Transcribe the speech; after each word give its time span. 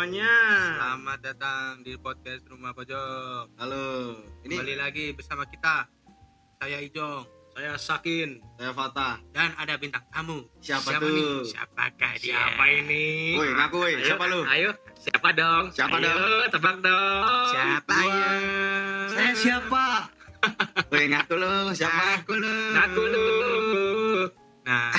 Semuanya. 0.00 0.32
Selamat 0.80 1.18
datang 1.20 1.84
di 1.84 1.92
podcast 2.00 2.48
Rumah 2.48 2.72
Pojok. 2.72 3.52
Halo, 3.60 4.16
ini 4.48 4.56
Kembali 4.56 4.80
lagi 4.80 5.12
bersama 5.12 5.44
kita. 5.44 5.92
Saya 6.56 6.80
Ijong 6.80 7.28
Saya 7.52 7.76
Sakin. 7.76 8.40
saya 8.56 8.72
Fatah. 8.72 9.20
dan 9.36 9.52
ada 9.60 9.76
bintang 9.76 10.00
tamu. 10.08 10.48
Siapa 10.64 10.96
nih? 10.96 11.04
tuh? 11.04 11.44
Siapakah 11.52 12.16
dia? 12.16 12.32
Siapa 12.32 12.64
ini? 12.80 13.04
Woi, 13.44 13.52
ngaku 13.52 13.76
woi, 13.76 13.92
Ayo, 13.92 14.04
siapa 14.08 14.24
lu? 14.24 14.40
Ayo, 14.48 14.70
siapa 14.96 15.28
dong? 15.36 15.64
Siapa 15.68 15.96
ayo, 16.00 16.04
dong? 16.08 16.48
tebak 16.48 16.76
dong. 16.80 17.48
Siapa 17.52 17.96
ya? 18.00 18.30
Saya 19.04 19.32
siapa? 19.36 19.84
Woi, 20.96 21.04
ngaku 21.12 21.34
lu, 21.36 21.76
siapa? 21.76 22.24
Aku 22.24 22.40
lu. 22.40 22.56
Ngaku 22.72 23.02
lu. 23.04 23.26
Nah, 24.64 24.96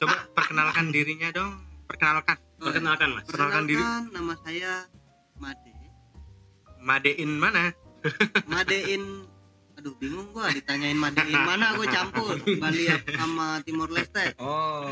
coba 0.00 0.24
perkenalkan 0.32 0.88
dirinya 0.88 1.28
dong. 1.36 1.52
Perkenalkan. 1.84 2.40
Perkenalkan 2.60 3.08
mas. 3.16 3.24
Perkenalkan 3.24 3.64
diri. 3.64 3.82
Nama 4.12 4.34
saya 4.44 4.72
Made. 5.40 5.72
Madein 6.80 7.30
mana? 7.36 7.72
Madein 8.48 9.28
aduh 9.76 9.96
bingung 9.96 10.28
gua 10.36 10.52
ditanyain 10.52 10.96
Madein 10.96 11.32
mana 11.32 11.72
gua 11.76 11.88
campur 11.88 12.36
Bali 12.60 12.84
sama 13.16 13.60
Timor 13.64 13.88
Leste. 13.92 14.36
Oh, 14.40 14.88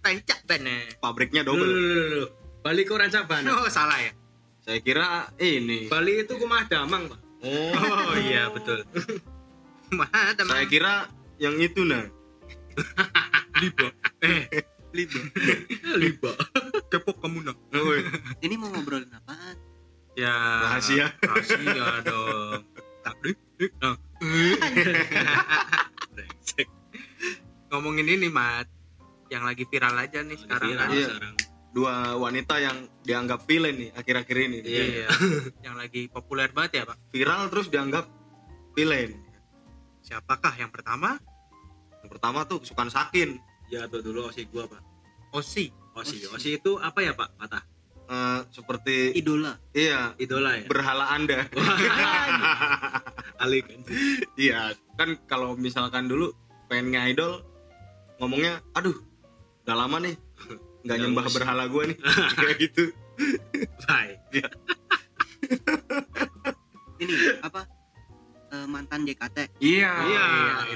tancap 0.00 0.40
bener. 0.48 0.96
Pabriknya 1.00 1.44
Dulu, 1.44 1.60
double. 1.60 1.68
dulu, 1.68 1.92
dulu. 2.08 2.24
Bali 2.64 2.82
ke 2.88 2.92
Rancabana. 2.96 3.48
Oh, 3.52 3.68
salah 3.68 4.00
ya. 4.00 4.12
Saya 4.64 4.80
kira 4.80 5.28
ini. 5.36 5.92
Bali 5.92 6.24
itu 6.24 6.32
Kumah 6.40 6.64
Damang, 6.64 7.12
Pak. 7.12 7.20
Oh, 7.44 7.72
Oh 7.76 8.16
iya 8.16 8.48
betul. 8.48 8.80
Mana 9.92 10.32
saya 10.32 10.64
kira 10.64 11.12
yang 11.36 11.60
itu 11.60 11.84
nah. 11.84 12.08
Liba. 13.60 13.88
Eh, 14.24 14.48
Liba. 14.94 15.20
Liba. 16.02 16.32
kepok 16.86 17.18
kamu 17.18 17.50
nak. 17.50 17.58
Woi, 17.74 18.06
Ini 18.46 18.54
mau 18.54 18.70
ngobrolin 18.70 19.10
apaan? 19.10 19.58
Ya. 20.14 20.30
Rahasia. 20.70 21.10
Rahasia 21.18 21.86
dong. 22.06 22.62
Tak 23.02 23.14
deh. 23.26 23.34
Nah. 23.82 23.98
Ngomongin 27.74 28.06
ini, 28.06 28.30
Mat. 28.30 28.70
Yang 29.26 29.42
lagi 29.42 29.64
viral 29.66 29.94
aja 29.98 30.22
nih 30.22 30.38
sekarang. 30.38 30.70
Viral 30.70 30.86
kan. 30.86 30.94
Iya. 30.94 31.06
sekarang. 31.10 31.34
Dua 31.74 31.94
wanita 32.14 32.54
yang 32.62 32.86
dianggap 33.02 33.50
villain 33.50 33.74
nih 33.74 33.90
akhir-akhir 33.98 34.36
ini. 34.46 34.58
Iya. 34.62 35.10
yang 35.66 35.74
lagi 35.74 36.06
populer 36.06 36.54
banget 36.54 36.70
ya, 36.78 36.82
Pak. 36.86 37.10
Viral 37.10 37.50
terus 37.50 37.66
dianggap 37.66 38.06
villain. 38.78 39.10
Siapakah 40.06 40.54
yang 40.54 40.70
pertama? 40.70 41.18
Yang 42.06 42.10
pertama 42.14 42.46
tuh 42.46 42.62
kesukaan 42.62 42.94
Sakin. 42.94 43.42
Ya 43.72 43.88
tuh 43.88 44.00
dulu 44.04 44.28
Osi 44.28 44.44
gua, 44.48 44.68
Pak. 44.68 44.82
Osi. 45.34 45.72
Osi. 45.94 46.26
Osi 46.30 46.58
itu 46.60 46.76
apa 46.78 47.00
ya, 47.00 47.12
Pak? 47.16 47.38
Patah. 47.38 47.64
Eh, 48.04 48.40
seperti 48.52 49.16
Idola. 49.16 49.56
iya, 49.72 50.12
Idola 50.20 50.60
ya. 50.60 50.68
berhala 50.68 51.08
Anda. 51.08 51.48
Alik. 53.42 53.64
Iya, 54.36 54.76
kan 55.00 55.16
kalau 55.24 55.56
misalkan 55.56 56.04
dulu 56.04 56.36
pengen 56.68 56.92
nge-idol 56.92 57.40
ngomongnya, 58.20 58.60
aduh, 58.76 58.92
udah 59.64 59.76
lama 59.76 59.96
nih 60.04 60.14
nggak 60.84 60.98
nyembah 61.00 61.26
berhala 61.32 61.64
gue 61.64 61.96
nih, 61.96 61.98
kayak 62.44 62.56
gitu. 62.60 62.92
Bye. 63.88 64.20
Ini 67.00 67.40
apa? 67.40 67.64
Eh, 68.52 68.66
mantan 68.68 69.08
JKT 69.08 69.64
Iya, 69.64 69.92
Iya, 70.04 70.26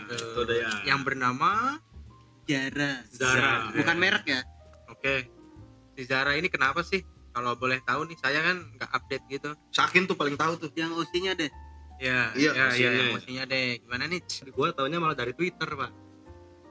itu. 0.00 0.16
Itu. 0.16 0.52
Yang 0.88 1.00
bernama 1.04 1.76
Zara. 2.48 2.90
Zara. 3.12 3.52
Bukan 3.76 3.96
merek 4.00 4.24
ya? 4.24 4.40
Oke. 4.88 5.28
Si 5.94 6.02
Zara 6.08 6.32
ini 6.34 6.48
kenapa 6.48 6.80
sih? 6.80 7.04
Kalau 7.28 7.54
boleh 7.54 7.78
tahu 7.84 8.08
nih, 8.08 8.16
saya 8.18 8.40
kan 8.42 8.56
nggak 8.74 8.90
update 8.90 9.24
gitu. 9.28 9.50
Sakin 9.70 10.08
tuh 10.08 10.16
paling 10.16 10.34
tahu 10.34 10.56
tuh. 10.56 10.70
Yang 10.74 10.96
OC-nya 11.04 11.32
deh. 11.36 11.50
Ya, 11.98 12.30
Iya, 12.34 12.50
ya, 12.54 12.66
ya, 12.72 12.88
emosinya. 12.90 13.02
emosinya 13.10 13.44
deh. 13.46 13.68
Gimana 13.84 14.04
nih? 14.06 14.20
Gua 14.54 14.70
taunya 14.70 14.98
malah 15.02 15.18
dari 15.18 15.34
Twitter, 15.34 15.66
Pak. 15.68 15.92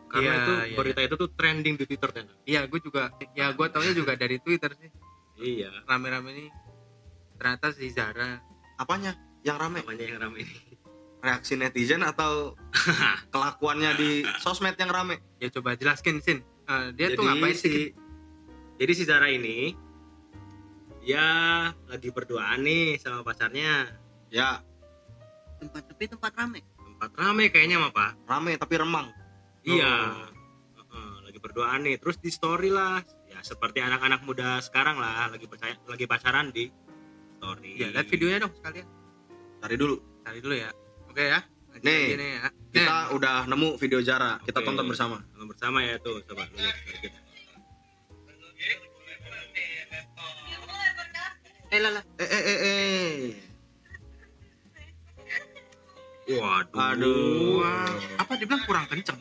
Karena 0.08 0.24
Iya, 0.24 0.40
itu 0.40 0.54
iya, 0.72 0.76
berita 0.80 1.00
itu 1.04 1.16
tuh 1.20 1.30
trending 1.36 1.76
di 1.76 1.84
Twitter 1.84 2.10
kan. 2.16 2.26
Iya, 2.48 2.64
gue 2.72 2.80
juga. 2.80 3.12
Ya, 3.36 3.52
gue 3.52 3.68
taunya 3.68 3.92
juga 3.92 4.16
dari 4.16 4.40
Twitter 4.40 4.72
sih. 4.80 4.90
Iya. 5.36 5.84
Rame-rame 5.84 6.32
ini. 6.32 6.48
Ternyata 7.36 7.76
si 7.76 7.92
Zara. 7.92 8.40
Apanya? 8.80 9.14
Yang 9.44 9.58
rame? 9.60 9.80
Namanya 9.84 10.06
yang 10.08 10.20
rame 10.24 10.38
ini. 10.48 10.58
Reaksi 11.18 11.58
netizen 11.58 12.06
atau 12.06 12.54
kelakuannya 13.34 13.92
di 13.98 14.10
sosmed 14.40 14.78
yang 14.78 14.94
rame? 14.94 15.20
Ya 15.42 15.50
coba 15.50 15.74
jelaskin, 15.74 16.22
Sin. 16.22 16.46
Eh, 16.68 16.88
dia 16.94 17.16
tuh 17.16 17.26
Jadi 17.26 17.28
ngapain 17.32 17.56
si 17.58 17.68
sih? 17.68 17.88
Jadi 18.78 18.92
si 18.94 19.04
Zara 19.08 19.28
ini 19.32 19.74
dia 21.02 21.24
lagi 21.88 22.12
berduaan 22.12 22.62
nih 22.68 23.00
sama 23.00 23.24
pacarnya. 23.24 23.90
Ya, 24.28 24.60
Tempat 25.58 25.90
sepi, 25.90 26.06
tempat 26.06 26.32
rame. 26.38 26.62
Tempat 26.78 27.12
rame 27.18 27.50
kayaknya 27.50 27.78
mah, 27.82 27.92
Pak. 27.94 28.12
rame 28.30 28.54
tapi 28.62 28.76
remang. 28.78 29.10
Iya. 29.66 30.22
Heeh, 30.78 31.14
lagi 31.26 31.40
berduaan 31.42 31.82
nih. 31.86 31.98
Terus 31.98 32.22
di 32.22 32.30
story 32.30 32.70
lah. 32.70 33.02
Ya 33.28 33.42
seperti 33.42 33.82
anak-anak 33.82 34.22
muda 34.24 34.62
sekarang 34.64 35.02
lah 35.02 35.28
lagi 35.34 35.50
percaya 35.50 35.74
lagi 35.90 36.06
pacaran 36.06 36.54
di 36.54 36.70
story. 37.42 37.72
Ya, 37.78 37.90
lihat 37.90 38.08
videonya 38.08 38.38
dong 38.46 38.54
sekalian. 38.54 38.88
Cari 39.62 39.76
dulu. 39.76 39.96
Cari 40.24 40.40
dulu 40.42 40.56
ya. 40.56 40.70
Oke 41.18 41.34
ya. 41.34 41.42
Nih, 41.82 42.14
lagi 42.14 42.22
nih 42.22 42.30
ya. 42.30 42.50
Kita 42.70 42.96
udah 43.18 43.50
nemu 43.50 43.74
video 43.82 43.98
Zara, 44.06 44.38
kita 44.46 44.62
Oke. 44.62 44.70
tonton 44.70 44.86
bersama. 44.86 45.18
Sama 45.34 45.50
bersama 45.50 45.82
ya 45.82 45.98
tuh, 45.98 46.22
coba 46.30 46.46
sedikit. 46.54 47.10
Eh 51.74 51.80
lah. 51.82 52.06
Eh, 52.22 52.22
eh, 52.22 52.44
eh, 52.46 52.60
eh. 52.62 53.18
Waduh. 56.38 56.86
Aduh. 56.86 57.66
Apa 58.22 58.38
dibilang 58.38 58.62
kurang 58.70 58.86
kenceng? 58.86 59.18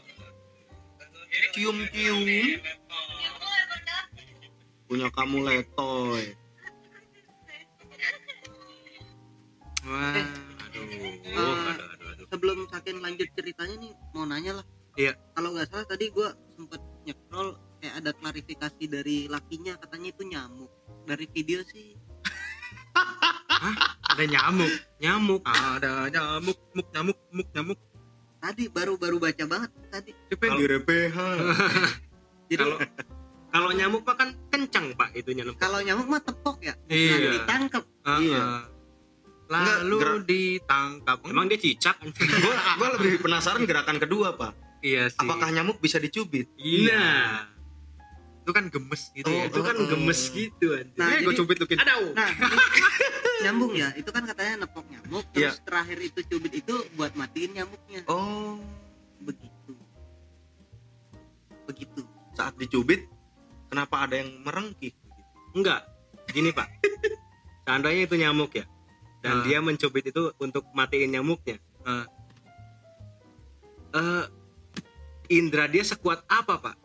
Cium-cium. 1.57 2.29
Punya 4.85 5.09
kamu 5.17 5.49
letoy. 5.49 6.37
Wah. 9.89 10.46
Eh. 10.89 11.35
Aduh. 11.35 11.55
Aduh, 11.73 12.11
aduh. 12.13 12.27
Sebelum 12.29 12.59
Sakin 12.69 12.97
lanjut 13.01 13.29
ceritanya 13.33 13.77
nih, 13.79 13.93
mau 14.13 14.25
nanya 14.25 14.63
lah. 14.63 14.67
Iya. 14.97 15.13
Kalau 15.35 15.53
nggak 15.53 15.69
salah 15.69 15.87
tadi 15.87 16.09
gua 16.09 16.33
sempet 16.53 16.81
nyekrol 17.05 17.49
kayak 17.79 17.95
ada 18.01 18.11
klarifikasi 18.13 18.85
dari 18.89 19.29
lakinya 19.29 19.77
katanya 19.77 20.09
itu 20.11 20.23
nyamuk. 20.25 20.71
Dari 21.05 21.27
video 21.29 21.61
sih 21.63 21.93
Ada 24.11 24.25
nyamuk. 24.25 24.73
Nyamuk. 24.99 25.43
Ada 25.45 26.09
nyamuk, 26.09 26.59
muk 26.73 26.87
nyamuk, 26.91 27.19
muk 27.31 27.49
nyamuk. 27.53 27.79
tadi 28.37 28.71
baru-baru 28.71 29.17
baca 29.19 29.45
banget 29.45 29.71
tadi. 29.91 30.13
Yang 30.31 30.55
Di 30.55 30.65
RPH. 30.71 31.17
Jadi 32.53 32.63
Kalau 32.63 32.77
kalau 33.51 33.71
nyamuk 33.73 34.03
mah 34.05 34.15
kan 34.15 34.29
kencang, 34.53 34.93
Pak, 34.95 35.17
itunya 35.17 35.43
nempel. 35.43 35.59
kalau 35.59 35.81
nyamuk 35.81 36.07
mah 36.07 36.21
tepok 36.21 36.61
ya, 36.61 36.77
Iya. 36.87 37.41
ditangkap. 37.41 37.83
Ah, 38.05 38.21
Iya. 38.21 38.41
Lalu 39.47 39.97
gerak- 39.97 40.27
ditangkap. 40.27 41.19
Emang 41.25 41.47
dia 41.47 41.57
cicak? 41.57 41.97
gue 42.79 42.89
lebih 42.95 43.21
penasaran 43.21 43.63
gerakan 43.63 43.97
kedua 43.97 44.35
pak. 44.35 44.53
iya 44.81 45.07
sih. 45.07 45.19
Apakah 45.19 45.51
nyamuk 45.51 45.79
bisa 45.79 45.97
dicubit? 45.97 46.51
Iya. 46.57 47.43
itu 48.39 48.55
kan 48.55 48.71
gemes 48.71 49.11
gitu 49.11 49.27
Oh, 49.27 49.35
ya? 49.35 49.51
Itu 49.51 49.59
kan 49.61 49.75
Oh, 49.75 49.83
oh. 49.83 49.89
gemes 49.89 50.21
gitu 50.31 50.67
kan. 50.71 50.87
Nah, 50.95 51.07
Nah, 51.09 51.19
gue 51.19 51.35
cubit 51.35 51.59
lukin. 51.59 51.77
Aduh. 51.77 52.15
Nah, 52.15 52.31
nyambung 53.43 53.75
ya. 53.75 53.91
Itu 53.93 54.11
kan 54.11 54.23
katanya 54.23 54.63
nepok 54.63 54.87
nyamuk, 54.87 55.27
terus 55.31 55.59
terakhir 55.61 55.99
itu 56.01 56.23
cubit 56.25 56.55
itu 56.57 56.75
buat 56.95 57.11
matiin 57.13 57.51
nyamuknya. 57.53 58.07
Oh, 58.07 58.63
Begitu. 59.19 59.75
Begitu. 61.67 62.03
saat 62.33 62.55
dicubit, 62.55 63.09
kenapa 63.67 64.07
ada 64.07 64.15
yang 64.15 64.31
merengki? 64.41 64.93
Enggak. 65.51 65.83
Gini, 66.29 66.53
Pak. 66.53 66.69
Seandainya 67.65 68.05
itu 68.05 68.15
nyamuk 68.15 68.53
ya. 68.53 68.63
Dan 69.27 69.37
Ah. 69.37 69.43
dia 69.43 69.59
mencubit 69.59 70.07
itu 70.07 70.31
untuk 70.39 70.63
matiin 70.71 71.11
nyamuknya. 71.11 71.59
Ah. 71.83 72.07
Eh 73.93 74.25
indra 75.29 75.67
dia 75.67 75.83
sekuat 75.83 76.23
apa, 76.27 76.55
Pak? 76.61 76.77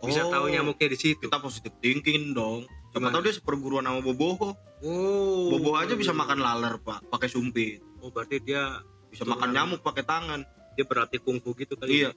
Bisa 0.00 0.24
Oh, 0.24 0.32
tahu 0.32 0.44
nyamuknya 0.48 0.88
di 0.88 0.98
situ. 0.98 1.20
Kita 1.20 1.36
positif 1.38 1.76
thinking 1.78 2.32
dong. 2.32 2.64
Siapa 2.88 2.96
Gimana? 2.98 3.12
tahu 3.12 3.22
dia 3.22 3.34
seperguruan 3.34 3.84
sama 3.84 4.00
Boboho. 4.00 4.56
Oh. 4.80 5.52
Boboho 5.52 5.76
aja 5.76 5.92
bisa 5.92 6.10
makan 6.10 6.40
laler 6.40 6.80
pak, 6.80 7.04
pakai 7.06 7.28
sumpit. 7.28 7.84
Oh, 8.00 8.08
berarti 8.08 8.40
dia 8.40 8.80
Bisa 9.06 9.26
makan 9.26 9.50
nyamuk 9.50 9.80
pakai 9.80 10.02
tangan. 10.02 10.40
dia 10.70 10.86
berlatih 10.86 11.18
kungfu 11.18 11.52
gitu 11.54 11.74
kali. 11.74 12.00
Iya. 12.00 12.10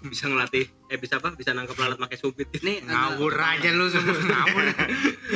Bisa 0.00 0.26
ngelatih 0.26 0.64
eh 0.86 0.96
bisa 0.96 1.18
apa? 1.18 1.32
Bisa 1.32 1.50
nangkap 1.50 1.74
lalat 1.74 1.96
pakai 1.96 2.14
sumpit. 2.14 2.46
Nih 2.58 2.82
Ngawur 2.86 3.34
aja 3.34 3.70
lu 3.70 3.86
semua 3.88 4.14
ngawur. 4.14 4.64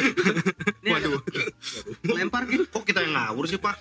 Waduh. 0.92 1.20
Lempar 2.08 2.46
gitu. 2.46 2.64
Kok 2.64 2.84
kita 2.84 3.02
yang 3.02 3.14
ngawur 3.14 3.44
sih 3.44 3.56
pak? 3.56 3.74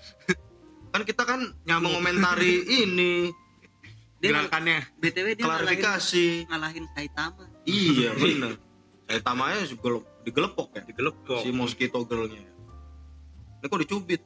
Kan 0.90 1.02
kita 1.04 1.24
kan 1.24 1.40
mengomentari 1.64 2.66
ini 2.82 3.30
Dia 4.18 4.38
Gerakannya. 4.38 4.86
BTW 4.98 5.34
dia 5.34 5.42
ngalahin, 5.42 5.82
klarifikasi. 5.82 6.28
ngalahin 6.46 6.86
Saitama. 6.92 7.46
Iya 7.64 8.14
bener. 8.14 8.54
Saya 9.04 9.20
tamanya 9.20 9.66
juga 9.66 9.88
lo- 9.92 10.08
digelepok 10.22 10.70
ya 10.72 10.82
digelepok 10.84 11.42
si 11.42 11.50
mosquito 11.50 11.98
girlnya 12.06 12.46
ini 13.58 13.66
kok 13.66 13.74
dicubit 13.76 14.22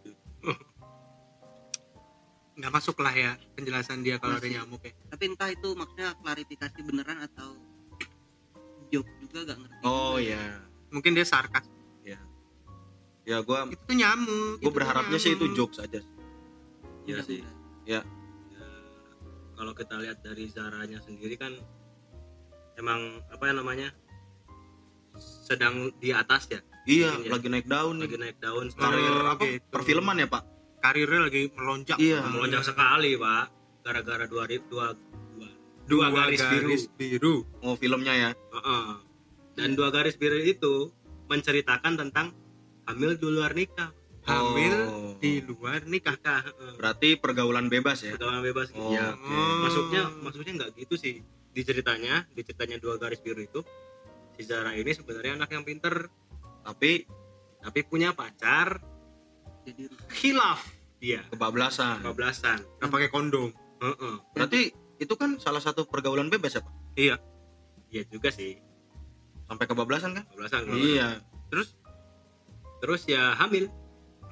nggak 2.55 2.71
masuk 2.71 2.95
lah 3.03 3.11
ya 3.11 3.31
penjelasan 3.53 3.99
dia 3.99 4.15
kalau 4.15 4.39
ada 4.39 4.47
nyamuk 4.47 4.79
ya 4.79 4.93
tapi 5.11 5.23
entah 5.27 5.49
itu 5.51 5.69
maksudnya 5.75 6.15
klarifikasi 6.19 6.79
beneran 6.81 7.19
atau 7.23 7.59
joke 8.87 9.11
juga 9.19 9.39
gak 9.43 9.57
ngerti 9.59 9.75
oh 9.83 10.15
juga. 10.15 10.23
iya 10.23 10.43
mungkin 10.87 11.11
dia 11.11 11.25
sarkas 11.27 11.67
ya 12.01 12.15
ya 13.27 13.43
gue 13.43 13.59
itu 13.75 13.83
tuh 13.83 13.97
nyamuk 13.97 14.57
tuh 14.63 14.71
berharapnya 14.71 15.19
sih 15.19 15.35
itu 15.35 15.45
nyamuk. 15.45 15.57
jokes 15.57 15.79
aja 15.83 15.99
Iya 17.05 17.21
sih. 17.21 17.37
Mudah-mudahan. 17.37 17.85
Ya, 17.85 18.01
kalau 19.53 19.71
kita 19.77 19.93
lihat 20.01 20.17
dari 20.25 20.49
Zaranya 20.49 20.97
sendiri 20.99 21.37
kan 21.37 21.53
emang 22.75 23.21
apa 23.29 23.45
ya 23.45 23.53
namanya 23.53 23.89
sedang 25.45 25.93
di 26.01 26.09
atas 26.09 26.49
ya 26.49 26.59
iya 26.85 27.13
Iya. 27.15 27.29
lagi 27.29 27.47
naik 27.47 27.69
daun 27.69 28.01
lagi 28.01 28.17
nih 28.17 28.33
naik 28.33 28.37
daun 28.41 28.67
karir 28.73 29.15
apa 29.21 29.43
gitu. 29.45 29.63
perfilman 29.69 30.17
ya 30.17 30.27
pak 30.27 30.43
karirnya 30.85 31.19
lagi 31.25 31.41
melonjak. 31.51 31.97
Iya. 31.97 32.21
melonjak 32.25 32.61
sekali 32.61 33.17
pak. 33.17 33.45
Gara-gara 33.81 34.25
dua 34.25 34.45
dua 34.45 34.87
dua, 34.93 35.49
dua 35.85 36.05
garis, 36.11 36.41
biru. 36.41 36.69
biru. 36.95 37.35
Oh 37.61 37.73
filmnya 37.73 38.13
ya? 38.13 38.29
Heeh. 38.31 38.85
dan 39.55 39.71
dua 39.71 39.87
garis 39.87 40.19
biru 40.19 40.35
itu 40.35 40.91
menceritakan 41.25 41.95
tentang 41.95 42.35
hamil 42.85 43.15
di 43.15 43.25
luar 43.25 43.55
nikah. 43.55 43.89
Hamil 44.25 44.73
Oh. 44.89 45.13
di 45.17 45.39
luar 45.39 45.85
nikah. 45.85 46.17
Heeh. 46.17 46.73
berarti 46.75 47.09
pergaulan 47.15 47.69
bebas 47.69 48.01
ya? 48.01 48.13
Pergaulan 48.13 48.41
bebas 48.41 48.73
Oh, 48.73 48.91
ya 48.91 49.13
oke. 49.13 49.37
maksudnya 49.63 50.03
maksudnya 50.19 50.53
nggak 50.59 50.71
gitu 50.75 50.95
sih. 50.97 51.21
Di 51.55 51.61
ceritanya 51.63 52.27
di 52.29 52.41
ceritanya 52.41 52.77
dua 52.77 52.97
garis 52.97 53.21
biru 53.21 53.39
itu 53.39 53.63
si 54.35 54.43
Zara 54.43 54.75
ini 54.75 54.91
sebenarnya 54.91 55.39
anak 55.39 55.49
yang 55.49 55.63
pinter. 55.63 56.09
Tapi 56.61 57.05
tapi 57.61 57.79
punya 57.85 58.11
pacar. 58.11 58.81
Jadi 59.63 59.87
rusak. 59.87 60.57
Dia 61.05 61.21
kebablasan. 61.29 62.01
15-an 62.01 62.59
nggak 62.81 62.89
pakai 62.89 63.09
kondom. 63.13 63.53
Heeh. 63.77 64.15
berarti 64.33 64.73
itu 64.97 65.13
kan 65.13 65.37
salah 65.37 65.61
satu 65.61 65.85
pergaulan 65.85 66.33
bebas 66.33 66.57
ya 66.57 66.65
pak? 66.65 66.73
Iya. 66.97 67.15
Iya 67.93 68.03
juga 68.09 68.33
sih. 68.33 68.57
Sampai 69.45 69.69
kebablasan 69.69 70.17
kan? 70.17 70.25
15-an 70.33 70.73
iya. 70.81 71.21
Terus? 71.53 71.77
Terus 72.81 73.05
ya 73.05 73.37
hamil. 73.37 73.69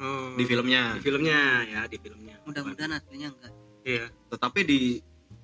Oh, 0.01 0.33
di 0.33 0.49
filmnya. 0.49 0.97
Di 0.97 1.01
filmnya 1.05 1.39
ya 1.69 1.81
di 1.85 2.01
filmnya. 2.01 2.41
Mudah-mudahan 2.49 2.97
hasilnya 2.97 3.29
enggak. 3.29 3.53
Iya. 3.85 4.05
Tetapi 4.33 4.59
di 4.65 4.79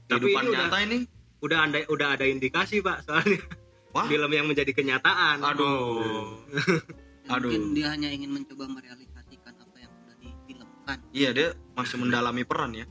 Tapi 0.09 0.33
kehidupan 0.33 0.41
ini 0.41 0.49
udah- 0.49 0.65
nyata 0.65 0.79
ini? 0.81 0.99
udah 1.39 1.59
ada 1.63 1.79
udah 1.87 2.07
ada 2.17 2.25
indikasi 2.25 2.81
pak 2.81 3.05
soalnya. 3.05 3.39
Wah. 3.93 4.09
Film 4.09 4.31
yang 4.33 4.49
menjadi 4.49 4.73
kenyataan. 4.73 5.37
Aduh. 5.45 5.69
oh. 5.69 6.25
Aduh. 7.29 7.45
mungkin 7.45 7.77
dia 7.77 7.93
hanya 7.93 8.09
ingin 8.09 8.33
mencoba 8.33 8.65
sudah 8.65 9.05
difilmkan 10.89 11.13
iya 11.13 11.29
dia 11.33 11.47
masih 11.77 11.95
mendalami 12.01 12.43
peran 12.43 12.71
ya. 12.73 12.85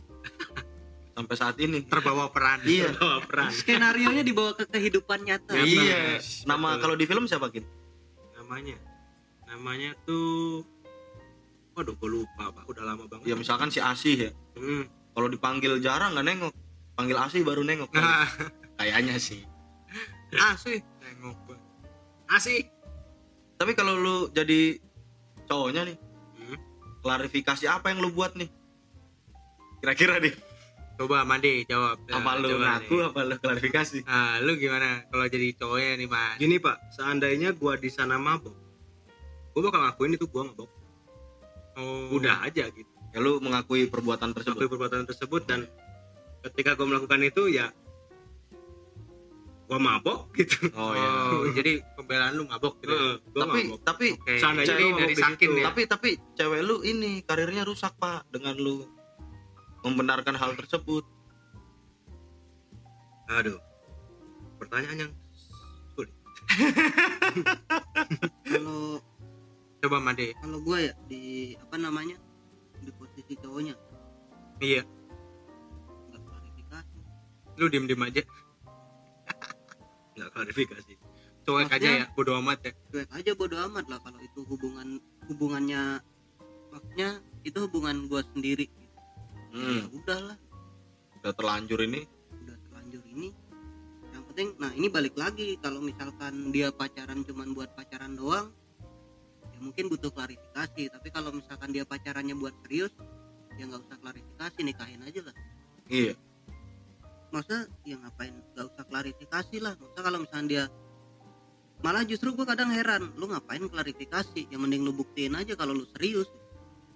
Sampai 1.18 1.34
saat 1.34 1.56
ini. 1.58 1.82
Terbawa 1.82 2.30
peran. 2.30 2.62
Iya. 2.62 2.94
Bawa 2.94 3.18
peran. 3.26 3.50
Skenario 3.50 4.14
nya 4.14 4.22
dibawa 4.22 4.54
ke 4.54 4.70
kehidupan 4.70 5.26
nyata. 5.26 5.52
Nyata. 5.54 5.66
iya 5.66 6.22
nama 6.46 6.78
kalau 6.78 6.94
di 6.94 7.04
film 7.08 7.26
siapa 7.26 7.50
kin 7.50 7.66
namanya. 8.38 8.78
Namanya 9.50 9.90
tuh 10.06 10.62
waduh 11.74 11.94
gue 11.98 12.10
lupa 12.22 12.54
pak. 12.54 12.64
Udah 12.70 12.84
lama 12.86 13.04
banget. 13.10 13.26
Ya 13.26 13.34
misalkan 13.34 13.68
si 13.74 13.82
Asih 13.82 14.30
ya. 14.30 14.32
Hmm. 14.58 14.86
kalau 15.18 15.26
dipanggil 15.26 15.82
jarang 15.82 16.14
nggak 16.14 16.26
nengok. 16.26 16.54
Panggil 16.94 17.18
Asih 17.18 17.42
baru 17.42 17.66
nengok. 17.66 17.90
Nah. 17.94 18.30
Kayaknya 18.78 19.18
sih. 19.18 19.42
Asih. 20.54 20.78
Tengok 21.02 21.38
Bang. 21.48 21.62
asik 22.28 22.68
tapi 23.58 23.74
kalau 23.74 23.98
lu 23.98 24.16
jadi 24.30 24.78
cowoknya 25.50 25.82
nih. 25.90 25.96
Klarifikasi 27.08 27.64
apa 27.72 27.88
yang 27.88 28.05
lu 28.05 28.12
buat 28.12 28.37
nih? 28.37 28.52
Kira-kira 29.81 30.20
nih 30.20 30.37
coba 30.99 31.25
mandi 31.25 31.64
jawab. 31.64 31.96
Apa 32.10 32.20
Nah, 32.20 32.34
lu 32.37 32.46
coba 32.52 32.66
ngaku 32.69 32.93
nih. 32.93 33.08
apa 33.08 33.20
lu 33.25 33.34
klarifikasi? 33.40 33.99
Nah 34.05 34.37
lu 34.44 34.52
gimana 34.60 35.08
kalau 35.08 35.25
jadi 35.25 35.49
cowoknya 35.56 35.93
nih 36.05 36.08
mas? 36.10 36.37
Gini 36.37 36.56
pak. 36.60 36.76
Seandainya 36.93 37.56
gua 37.56 37.81
di 37.81 37.88
sana 37.88 38.20
mabok 38.20 38.52
gua 39.56 39.75
bakal 39.75 39.81
ngakuin 39.88 40.12
itu 40.20 40.26
gua 40.28 40.43
mabok. 40.52 40.70
Oh. 41.81 42.12
Udah 42.12 42.44
aja 42.44 42.69
gitu. 42.69 42.93
Ya 43.16 43.19
lu 43.25 43.40
mengakui 43.40 43.88
perbuatan 43.88 44.37
tersebut. 44.37 44.60
Mengakui 44.60 44.69
perbuatan 44.69 45.02
tersebut 45.08 45.43
dan 45.49 45.64
ketika 46.44 46.76
gua 46.76 46.87
melakukan 46.93 47.25
itu 47.25 47.49
ya 47.49 47.72
gua 49.69 49.79
mabok 49.79 50.32
gitu. 50.32 50.73
Oh 50.73 50.91
oh, 50.91 50.93
ya 50.97 51.09
jadi 51.53 51.85
pembelaan 51.93 52.32
lu 52.35 52.49
mabok 52.49 52.81
gitu 52.81 52.97
gua 53.37 53.44
tapi 53.44 53.61
mabok. 53.69 53.81
tapi 53.85 54.06
Seandainya 54.41 54.75
lu 54.81 54.88
mabok 54.88 55.00
dari 55.05 55.15
sakin 55.15 55.44
situ. 55.44 55.61
ya? 55.61 55.65
Tapi 55.69 55.82
tapi 55.85 56.11
cewek 56.35 56.61
lu 56.65 56.76
ini 56.82 57.20
karirnya 57.20 57.62
rusak 57.69 57.93
pak 58.00 58.25
dengan 58.32 58.56
lu 58.56 58.88
membenarkan 59.85 60.35
hal 60.35 60.56
tersebut. 60.56 61.05
Aduh. 63.29 63.61
Pertanyaan 64.59 65.06
yang 65.06 65.12
sulit. 65.93 66.11
Kalau 68.49 68.99
coba 69.79 70.03
mandi 70.03 70.35
kalau 70.43 70.59
gue 70.59 70.91
ya 70.91 70.93
di 71.06 71.55
apa 71.55 71.79
namanya 71.79 72.19
di 72.82 72.91
posisi 72.91 73.38
cowoknya. 73.38 73.79
Iya. 74.59 74.82
Nggak 76.11 76.20
klarifikasi. 76.26 76.99
Lu 77.55 77.70
diem 77.70 77.87
diem 77.87 78.03
aja 78.03 78.23
nggak 80.19 80.31
klarifikasi. 80.35 80.94
Cuek 81.47 81.70
aja 81.73 81.88
ya 82.03 82.06
bodo 82.12 82.37
amat 82.43 82.59
ya. 82.67 82.73
Cuek 82.93 83.11
aja 83.15 83.32
bodo 83.32 83.56
amat 83.70 83.87
lah 83.88 83.99
kalau 84.03 84.20
itu 84.20 84.41
hubungan 84.44 85.00
hubungannya 85.31 86.03
maksudnya 86.69 87.23
itu 87.47 87.59
hubungan 87.65 88.11
gue 88.11 88.23
sendiri. 88.35 88.67
Ya 89.49 89.81
hmm, 89.81 89.97
udahlah 89.97 90.37
udah 91.23 91.32
terlanjur 91.32 91.81
ini? 91.87 92.05
Udah 92.44 92.56
terlanjur 92.69 93.03
ini. 93.08 93.29
Yang 94.13 94.25
penting 94.34 94.48
nah 94.60 94.72
ini 94.77 94.87
balik 94.93 95.15
lagi. 95.17 95.56
Kalau 95.63 95.81
misalkan 95.81 96.53
dia 96.53 96.69
pacaran 96.69 97.25
cuman 97.25 97.56
buat 97.56 97.72
pacaran 97.72 98.19
doang 98.19 98.53
ya 99.55 99.58
mungkin 99.63 99.89
butuh 99.89 100.13
klarifikasi. 100.13 100.93
Tapi 100.93 101.08
kalau 101.15 101.32
misalkan 101.32 101.72
dia 101.72 101.89
pacarannya 101.89 102.37
buat 102.37 102.53
serius 102.67 102.93
ya 103.56 103.65
nggak 103.65 103.89
usah 103.89 103.98
klarifikasi 104.05 104.58
nikahin 104.67 105.01
aja 105.01 105.20
lah. 105.25 105.37
Iya 105.89 106.15
masa 107.29 107.69
ya 107.85 107.97
ngapain 108.01 108.32
nggak 108.56 108.67
usah 108.73 108.85
klarifikasi 108.89 109.56
lah. 109.61 109.75
Masa 109.77 109.99
kalau 110.01 110.19
misalkan 110.25 110.49
dia 110.49 110.65
malah 111.79 112.03
justru 112.03 112.35
gue 112.35 112.47
kadang 112.49 112.73
heran 112.73 113.13
lu 113.15 113.31
ngapain 113.31 113.63
klarifikasi? 113.69 114.49
Ya 114.49 114.56
mending 114.56 114.82
lu 114.82 114.93
buktiin 114.97 115.37
aja 115.37 115.55
kalau 115.55 115.77
lu 115.77 115.85
serius. 115.94 116.29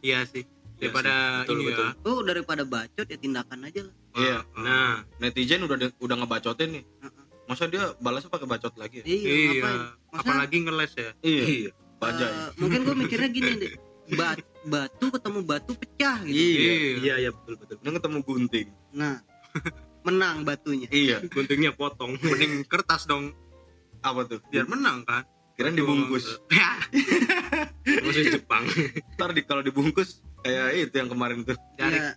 Iya 0.01 0.25
sih. 0.27 0.49
Iya 0.83 0.91
daripada 0.91 1.13
sih, 1.13 1.39
betul, 1.47 1.55
ini 1.55 1.65
betul. 1.71 1.87
ya 1.87 1.91
lu 2.03 2.13
daripada 2.27 2.63
bacot 2.67 3.07
ya 3.07 3.19
tindakan 3.21 3.61
aja 3.69 3.81
lah. 3.87 3.95
Iya. 4.13 4.39
nah 4.59 4.93
netizen 5.23 5.65
udah 5.65 5.77
udah 6.01 6.17
ngebacotin 6.25 6.71
nih. 6.81 6.85
Heeh. 6.85 7.25
masa 7.43 7.67
dia 7.67 7.93
balasnya 7.99 8.31
pakai 8.33 8.49
bacot 8.49 8.73
lagi 8.79 9.03
ya? 9.03 9.05
iya, 9.05 9.19
iya 9.29 9.47
ngapain? 9.51 9.81
Masa, 10.09 10.21
apalagi 10.25 10.57
ngeles 10.63 10.93
ya. 10.97 11.11
Iya 11.21 11.45
iya. 11.45 11.71
bajai 12.03 12.35
eh, 12.35 12.51
mungkin 12.59 12.81
gue 12.83 12.95
mikirnya 12.99 13.31
gini 13.31 13.51
deh. 13.61 13.73
Ba- 14.19 14.43
batu 14.67 15.07
ketemu 15.15 15.39
batu 15.47 15.73
pecah 15.79 16.19
gitu. 16.27 16.35
Iya. 16.35 16.73
Iya 16.99 17.15
iya 17.29 17.31
betul 17.31 17.55
betul. 17.61 17.77
Dia 17.79 17.93
ketemu 17.95 18.19
gunting. 18.25 18.69
Nah 18.97 19.23
menang 20.03 20.43
batunya. 20.43 20.89
Iya. 20.91 21.23
Guntingnya 21.35 21.73
potong. 21.75 22.19
Mending 22.23 22.67
kertas 22.67 23.07
dong. 23.07 23.35
Apa 24.03 24.27
tuh? 24.27 24.43
Biar 24.51 24.67
menang 24.67 25.07
kan? 25.07 25.23
Kirain 25.55 25.77
dibungkus. 25.77 26.27
Ya. 26.53 26.73
Masih 27.83 28.39
Jepang. 28.39 28.63
Ntar 29.19 29.35
di 29.35 29.43
kalau 29.43 29.63
dibungkus 29.63 30.23
kayak 30.43 30.91
itu 30.91 30.95
yang 30.95 31.11
kemarin 31.11 31.43
tuh. 31.43 31.59
Dari 31.79 31.99
Ya. 31.99 32.15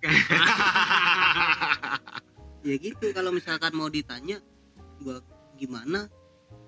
ya 2.66 2.76
gitu 2.82 3.06
kalau 3.14 3.30
misalkan 3.34 3.74
mau 3.74 3.90
ditanya 3.90 4.42
gua 5.02 5.22
gimana? 5.58 6.10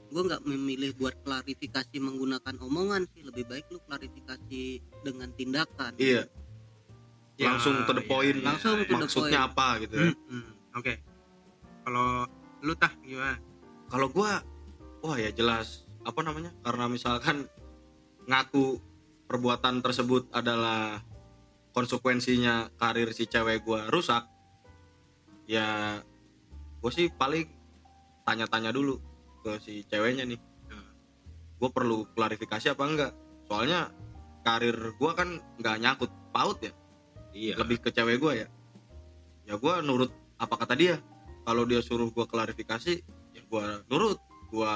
Gua 0.10 0.22
nggak 0.26 0.46
memilih 0.50 0.94
buat 0.98 1.14
klarifikasi 1.22 1.98
menggunakan 2.02 2.56
omongan 2.62 3.06
sih. 3.14 3.22
Lebih 3.22 3.46
baik 3.46 3.70
lu 3.70 3.80
klarifikasi 3.86 4.62
dengan 5.06 5.30
tindakan. 5.34 5.94
Iya. 5.98 6.26
Ya, 7.38 7.54
langsung 7.54 7.86
to 7.86 7.94
the 7.94 8.02
iya, 8.02 8.10
point. 8.10 8.38
iya, 8.42 8.48
Langsung 8.50 8.82
to 8.82 8.86
the 8.90 8.98
maksudnya 8.98 9.46
point. 9.46 9.54
apa 9.54 9.68
gitu 9.86 9.94
ya. 9.94 10.08
Hmm, 10.10 10.18
hmm, 10.26 10.57
oke. 10.78 10.94
Kalau 11.84 12.30
lu 12.62 12.74
tah 12.78 12.94
gimana? 13.02 13.38
Kalau 13.90 14.08
gua 14.14 14.40
wah 15.02 15.18
ya 15.18 15.34
jelas 15.34 15.86
apa 16.06 16.24
namanya 16.24 16.56
karena 16.64 16.86
misalkan 16.88 17.50
ngaku 18.28 18.80
perbuatan 19.28 19.84
tersebut 19.84 20.32
adalah 20.32 21.04
konsekuensinya 21.76 22.72
karir 22.80 23.12
si 23.12 23.28
cewek 23.28 23.64
gua 23.64 23.88
rusak 23.92 24.26
ya 25.48 26.00
gue 26.84 26.92
sih 26.92 27.08
paling 27.10 27.48
tanya-tanya 28.28 28.76
dulu 28.76 29.00
ke 29.42 29.58
si 29.64 29.88
ceweknya 29.88 30.28
nih. 30.28 30.40
Gue 31.58 31.70
perlu 31.74 32.06
klarifikasi 32.14 32.76
apa 32.76 32.84
enggak? 32.84 33.12
Soalnya 33.48 33.90
karir 34.44 34.94
gua 35.00 35.16
kan 35.18 35.40
nggak 35.58 35.78
nyangkut 35.82 36.12
paut 36.36 36.60
ya. 36.62 36.76
Iya. 37.32 37.56
Lebih 37.58 37.82
ke 37.82 37.90
cewek 37.96 38.20
gue 38.20 38.34
ya. 38.46 38.48
Ya 39.48 39.56
gue 39.56 39.74
nurut 39.82 40.12
apa 40.38 40.54
kata 40.58 40.74
dia? 40.78 40.96
Kalau 41.48 41.64
dia 41.64 41.80
suruh 41.82 42.10
gue 42.12 42.26
klarifikasi 42.26 42.94
ya 43.34 43.42
gue 43.42 43.66
nurut. 43.90 44.20
Gue 44.48 44.72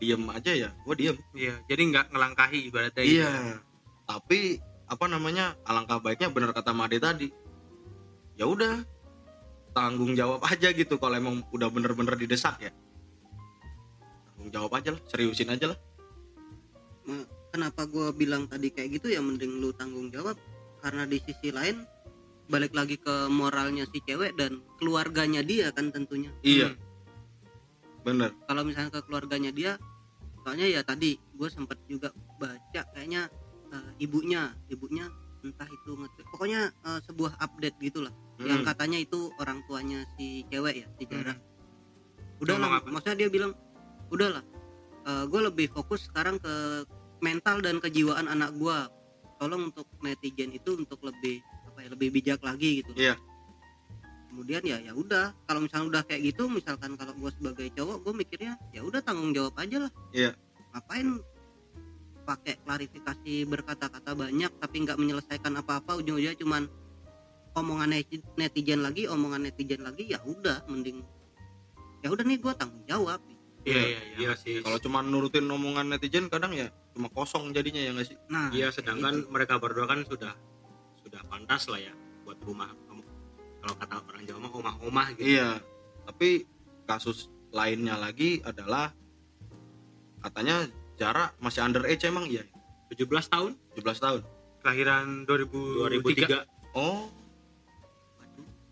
diem 0.00 0.24
aja 0.32 0.52
ya 0.56 0.70
gue 0.72 0.94
diem. 0.96 1.16
Iya 1.36 1.60
jadi 1.68 1.82
nggak 1.92 2.06
ngelangkahi 2.14 2.58
ibaratnya 2.72 3.04
gitu. 3.04 3.20
iya. 3.20 3.60
tapi 4.08 4.58
apa 4.90 5.06
namanya 5.06 5.54
alangkah 5.62 6.02
baiknya 6.02 6.34
bener 6.34 6.50
kata 6.50 6.74
Made 6.74 6.98
tadi. 6.98 7.28
Ya 8.34 8.48
udah 8.48 8.82
tanggung 9.70 10.18
jawab 10.18 10.42
aja 10.50 10.74
gitu 10.74 10.98
kalau 10.98 11.14
emang 11.14 11.46
udah 11.54 11.68
bener-bener 11.70 12.18
didesak 12.18 12.58
ya. 12.58 12.72
Tanggung 14.34 14.50
jawab 14.50 14.72
aja 14.80 14.90
lah 14.96 15.02
seriusin 15.06 15.52
aja 15.52 15.70
lah. 15.70 15.78
Ma- 17.06 17.28
kenapa 17.54 17.86
gue 17.86 18.10
bilang 18.16 18.50
tadi 18.50 18.74
kayak 18.74 18.98
gitu 18.98 19.14
ya? 19.14 19.22
Mending 19.22 19.62
lu 19.62 19.70
tanggung 19.76 20.10
jawab. 20.10 20.34
Karena 20.80 21.04
di 21.04 21.20
sisi 21.22 21.52
lain 21.52 21.84
balik 22.50 22.74
lagi 22.74 22.98
ke 22.98 23.30
moralnya 23.30 23.86
si 23.88 24.02
cewek 24.02 24.34
dan 24.34 24.58
keluarganya 24.76 25.40
dia 25.40 25.70
kan 25.70 25.88
tentunya. 25.88 26.34
Iya. 26.42 26.74
Hmm. 26.74 26.88
bener. 28.00 28.32
Kalau 28.48 28.62
misalnya 28.64 28.90
ke 28.90 29.00
keluarganya 29.04 29.52
dia 29.52 29.76
soalnya 30.40 30.64
ya 30.66 30.80
tadi 30.80 31.14
gue 31.36 31.48
sempet 31.48 31.76
juga 31.84 32.10
baca 32.36 32.82
kayaknya 32.90 33.28
eh, 33.70 33.90
ibunya 34.00 34.50
ibunya 34.66 35.04
entah 35.40 35.68
itu 35.68 35.94
nge- 35.94 36.26
pokoknya 36.32 36.72
eh, 36.72 37.00
sebuah 37.04 37.38
update 37.38 37.76
gitulah. 37.78 38.12
Yang 38.40 38.64
Mm. 38.64 38.68
katanya 38.72 38.98
itu 38.98 39.20
orang 39.36 39.60
tuanya 39.68 40.00
si 40.16 40.48
cewek 40.48 40.74
ya 40.80 40.88
si 40.96 41.04
Jara. 41.06 41.36
Hmm. 41.36 41.44
udah 42.40 42.56
lah 42.56 42.80
maksudnya 42.88 43.20
dia 43.20 43.28
bilang 43.28 43.52
udahlah 44.08 44.40
gue 45.28 45.40
lebih 45.44 45.68
fokus 45.68 46.08
sekarang 46.08 46.40
ke 46.40 46.88
mental 47.20 47.60
dan 47.60 47.76
kejiwaan 47.84 48.24
anak 48.24 48.56
gue 48.56 48.78
tolong 49.36 49.68
untuk 49.68 49.84
netizen 50.00 50.48
itu 50.52 50.72
untuk 50.72 51.04
lebih 51.04 51.44
apa 51.80 51.88
ya 51.88 51.96
lebih 51.96 52.08
bijak 52.12 52.40
lagi 52.44 52.84
gitu 52.84 52.92
Iya. 52.92 53.16
kemudian 54.28 54.60
ya 54.62 54.76
ya 54.78 54.92
udah 54.92 55.32
kalau 55.48 55.64
misalnya 55.64 55.86
udah 55.88 56.02
kayak 56.04 56.20
gitu 56.28 56.44
misalkan 56.46 56.92
kalau 56.94 57.16
gue 57.16 57.32
sebagai 57.32 57.72
cowok 57.72 58.04
gue 58.04 58.12
mikirnya 58.14 58.60
ya 58.70 58.84
udah 58.84 59.00
tanggung 59.00 59.32
jawab 59.32 59.56
aja 59.56 59.88
lah 59.88 59.92
Iya. 60.12 60.36
ngapain 60.70 61.24
pakai 62.20 62.60
klarifikasi 62.60 63.48
berkata-kata 63.48 64.12
banyak 64.12 64.52
tapi 64.60 64.76
nggak 64.84 65.00
menyelesaikan 65.00 65.56
apa-apa 65.56 65.96
ujung-ujungnya 65.98 66.36
cuman 66.36 66.68
omongan 67.56 67.96
neti- 67.96 68.22
netizen 68.36 68.84
lagi 68.84 69.08
omongan 69.08 69.48
netizen 69.48 69.80
lagi 69.80 70.04
ya 70.06 70.20
udah 70.22 70.68
mending 70.68 71.00
ya 72.04 72.12
udah 72.12 72.22
nih 72.22 72.38
gue 72.38 72.52
tanggung 72.54 72.84
jawab 72.84 73.24
iya 73.64 73.72
iya 73.72 73.86
iya 73.88 74.00
iya 74.20 74.32
sih 74.36 74.60
kalau 74.60 74.76
cuma 74.76 75.00
nurutin 75.00 75.48
omongan 75.48 75.88
netizen 75.90 76.28
kadang 76.28 76.52
ya 76.52 76.68
cuma 76.92 77.08
kosong 77.08 77.50
jadinya 77.50 77.80
ya 77.80 77.90
nggak 77.90 78.06
sih 78.06 78.16
nah 78.28 78.52
Iya, 78.52 78.68
sedangkan 78.68 79.24
gitu. 79.24 79.32
mereka 79.32 79.56
berdua 79.56 79.88
kan 79.88 80.04
sudah 80.04 80.36
sudah 81.20 81.36
pantas 81.36 81.68
lah 81.68 81.76
ya 81.76 81.92
buat 82.24 82.40
rumah 82.40 82.72
kamu. 82.88 83.04
Kalau 83.60 83.74
kata 83.76 83.94
orang 84.08 84.22
Jawa 84.24 84.38
mah 84.40 84.52
omah-omah 84.56 85.06
gitu. 85.20 85.28
iya 85.36 85.60
tapi 86.08 86.48
kasus 86.88 87.28
lainnya 87.52 88.00
lagi 88.00 88.40
adalah 88.40 88.88
katanya 90.24 90.64
jarak 90.96 91.36
masih 91.44 91.60
underage 91.60 92.00
emang 92.08 92.24
iya? 92.24 92.48
17 92.88 93.04
tahun? 93.28 93.52
17 93.76 94.00
tahun. 94.00 94.20
Kelahiran 94.64 95.28
2003, 95.28 96.40
2003. 96.40 96.80
oh. 96.80 97.12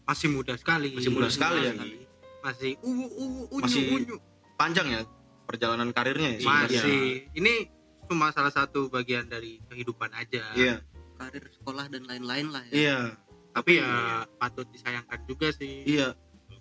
Masih 0.09 0.33
muda 0.33 0.57
sekali. 0.57 0.97
Masih 0.97 1.13
muda 1.13 1.29
sekali 1.29 1.69
ya? 1.69 1.73
masih 2.39 2.81
uwu 2.81 3.05
uwu 3.13 3.41
unyu 3.51 3.65
Masih- 3.67 3.93
unyu. 3.93 4.17
panjang 4.57 4.89
ya 4.89 5.01
perjalanan 5.45 5.93
karirnya 5.93 6.41
ya? 6.41 6.49
Masih. 6.49 7.29
Ini 7.37 7.69
cuma 8.09 8.33
salah 8.33 8.49
satu 8.49 8.89
bagian 8.89 9.29
dari 9.29 9.61
kehidupan 9.69 10.09
aja. 10.17 10.49
Iya 10.57 10.81
karir 11.19 11.45
sekolah 11.51 11.91
dan 11.91 12.07
lain-lain 12.07 12.49
lah 12.55 12.65
ya. 12.71 12.75
Iya 12.75 13.01
tapi 13.59 13.83
ya 13.83 14.23
patut 14.39 14.67
disayangkan 14.71 15.21
juga 15.27 15.51
sih. 15.51 15.83
Iya. 15.83 16.15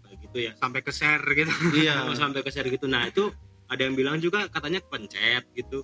Kayak 0.08 0.18
gitu 0.24 0.38
ya. 0.40 0.52
sampai 0.58 0.82
ke 0.82 0.92
share 0.92 1.24
gitu. 1.36 1.52
Iya. 1.78 2.10
Sampai 2.22 2.42
ke 2.42 2.50
share 2.50 2.70
gitu. 2.72 2.90
Nah, 2.90 3.06
itu 3.06 3.30
ada 3.68 3.82
yang 3.86 3.94
bilang 3.94 4.18
juga 4.18 4.48
katanya 4.50 4.82
pencet 4.82 5.46
gitu. 5.54 5.84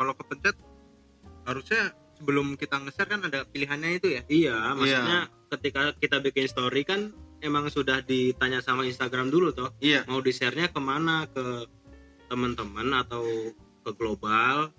kalau 0.00 0.16
kepencet 0.16 0.56
harusnya 1.44 1.92
sebelum 2.16 2.56
kita 2.56 2.80
nge-share 2.80 3.04
kan 3.04 3.20
ada 3.20 3.44
pilihannya 3.44 4.00
itu 4.00 4.08
ya? 4.16 4.22
Iya, 4.32 4.56
maksudnya 4.72 5.28
ketika 5.52 5.92
kita 6.00 6.24
bikin 6.24 6.48
story 6.48 6.88
kan 6.88 7.12
emang 7.44 7.68
sudah 7.68 8.00
ditanya 8.00 8.64
sama 8.64 8.88
Instagram 8.88 9.28
dulu 9.28 9.52
toh. 9.52 9.76
Iya. 9.84 10.08
Mau 10.08 10.24
di 10.24 10.32
share-nya 10.32 10.72
ke 10.72 10.80
mana? 10.80 11.28
Ke 11.28 11.68
teman-teman 12.32 12.96
atau 12.96 13.52
ke 13.84 13.90
global 13.92 14.72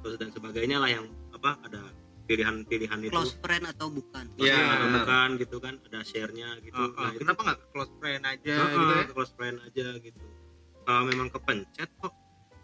atau 0.00 0.08
dan 0.16 0.32
sebagainya 0.32 0.80
lah 0.80 0.88
yang 0.88 1.04
apa 1.36 1.60
ada 1.68 1.84
pilihan-pilihan 2.24 2.98
itu. 3.00 3.10
Close 3.10 3.34
friend 3.36 3.64
atau 3.66 3.86
bukan? 3.88 4.24
Iya, 4.36 4.56
atau 4.56 4.86
benar. 4.86 5.02
bukan. 5.02 5.28
gitu 5.38 5.56
kan 5.58 5.74
ada 5.82 6.00
share-nya 6.00 6.48
gitu. 6.60 6.74
Oh, 6.74 6.88
oh, 6.88 7.02
Nah, 7.02 7.12
kenapa 7.12 7.40
nggak 7.42 7.58
close 7.68 7.92
friend 7.96 8.22
aja 8.24 8.54
Heeh, 8.54 8.72
gitu 8.72 8.92
ya? 8.92 9.04
close 9.10 9.32
friend 9.32 9.56
aja 9.60 9.86
gitu. 9.98 10.18
Kalau 10.82 11.02
memang 11.04 11.28
kepencet 11.28 11.90
kok 11.96 12.14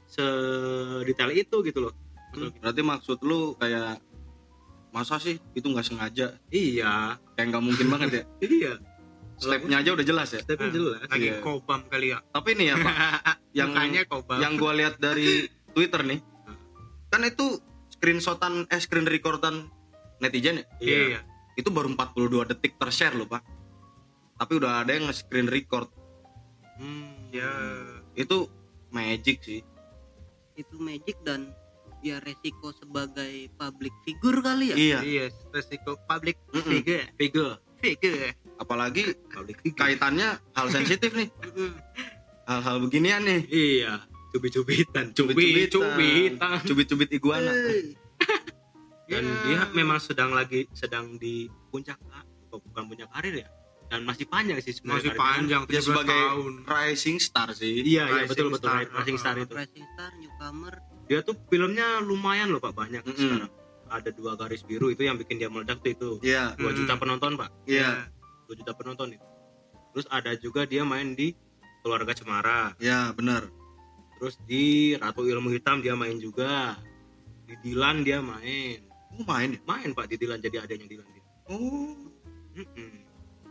sedetail 0.09 1.31
itu 1.33 1.57
gitu 1.63 1.79
loh. 1.81 1.95
Kita, 2.29 2.53
berarti 2.59 2.83
maksud 2.83 3.19
lu 3.23 3.55
kayak 3.55 3.99
masa 4.91 5.17
sih? 5.17 5.37
Itu 5.53 5.69
nggak 5.69 5.85
sengaja. 5.85 6.37
Iya. 6.49 7.17
Kayak 7.35 7.47
nggak 7.51 7.65
mungkin 7.65 7.87
banget 7.93 8.09
ya? 8.11 8.23
Iya. 8.41 8.73
Stepnya 9.39 9.79
aja 9.79 9.91
udah 9.93 10.03
jelas 10.05 10.29
ya? 10.29 10.41
Stepnya 10.41 10.67
Nah, 10.67 10.75
jelas. 10.75 10.99
lagi 11.07 11.29
Iya. 11.29 11.39
kobam 11.39 11.81
kali 11.87 12.11
ya? 12.11 12.19
Tapi 12.27 12.51
nih 12.55 12.67
ya 12.69 12.77
pak 12.77 12.95
yang 13.59 13.71
mukanya 13.71 14.03
kobam. 14.05 14.39
yang 14.39 14.53
gua 14.55 14.73
lihat 14.73 14.95
dari 14.99 15.47
Twitter 15.75 16.03
nih 16.03 16.21
kan 17.09 17.25
itu 17.25 17.57
screenshotan 17.99 18.71
eh 18.71 18.79
screen 18.79 19.11
recordan 19.11 19.67
netizen 20.23 20.63
ya? 20.63 20.65
Iya. 20.79 20.99
Iya. 21.19 21.21
Itu 21.59 21.75
baru 21.75 21.91
42 21.91 22.55
detik 22.55 22.79
tershare 22.79 23.19
loh 23.19 23.27
pak. 23.27 23.43
Tapi 24.39 24.53
udah 24.63 24.87
ada 24.87 24.95
yang 24.95 25.11
nge-screen 25.11 25.51
record. 25.51 25.91
Hmm, 26.79 27.35
ya. 27.35 27.51
Itu 28.15 28.47
magic 28.95 29.43
sih. 29.43 29.67
Itu 30.55 30.79
magic 30.79 31.19
dan 31.27 31.51
ya 31.99 32.23
resiko 32.23 32.71
sebagai 32.71 33.51
public 33.59 33.91
figure 34.07 34.39
kali 34.39 34.71
ya? 34.71 34.77
Iya. 34.79 34.99
Iya 35.03 35.25
resiko 35.51 35.99
public 36.07 36.39
Mm-mm. 36.55 36.71
figure. 36.71 37.05
Figure, 37.19 37.55
figure. 37.83 38.31
Apalagi 38.63 39.19
public 39.35 39.59
figure. 39.59 39.79
kaitannya 39.83 40.39
hal 40.55 40.67
sensitif 40.71 41.11
nih. 41.19 41.27
Hal-hal 42.47 42.79
beginian 42.81 43.27
nih. 43.27 43.43
Iya, 43.51 44.07
cubit-cubitan, 44.31 45.13
Cubit-cubitan. 45.13 45.69
cubit-cubitan. 45.71 46.59
cubit-cubit 46.63 47.09
iguana 47.11 47.51
Hey. 47.51 47.97
Dan 49.07 49.25
Ya. 49.25 49.35
dia 49.43 49.61
memang 49.73 49.97
sedang 49.99 50.31
lagi 50.31 50.69
sedang 50.71 51.17
di 51.17 51.49
puncak 51.67 51.97
oh, 52.49 52.61
bukan 52.63 52.85
puncak 52.87 53.09
karir 53.11 53.41
ya. 53.41 53.49
Dan 53.89 54.05
masih 54.05 54.29
panjang 54.29 54.61
sih 54.61 54.71
sebenarnya. 54.71 55.01
masih 55.01 55.13
panjang 55.17 55.63
dia 55.65 55.81
17 55.81 55.89
sebagai 55.89 56.13
tahun 56.27 56.53
rising 56.63 57.17
star 57.19 57.49
sih 57.51 57.81
Iya, 57.81 58.05
iya 58.05 58.23
betul 58.29 58.53
betul. 58.53 58.69
star. 58.69 58.85
Rising 58.85 59.17
star 59.17 59.35
itu. 59.39 59.49
Rising 59.51 59.87
Star 59.89 60.11
newcomer 60.15 60.75
Dia 61.05 61.25
tuh 61.25 61.33
filmnya 61.43 62.05
lumayan 62.05 62.49
loh 62.49 62.61
Pak, 62.61 62.77
banyak 62.77 63.01
Mm-mm. 63.01 63.17
sekarang. 63.17 63.51
Ada 63.89 64.13
dua 64.13 64.37
garis 64.37 64.61
biru 64.61 64.93
itu 64.93 65.01
yang 65.01 65.17
bikin 65.17 65.41
dia 65.41 65.49
meledak 65.49 65.81
tuh 65.81 65.89
itu. 65.91 66.11
iya 66.21 66.53
2 66.53 66.69
Mm. 66.69 66.77
juta 66.77 66.95
penonton, 66.95 67.33
Pak. 67.35 67.49
iya 67.65 68.13
2 68.45 68.53
juta 68.55 68.73
penonton 68.73 69.09
itu. 69.11 69.25
Terus 69.91 70.05
ada 70.07 70.37
juga 70.37 70.63
dia 70.63 70.85
main 70.85 71.17
di 71.17 71.33
Keluarga 71.81 72.13
Cemara. 72.13 72.77
iya 72.77 73.09
benar 73.11 73.49
Terus 74.19 74.35
di 74.45 74.65
Ratu 74.95 75.23
Ilmu 75.23 75.49
Hitam 75.49 75.79
dia 75.79 75.95
main 75.95 76.19
juga. 76.19 76.75
Di 77.45 77.55
Dilan 77.63 78.03
dia 78.03 78.19
main. 78.19 78.85
oh 79.09 79.25
main 79.25 79.51
ya 79.51 79.61
Main 79.65 79.91
Pak 79.93 80.05
di 80.07 80.17
Dilan 80.17 80.37
jadi 80.39 80.61
adanya 80.61 80.85
Dilan. 80.85 81.09
dia. 81.09 81.25
oh 81.49 81.97
Mm-mm. 82.53 82.93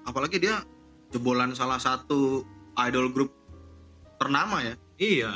apalagi 0.03 0.37
dia 0.37 0.61
jebolan 1.09 1.51
salah 1.51 1.75
satu 1.77 2.45
idol 2.77 3.09
group 3.09 3.33
ternama 4.17 4.61
ya 4.61 4.75
Iya. 4.97 5.33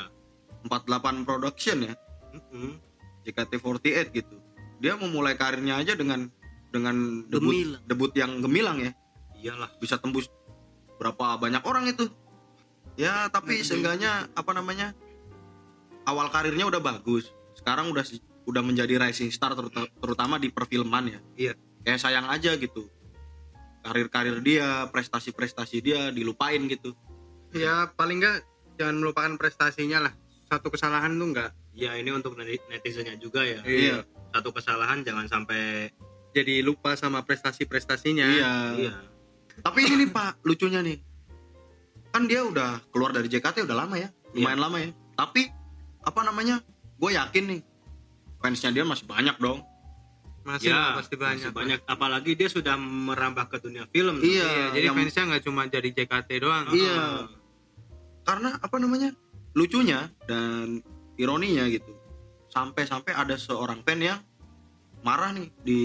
48 0.61 1.25
production 1.25 1.77
ya 1.83 1.93
Mm-mm. 2.31 2.77
JKT48 3.23 4.13
gitu 4.13 4.35
dia 4.77 4.93
memulai 4.93 5.33
karirnya 5.33 5.77
aja 5.77 5.97
dengan 5.97 6.29
dengan 6.69 7.25
debut 7.25 7.49
Gemilang. 7.51 7.81
debut 7.85 8.11
yang 8.13 8.31
gemilang 8.39 8.77
ya 8.79 8.91
Iyalah. 9.35 9.73
bisa 9.77 9.97
tembus 9.97 10.29
berapa 10.95 11.33
banyak 11.35 11.61
orang 11.61 11.89
itu 11.89 12.05
ya 12.93 13.25
tapi 13.27 13.57
Hmm. 13.57 13.65
seenggaknya 13.65 14.29
apa 14.31 14.51
namanya 14.53 14.93
awal 16.05 16.27
karirnya 16.29 16.65
udah 16.65 16.79
bagus 16.79 17.29
sekarang 17.53 17.91
udah 17.91 18.01
udah 18.41 18.63
menjadi 18.65 18.97
rising 18.97 19.29
star 19.29 19.53
teruta- 19.53 19.89
terutama 20.01 20.41
di 20.41 20.49
perfilman 20.49 21.05
ya. 21.07 21.19
Iya. 21.37 21.53
kayak 21.81 21.97
sayang 21.97 22.29
aja 22.29 22.53
gitu. 22.57 22.85
Karir-karir 23.81 24.37
dia 24.45 24.85
prestasi-prestasi 24.93 25.81
dia 25.81 26.13
dilupain 26.13 26.61
gitu. 26.69 26.93
Ya 27.51 27.89
paling 27.97 28.21
nggak 28.21 28.37
jangan 28.77 29.01
melupakan 29.01 29.33
prestasinya 29.37 30.05
lah. 30.05 30.13
Satu 30.45 30.69
kesalahan 30.69 31.17
tuh 31.17 31.33
nggak. 31.33 31.49
Ya 31.73 31.97
ini 31.97 32.13
untuk 32.13 32.37
neti- 32.37 32.61
netizennya 32.69 33.17
juga 33.17 33.41
ya. 33.41 33.65
Iya. 33.65 34.05
Satu 34.29 34.53
kesalahan 34.53 35.01
jangan 35.01 35.25
sampai 35.25 35.89
jadi 36.31 36.61
lupa 36.61 36.93
sama 36.93 37.25
prestasi-prestasinya. 37.25 38.25
Iya. 38.29 38.53
Iya. 38.77 38.95
tapi 39.61 39.83
ini 39.83 40.05
nih 40.05 40.09
pak 40.09 40.41
lucunya 40.41 40.81
nih. 40.81 40.97
Kan 42.09 42.25
dia 42.25 42.41
udah 42.41 42.81
keluar 42.89 43.11
dari 43.11 43.25
JKT 43.27 43.65
udah 43.65 43.77
lama 43.85 43.97
ya. 43.97 44.09
Lumayan 44.33 44.61
lama 44.61 44.77
ya. 44.79 44.89
Tapi 45.13 45.49
apa 46.01 46.21
namanya 46.21 46.59
gue 46.97 47.11
yakin 47.11 47.43
nih 47.47 47.61
fansnya 48.37 48.69
dia 48.71 48.81
masih 48.81 49.05
banyak 49.05 49.37
dong. 49.37 49.61
Masih 50.41 50.73
Ya, 50.73 50.97
pasti 50.97 51.13
banyak 51.13 51.45
masih 51.45 51.53
banyak. 51.53 51.79
Apalagi 51.85 52.33
dia 52.33 52.49
sudah 52.49 52.73
merambah 52.73 53.45
ke 53.45 53.61
dunia 53.61 53.85
film. 53.87 54.17
Iya, 54.19 54.41
Iya, 54.41 54.65
jadi 54.73 54.85
yang- 54.89 54.97
fansnya 54.97 55.23
nggak 55.29 55.43
cuma 55.45 55.61
dari 55.65 55.89
JKT 55.91 56.29
doang. 56.39 56.65
Iya. 56.71 57.29
karena 58.21 58.53
apa 58.55 58.77
namanya 58.77 59.09
lucunya 59.51 60.05
dan 60.23 60.77
ironinya 61.15 61.65
gitu 61.67 61.89
sampai-sampai 62.47 63.11
ada 63.11 63.33
seorang 63.33 63.81
fan 63.81 63.97
yang 63.97 64.21
marah 65.01 65.33
nih 65.33 65.49
di 65.59 65.81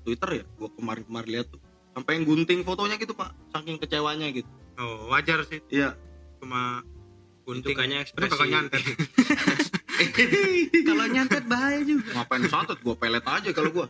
Twitter 0.00 0.30
ya 0.32 0.44
gua 0.54 0.70
kemarin-kemarin 0.70 1.30
lihat 1.32 1.50
tuh. 1.50 1.58
Sampai 1.90 2.14
yang 2.14 2.24
gunting 2.24 2.62
fotonya 2.62 2.94
gitu 2.94 3.10
pak 3.12 3.34
saking 3.50 3.74
kecewanya 3.76 4.30
gitu. 4.30 4.46
Oh 4.78 5.10
wajar 5.10 5.42
sih. 5.44 5.58
Iya. 5.66 5.98
Cuma 6.38 6.86
gunting. 7.42 7.74
kayaknya 7.74 8.06
ekspresi. 8.06 8.38
nyantet 8.46 8.82
kalau 10.88 11.04
nyantet 11.06 11.44
bahaya 11.44 11.80
juga. 11.80 12.10
Ngapain 12.14 12.44
santet 12.46 12.78
gua 12.80 12.94
pelet 12.94 13.22
aja 13.22 13.50
kalau 13.50 13.70
gua. 13.70 13.86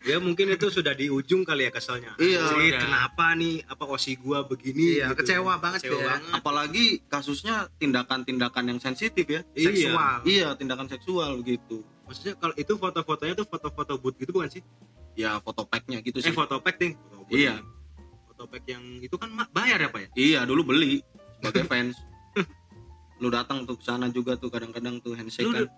Ya 0.00 0.16
mungkin 0.16 0.48
itu 0.48 0.66
sudah 0.66 0.92
di 0.92 1.06
ujung 1.06 1.44
kali 1.44 1.64
ya 1.64 1.70
keselnya. 1.70 2.16
Iya. 2.16 2.40
Anjir, 2.46 2.72
Iya. 2.72 2.78
kenapa 2.80 3.26
nih? 3.34 3.60
Apa 3.64 3.84
osi 3.86 4.16
gua 4.16 4.40
begini 4.42 4.96
Iya, 4.96 5.12
gitu. 5.12 5.20
kecewa 5.20 5.54
banget 5.56 5.80
kecewa 5.82 5.98
ya. 5.98 6.06
banget. 6.10 6.30
Apalagi 6.34 6.84
kasusnya 7.04 7.56
tindakan-tindakan 7.76 8.64
yang 8.66 8.78
sensitif 8.78 9.24
ya. 9.24 9.44
Iya. 9.52 9.66
seksual. 9.66 10.14
Iya 10.24 10.48
tindakan 10.54 10.88
seksual 10.88 11.30
gitu. 11.42 11.84
Maksudnya 12.02 12.34
kalau 12.34 12.54
itu 12.54 12.72
foto-fotonya 12.74 13.34
tuh 13.34 13.44
foto-foto 13.44 13.92
boot 13.96 14.16
gitu 14.16 14.32
bukan 14.32 14.48
sih? 14.48 14.64
Ya 15.12 15.36
foto 15.38 15.62
packnya 15.62 16.00
gitu 16.00 16.18
eh 16.18 16.24
sih. 16.24 16.32
foto 16.32 16.58
pack 16.58 16.76
ding 16.76 16.96
Foto 16.96 17.28
Iya. 17.30 17.60
foto 18.26 18.48
pack 18.48 18.64
yang 18.64 18.82
itu 18.98 19.14
kan 19.14 19.28
bayar 19.50 19.78
ya 19.78 19.88
pak 19.88 20.00
ya? 20.00 20.08
Iya 20.16 20.40
dulu 20.42 20.64
beli 20.66 21.04
sebagai 21.36 21.66
fans 21.70 21.94
lu 23.20 23.28
datang 23.28 23.62
tuh 23.62 23.76
ke 23.76 23.84
sana 23.84 24.08
juga 24.08 24.34
tuh 24.34 24.48
kadang-kadang 24.48 24.98
tuh 24.98 25.12
handshake 25.12 25.44
Lu 25.44 25.52
kan. 25.54 25.68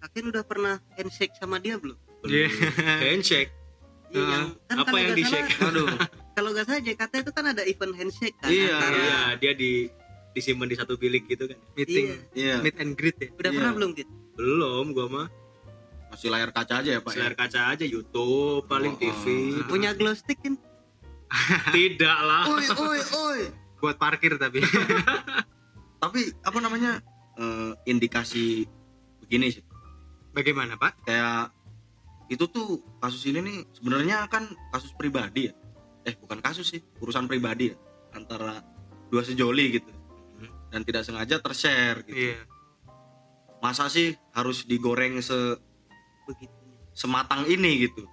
Akin 0.00 0.24
udah 0.26 0.42
pernah 0.42 0.76
handshake 0.92 1.32
sama 1.34 1.56
dia 1.56 1.76
belum? 1.76 1.96
Iya. 2.24 2.48
handshake. 3.04 3.52
Iya, 4.08 4.20
Ah, 4.20 4.30
yang- 4.30 4.52
kan 4.64 4.76
apa 4.80 4.96
yang 4.96 5.12
di 5.12 5.24
shake? 5.24 5.48
aduh. 5.60 5.88
Kalau 6.34 6.50
nggak 6.50 6.64
salah 6.64 6.80
JKT 6.80 7.12
itu 7.20 7.30
kan 7.30 7.44
ada 7.46 7.62
event 7.62 7.94
handshake 7.94 8.36
kan 8.36 8.48
Iya, 8.48 8.74
antara- 8.74 8.96
iya. 8.96 9.18
Dia 9.36 9.52
di 9.52 9.86
disimpan 10.30 10.66
di 10.66 10.74
satu 10.74 10.94
bilik 10.94 11.24
gitu 11.26 11.46
kan. 11.46 11.58
Meeting. 11.74 12.06
Iya. 12.32 12.58
Meet 12.58 12.76
and 12.78 12.92
greet 12.94 13.16
ya? 13.16 13.28
Udah 13.32 13.44
Iya. 13.46 13.56
pernah 13.56 13.72
belum 13.72 13.90
Kit? 13.92 14.08
belum 14.34 14.84
gua 14.90 15.06
mah. 15.06 15.28
Masih 16.08 16.26
layar 16.28 16.50
kaca 16.50 16.78
aja 16.78 16.90
ya 16.90 17.00
pak 17.00 17.10
ya? 17.10 17.18
layar 17.20 17.34
kaca 17.34 17.60
aja 17.70 17.84
YouTube 17.84 18.62
paling 18.64 18.94
Oh, 18.94 18.98
TV 18.98 19.24
oh. 19.56 19.66
punya 19.66 19.90
glow 19.92 20.10
stick 20.12 20.38
kan 20.38 20.54
tidak 21.74 22.18
lah. 22.20 22.46
Oi 22.46 22.66
oi 22.66 23.00
oi. 23.02 23.40
Buat 23.78 23.96
parkir 23.96 24.34
tapi 24.36 24.62
tapi 26.04 26.20
apa 26.44 26.58
namanya 26.60 27.00
eh, 27.40 27.72
indikasi 27.88 28.68
begini 29.24 29.48
sih. 29.48 29.64
Bagaimana 30.36 30.76
pak? 30.76 31.00
Kayak 31.08 31.56
itu 32.28 32.44
tuh 32.52 32.84
kasus 33.00 33.24
ini 33.24 33.40
nih 33.40 33.58
sebenarnya 33.72 34.28
kan 34.28 34.44
kasus 34.68 34.92
pribadi 34.92 35.48
ya. 35.48 35.54
Eh 36.04 36.12
bukan 36.20 36.44
kasus 36.44 36.76
sih 36.76 36.84
urusan 37.00 37.24
pribadi 37.24 37.72
ya. 37.72 37.76
Antara 38.12 38.60
dua 39.08 39.24
sejoli 39.24 39.80
gitu. 39.80 39.88
Dan 40.68 40.84
tidak 40.84 41.08
sengaja 41.08 41.40
tershare 41.40 42.04
gitu. 42.04 42.36
Iya. 42.36 42.44
Masa 43.64 43.88
sih 43.88 44.12
harus 44.36 44.68
digoreng 44.68 45.24
se 45.24 45.56
begitu 46.28 46.52
sematang 46.92 47.48
ini 47.48 47.88
gitu? 47.88 48.04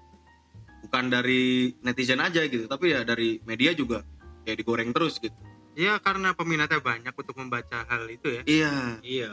Bukan 0.87 1.11
dari 1.11 1.75
netizen 1.83 2.23
aja 2.23 2.47
gitu 2.47 2.71
tapi 2.71 2.95
ya 2.95 3.03
dari 3.03 3.43
media 3.43 3.75
juga 3.75 4.01
kayak 4.47 4.57
digoreng 4.63 4.89
terus 4.95 5.21
gitu 5.21 5.50
Iya 5.71 5.99
karena 6.03 6.35
peminatnya 6.35 6.83
banyak 6.83 7.13
untuk 7.15 7.35
membaca 7.39 7.87
hal 7.87 8.03
itu 8.11 8.27
ya. 8.27 8.41
Iya. 8.43 8.75
Iya. 9.01 9.31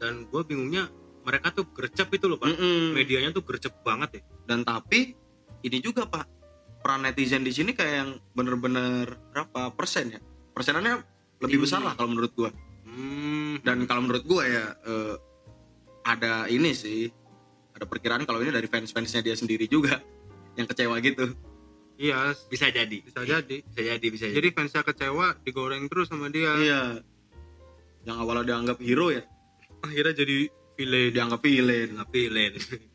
Dan 0.00 0.26
gue 0.30 0.42
bingungnya 0.44 0.88
mereka 1.26 1.52
tuh 1.52 1.68
gercep 1.72 2.08
itu 2.14 2.24
loh 2.24 2.40
pak. 2.40 2.48
Mm-mm. 2.56 2.96
medianya 2.96 3.30
tuh 3.34 3.44
gercep 3.44 3.84
banget 3.84 4.20
ya. 4.20 4.22
Dan 4.48 4.64
tapi 4.64 5.12
ini 5.64 5.78
juga 5.84 6.08
pak. 6.08 6.24
Peran 6.78 7.04
netizen 7.04 7.42
di 7.42 7.52
sini 7.52 7.74
kayak 7.74 7.94
yang 7.94 8.10
bener-bener 8.32 9.18
berapa 9.34 9.74
persen 9.74 10.14
ya? 10.14 10.20
Persenannya 10.54 11.02
lebih 11.42 11.66
besar 11.66 11.82
lah 11.84 11.94
kalau 11.94 12.14
menurut 12.14 12.32
gua. 12.34 12.50
Hmm. 12.88 13.62
dan 13.62 13.86
kalau 13.86 14.02
menurut 14.02 14.26
gua 14.26 14.42
ya 14.42 14.74
eh, 14.74 15.14
ada 16.02 16.48
ini 16.50 16.72
sih 16.72 17.06
ada 17.76 17.84
perkiraan 17.86 18.24
kalau 18.26 18.42
ini 18.42 18.50
dari 18.50 18.66
fans-fansnya 18.66 19.22
dia 19.22 19.36
sendiri 19.38 19.70
juga 19.70 20.02
yang 20.58 20.66
kecewa 20.66 20.98
gitu 21.04 21.30
iya. 21.98 22.32
Bisa 22.48 22.70
jadi. 22.70 22.96
Bisa 23.02 23.20
jadi. 23.26 23.56
Bisa 23.66 23.80
jadi 23.82 24.06
bisa 24.06 24.24
jadi 24.30 24.38
jadi. 24.38 24.48
fansnya 24.54 24.86
kecewa 24.86 25.36
digoreng 25.42 25.90
terus 25.90 26.08
sama 26.08 26.30
dia. 26.30 26.54
Iya. 26.54 26.82
Yang 28.06 28.16
awalnya 28.22 28.44
dianggap 28.54 28.78
hero 28.80 29.10
ya. 29.10 29.26
Akhirnya 29.82 30.14
jadi 30.14 30.48
villain. 30.78 31.10
Dianggap 31.12 31.40
villain. 31.42 31.88
Nggak 31.98 32.10
pilih 32.14 32.52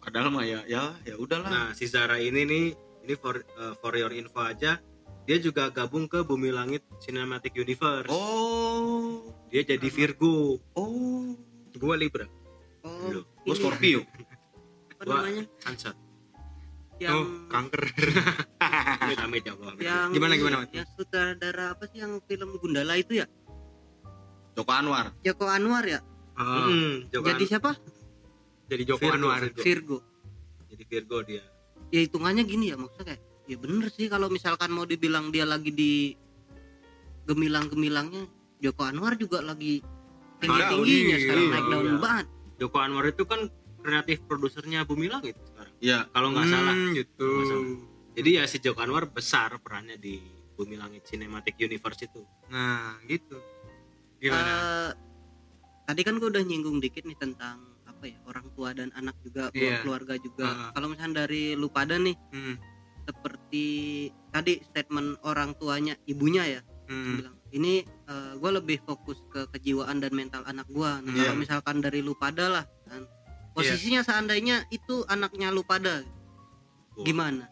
padahal 0.00 0.32
mah 0.32 0.44
ya 0.48 0.64
ya 0.64 0.96
ya 1.04 1.14
udahlah. 1.20 1.50
Nah 1.52 1.66
si 1.76 1.84
Zara 1.84 2.16
ini 2.16 2.48
nih 2.48 2.64
ini 3.04 3.14
for 3.20 3.36
uh, 3.60 3.76
for 3.78 3.92
your 3.94 4.10
info 4.16 4.40
aja 4.40 4.80
dia 5.28 5.36
juga 5.38 5.68
gabung 5.70 6.08
ke 6.08 6.24
Bumi 6.24 6.50
Langit 6.50 6.82
Cinematic 7.04 7.54
Universe. 7.54 8.08
Oh. 8.10 9.30
Dia 9.52 9.62
jadi 9.62 9.88
Virgo. 9.92 10.58
Oh. 10.74 11.36
Gua 11.76 11.94
libra. 11.94 12.26
Oh. 12.82 13.22
Gua 13.44 13.54
Scorpio. 13.54 14.02
Apa 14.96 15.02
Gua- 15.04 15.16
namanya 15.22 15.44
Ansat 15.68 16.09
yang 17.00 17.16
oh 17.16 17.26
kanker. 17.48 17.82
Ya 19.80 20.04
yang 20.04 20.12
Gimana, 20.12 20.36
gimana, 20.36 20.56
Mas? 20.62 20.70
yang 20.76 20.88
sutradara 20.94 21.72
apa 21.72 21.88
sih 21.88 22.04
yang 22.04 22.20
film 22.28 22.60
Gundala 22.60 22.94
itu 23.00 23.16
ya? 23.18 23.26
Joko 24.52 24.70
Anwar. 24.76 25.16
Joko 25.24 25.48
Anwar 25.48 25.84
ya? 25.88 26.04
Ah, 26.36 26.68
Hmm, 26.68 27.08
Joko 27.08 27.24
jadi 27.26 27.44
An- 27.44 27.50
siapa? 27.50 27.70
Jadi 28.68 28.82
Joko 28.84 29.00
Virgo, 29.00 29.16
Anwar. 29.16 29.40
Virgo. 29.40 29.62
Virgo. 29.64 29.98
Jadi 30.68 30.82
Virgo 30.84 31.18
dia. 31.24 31.42
Ya 31.90 32.00
hitungannya 32.04 32.44
gini 32.44 32.70
ya 32.70 32.76
maksudnya 32.76 33.16
kayak 33.16 33.22
ya 33.48 33.56
bener 33.58 33.88
sih 33.90 34.06
kalau 34.06 34.28
misalkan 34.30 34.70
mau 34.70 34.84
dibilang 34.86 35.32
dia 35.32 35.42
lagi 35.42 35.72
di 35.72 36.14
gemilang-gemilangnya 37.26 38.28
Joko 38.60 38.84
Anwar 38.84 39.16
juga 39.16 39.40
lagi 39.40 39.80
tinggi 40.38 40.60
tingginya 40.60 41.16
Iya, 41.16 41.18
sekarang 41.18 41.42
iya, 41.42 41.52
naik 41.52 41.66
daun 41.66 41.84
iya. 41.86 41.98
banget. 41.98 42.26
Joko 42.60 42.76
Anwar 42.78 43.04
itu 43.08 43.24
kan 43.24 43.40
kreatif 43.80 44.18
produsernya 44.28 44.84
Bumi 44.84 45.08
Langit 45.08 45.34
ya 45.80 46.06
kalau 46.06 46.30
nggak 46.30 46.46
salah 46.46 46.72
Hmm, 46.72 46.92
gitu 46.92 47.26
Nggak 47.26 47.46
salah. 47.46 47.76
jadi 48.12 48.30
ya 48.32 48.42
si 48.44 48.56
Joko 48.58 48.80
Anwar 48.80 49.04
besar 49.06 49.56
perannya 49.58 49.96
di 49.96 50.20
Bumi 50.52 50.76
Langit 50.76 51.04
Cinematic 51.04 51.56
Universe 51.58 52.04
itu 52.04 52.20
nah 52.46 53.00
gitu 53.04 53.36
gimana 54.18 54.52
Eh, 54.52 54.90
tadi 55.84 56.00
kan 56.02 56.16
gue 56.16 56.28
udah 56.28 56.40
nyinggung 56.40 56.78
dikit 56.78 57.02
nih 57.02 57.16
tentang 57.16 57.58
apa 57.82 58.04
ya 58.06 58.20
orang 58.22 58.46
tua 58.50 58.70
dan 58.70 58.92
anak 58.92 59.16
juga 59.20 59.48
Iya. 59.50 59.80
keluarga 59.80 60.14
juga 60.16 60.46
Ah. 60.46 60.70
kalau 60.70 60.88
misalnya 60.88 61.24
dari 61.24 61.52
lu 61.52 61.68
pada 61.68 61.96
nih 61.96 62.16
hmm. 62.30 62.54
seperti 63.04 63.66
tadi 64.28 64.60
statement 64.62 65.18
orang 65.22 65.52
tuanya 65.54 65.96
ibunya 66.04 66.44
ya 66.50 66.62
Hmm. 66.86 67.16
bilang 67.16 67.36
ini 67.50 67.86
gue 68.36 68.50
lebih 68.52 68.82
fokus 68.82 69.22
ke 69.28 69.46
kejiwaan 69.48 69.98
dan 69.98 70.10
mental 70.10 70.42
anak 70.44 70.66
gue 70.66 70.86
nah, 70.98 71.06
Iya. 71.08 71.22
kalau 71.24 71.38
misalkan 71.38 71.76
dari 71.78 71.98
lu 71.98 72.14
pada 72.14 72.50
lah 72.50 72.64
kan 72.84 73.06
posisinya 73.54 74.00
seandainya 74.06 74.66
itu 74.70 75.02
anaknya 75.06 75.50
lu 75.50 75.62
pada 75.66 76.02
Wah. 76.94 77.04
gimana? 77.04 77.46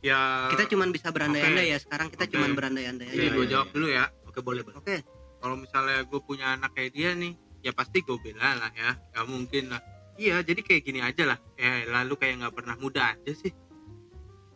Ya 0.00 0.48
kita 0.48 0.64
cuman 0.72 0.96
bisa 0.96 1.12
berandai-andai 1.12 1.66
oke. 1.68 1.72
ya 1.76 1.78
sekarang 1.78 2.08
kita 2.08 2.24
Oke. 2.24 2.32
cuman 2.32 2.50
berandai-andai 2.56 3.06
aja. 3.12 3.20
gue 3.20 3.44
iya, 3.44 3.52
jawab 3.52 3.68
iya. 3.68 3.74
dulu 3.76 3.86
ya. 3.92 4.04
Oke 4.24 4.38
boleh 4.40 4.62
boleh 4.64 4.76
oke. 4.80 4.96
Kalau 5.40 5.56
misalnya 5.56 6.04
gue 6.08 6.20
punya 6.24 6.56
anak 6.56 6.72
kayak 6.72 6.92
dia 6.96 7.12
nih 7.12 7.36
ya 7.60 7.72
pasti 7.76 8.00
gue 8.00 8.16
bela 8.16 8.56
lah 8.56 8.72
ya. 8.72 8.96
Gak 8.96 9.26
mungkin 9.28 9.68
lah. 9.68 9.80
Iya 10.16 10.40
jadi 10.40 10.60
kayak 10.64 10.82
gini 10.88 11.00
aja 11.04 11.28
lah. 11.28 11.38
Kayak 11.56 11.92
lalu 11.92 12.14
kayak 12.16 12.34
nggak 12.40 12.54
pernah 12.56 12.74
muda 12.80 13.12
aja 13.12 13.32
sih. 13.36 13.52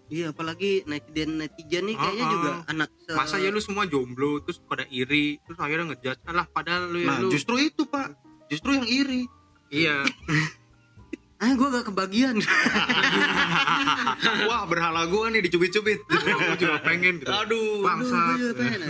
Iya 0.09 0.33
apalagi 0.37 0.85
netizen 0.85 1.41
netizen 1.41 1.89
nih 1.89 1.97
kayaknya 1.97 2.25
Oh, 2.25 2.29
oh. 2.29 2.33
juga 2.37 2.51
anak 2.69 2.89
se- 3.05 3.17
masa 3.17 3.37
ya 3.41 3.49
lu 3.49 3.61
semua 3.61 3.85
jomblo 3.89 4.41
terus 4.45 4.61
pada 4.65 4.85
iri 4.93 5.41
terus 5.49 5.57
akhirnya 5.57 5.97
ngejudge 5.97 6.21
lah 6.29 6.45
padahal 6.45 6.93
lu 6.93 7.01
ya 7.05 7.09
nah 7.09 7.19
lu. 7.25 7.29
justru 7.33 7.57
itu 7.61 7.85
pak. 7.89 8.17
Justru 8.53 8.77
yang 8.77 8.85
iri 8.89 9.25
iya. 9.71 10.05
Ah 11.39 11.53
gue 11.53 11.69
gak 11.69 11.93
kebagian. 11.93 12.41
Wah 14.49 14.65
berhala 14.65 15.05
gua 15.13 15.29
nih 15.29 15.45
dicubit-cubit. 15.45 16.01
Gue 16.09 16.57
juga 16.57 16.81
pengen 16.81 17.21
gitu. 17.21 17.29
Aduh. 17.29 17.85
Bangsa 17.85 18.17
Aduh, 18.33 18.53
pengen 18.57 18.81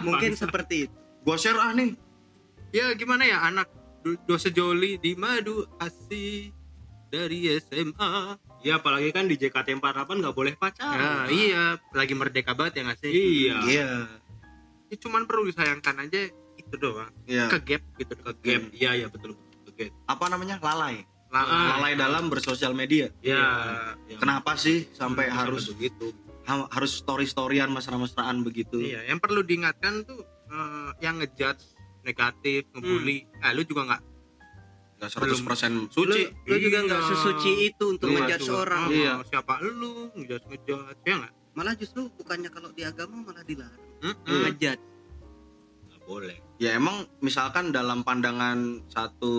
mungkin 0.00 0.32
seperti 0.32 0.88
itu. 0.88 0.96
Gua 1.24 1.36
share 1.36 1.60
ah 1.60 1.72
nih 1.72 1.92
ya 2.74 2.90
gimana 2.98 3.22
ya 3.22 3.38
anak 3.46 3.70
do- 4.02 4.18
dosa 4.26 4.50
joli 4.50 4.98
di 4.98 5.14
madu 5.14 5.62
asih 5.78 6.50
dari 7.06 7.46
SMA 7.62 8.34
ya 8.66 8.82
apalagi 8.82 9.14
kan 9.14 9.30
di 9.30 9.38
JKT48 9.38 10.10
nggak 10.10 10.34
boleh 10.34 10.52
ya 10.52 10.58
pacaran 10.58 11.30
iya. 11.30 11.78
Lagi 11.94 12.18
merdeka 12.18 12.58
banget 12.58 12.82
ya 12.82 12.90
nggak 12.90 12.98
sih? 12.98 13.10
Iya. 13.14 13.56
Iya. 13.62 13.90
Ya, 14.90 14.96
cuman 14.98 15.30
perlu 15.30 15.46
disayangkan 15.46 16.02
aja 16.02 16.26
itu 16.58 16.74
doang. 16.74 17.14
Iya. 17.30 17.46
Ke 17.46 17.58
gap 17.62 17.82
gitu 17.94 18.14
ke 18.18 18.30
gap. 18.42 18.62
Iya 18.74 18.90
iya 18.98 19.06
betul 19.06 19.38
betul 19.38 19.53
apa 20.04 20.24
namanya 20.26 20.56
lalai 20.58 21.02
Lah, 21.26 21.42
Ah. 21.42 21.66
lalai 21.74 21.94
dalam 21.94 22.30
bersosial 22.30 22.72
media 22.72 23.10
ya, 23.18 23.42
Iya. 24.06 24.16
kenapa 24.16 24.54
sih 24.54 24.86
sampai 24.88 25.26
Bisa 25.26 25.38
harus 25.40 25.64
begitu 25.68 26.14
ha- 26.44 26.70
harus 26.70 26.94
story 26.94 27.26
storyan 27.26 27.68
mesra-mesraan 27.68 28.40
begitu 28.40 28.78
Iya, 28.78 29.02
yang 29.04 29.18
perlu 29.18 29.42
diingatkan 29.42 30.02
tuh 30.02 30.22
eh, 30.46 30.90
yang 31.00 31.18
ngejudge 31.18 31.74
negatif, 32.02 32.68
ngebully. 32.70 33.26
Ah, 33.40 33.50
lu 33.50 33.64
juga 33.64 33.82
nggak 33.84 34.02
nggak 34.94 35.10
100% 35.10 35.90
suci 35.90 36.06
lu, 36.06 36.14
lu 36.46 36.56
juga 36.60 36.78
nggak 36.82 37.02
Iya. 37.02 37.08
sesuci 37.10 37.50
itu 37.66 37.84
untuk 37.88 38.08
Iya, 38.08 38.16
ngejudge 38.20 38.48
orang 38.52 38.88
Iya. 38.88 39.12
Siapa 39.26 39.54
lu 39.58 39.90
ngejudge 40.14 40.46
ngejudge 40.46 41.00
ya 41.02 41.14
nggak? 41.18 41.32
malah 41.50 41.74
justru 41.74 42.06
bukannya 42.12 42.46
kalau 42.48 42.70
di 42.70 42.82
agama 42.82 43.14
malah 43.24 43.42
dilarang 43.42 43.82
Mm-mm. 44.00 44.22
Iya. 44.24 44.38
ngejudge 44.44 44.82
nggak 44.84 44.93
boleh 46.04 46.36
ya 46.62 46.76
emang 46.78 47.04
misalkan 47.18 47.74
dalam 47.74 48.06
pandangan 48.06 48.84
satu 48.86 49.34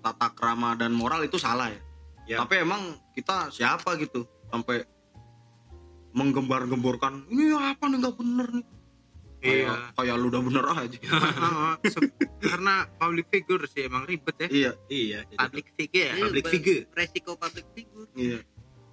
tata 0.00 0.32
krama 0.32 0.72
dan 0.74 0.96
moral 0.96 1.20
itu 1.24 1.36
salah 1.36 1.68
ya. 1.68 1.80
Ya. 2.24 2.36
Tapi 2.40 2.62
emang 2.64 2.96
kita 3.12 3.50
siapa 3.52 3.98
gitu 4.00 4.24
sampai 4.48 4.86
menggembar-gemborkan 6.10 7.26
ini 7.30 7.54
apa 7.54 7.84
nih 7.86 7.98
nggak 8.00 8.16
bener 8.16 8.48
nih. 8.54 8.66
Iya. 9.40 9.72
Kayak, 9.72 9.78
kayak 9.96 10.14
lu 10.20 10.26
udah 10.28 10.42
bener 10.44 10.64
aja. 10.68 10.98
Karena 12.44 12.74
public 13.00 13.26
figure 13.32 13.64
sih 13.64 13.88
emang 13.88 14.04
ribet 14.04 14.36
ya. 14.36 14.48
iya, 14.48 14.70
iya 14.92 15.18
Public 15.32 15.66
figure. 15.76 16.12
Iya, 16.12 16.22
public 16.28 16.44
be- 16.44 16.52
figure. 16.52 16.82
resiko 16.92 17.32
public 17.40 17.66
figure 17.72 18.08
iya. 18.16 18.38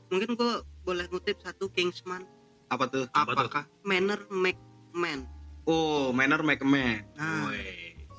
mungkin 0.08 0.40
gua 0.40 0.64
boleh 0.88 1.04
ngutip 1.12 1.36
satu 1.44 1.68
Kingsman 1.72 2.24
Apa 2.72 2.88
tuh? 2.88 3.08
Apa 3.12 3.32
tuh? 3.36 3.48
Apakah 3.48 3.64
manner 3.84 4.24
make 4.32 4.60
man 4.96 5.28
Oh, 5.68 6.10
manner 6.10 6.40
make 6.42 6.60
a 6.60 6.66
man. 6.66 7.04
nah 7.14 7.46
Woi, 7.46 7.60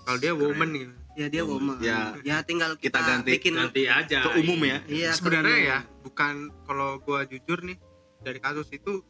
kalau 0.05 0.19
dia 0.19 0.31
keren. 0.31 0.45
woman 0.45 0.69
gitu? 0.71 0.93
ya 1.15 1.27
dia 1.27 1.43
woman 1.43 1.77
Ya. 1.81 2.15
ya 2.23 2.37
tinggal 2.41 2.77
Kita 2.77 2.95
kita, 2.95 3.01
ganti- 3.03 3.35
bikin 3.35 3.55
nanti 3.55 3.83
aja 3.85 4.23
Ke 4.23 4.39
umum 4.39 4.61
ya. 4.63 4.79
iya 4.87 5.11
Sebenarnya 5.11 5.59
ya 5.59 5.79
bukan 5.99 6.53
kalau 6.63 7.01
gua 7.01 7.25
jujur 7.25 7.59
nih 7.61 7.75
dari 8.21 8.39
kasus 8.39 8.71
itu 8.71 9.03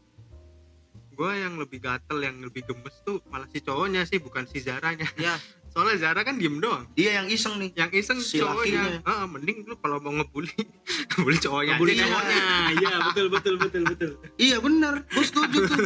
gua 1.12 1.34
yang 1.34 1.58
lebih 1.58 1.78
gatel 1.78 2.16
yang 2.18 2.38
lebih 2.38 2.62
gemes 2.64 2.94
tuh 3.02 3.18
malah 3.26 3.44
si 3.46 3.58
cowoknya 3.58 4.02
sih 4.02 4.16
bukan 4.16 4.46
si 4.46 4.58
Zaranya. 4.58 5.04
ya 5.16 5.34
Soalnya 5.68 6.00
Zara 6.00 6.24
kan 6.24 6.40
diem 6.40 6.58
doang. 6.58 6.88
Dia 6.90 7.20
yang 7.20 7.28
iseng 7.28 7.60
nih. 7.60 7.76
Yang 7.76 7.90
iseng 8.00 8.18
Si 8.18 8.40
cowoknya. 8.40 8.98
Heeh, 8.98 9.26
mending 9.28 9.62
lu 9.62 9.76
kalau 9.76 10.00
mau 10.00 10.10
ngebully 10.10 10.48
ngebully 11.12 11.38
cowoknya 11.38 11.76
Ngebully 11.76 11.94
cowoknya 11.94 12.40
iya 12.80 12.94
betul 13.04 13.26
betul 13.28 13.54
betul 13.60 13.82
betul 13.84 14.10
Iya 14.40 14.56
bener, 14.58 15.04
gue 15.04 15.20
setuju 15.22 15.58
tuh. 15.68 15.78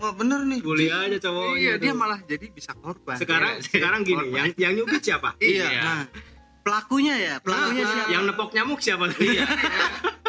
Wah 0.00 0.12
bener 0.12 0.40
nih. 0.42 0.60
bully 0.60 0.88
aja 0.88 1.16
cowoknya 1.20 1.56
Iya, 1.56 1.72
dia 1.76 1.92
tuh. 1.92 1.98
malah 1.98 2.20
jadi 2.24 2.46
bisa 2.48 2.72
korban. 2.74 3.16
sekarang 3.16 3.52
Iya, 3.54 3.68
sekarang 3.68 4.00
gini 4.02 4.16
korban. 4.18 4.34
yang 4.34 4.48
yang 4.56 4.72
nyubit 4.74 5.02
siapa 5.02 5.36
Iya. 5.42 5.68
nah 5.76 6.02
pelakunya 6.60 7.14
ya 7.16 7.34
pelakunya 7.38 7.82
Nah, 7.82 7.92
siapa 7.94 8.10
yang 8.10 8.22
nepok 8.24 8.50
nyamuk 8.50 8.80
siapa 8.80 9.04
Iya. 9.14 9.44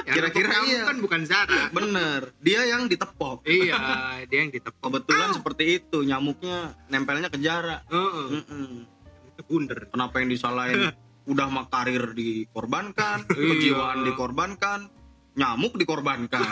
Yang 0.01 0.15
kira-kira 0.17 0.49
iya. 0.65 0.81
kan 0.83 0.97
bukan 0.97 1.21
Zara. 1.23 1.69
Bener. 1.69 2.33
Dia 2.41 2.65
yang 2.65 2.89
ditepok. 2.89 3.45
iya, 3.45 3.77
dia 4.29 4.39
yang 4.41 4.49
ditepok. 4.49 4.81
Kebetulan 4.81 5.29
seperti 5.31 5.77
itu, 5.77 6.01
nyamuknya 6.01 6.73
nempelnya 6.89 7.29
ke. 7.29 7.37
Mm-mm. 7.37 8.89
itu 9.29 9.41
bunder 9.45 9.87
Kenapa 9.87 10.19
yang 10.19 10.27
disalahin 10.27 10.89
udah 11.23 11.47
mah 11.47 11.69
karir 11.69 12.11
dikorbankan, 12.11 13.29
Iya. 13.29 13.45
kejiwaan 13.47 13.99
dikorbankan, 14.03 14.79
nyamuk 15.37 15.77
dikorbankan. 15.77 16.49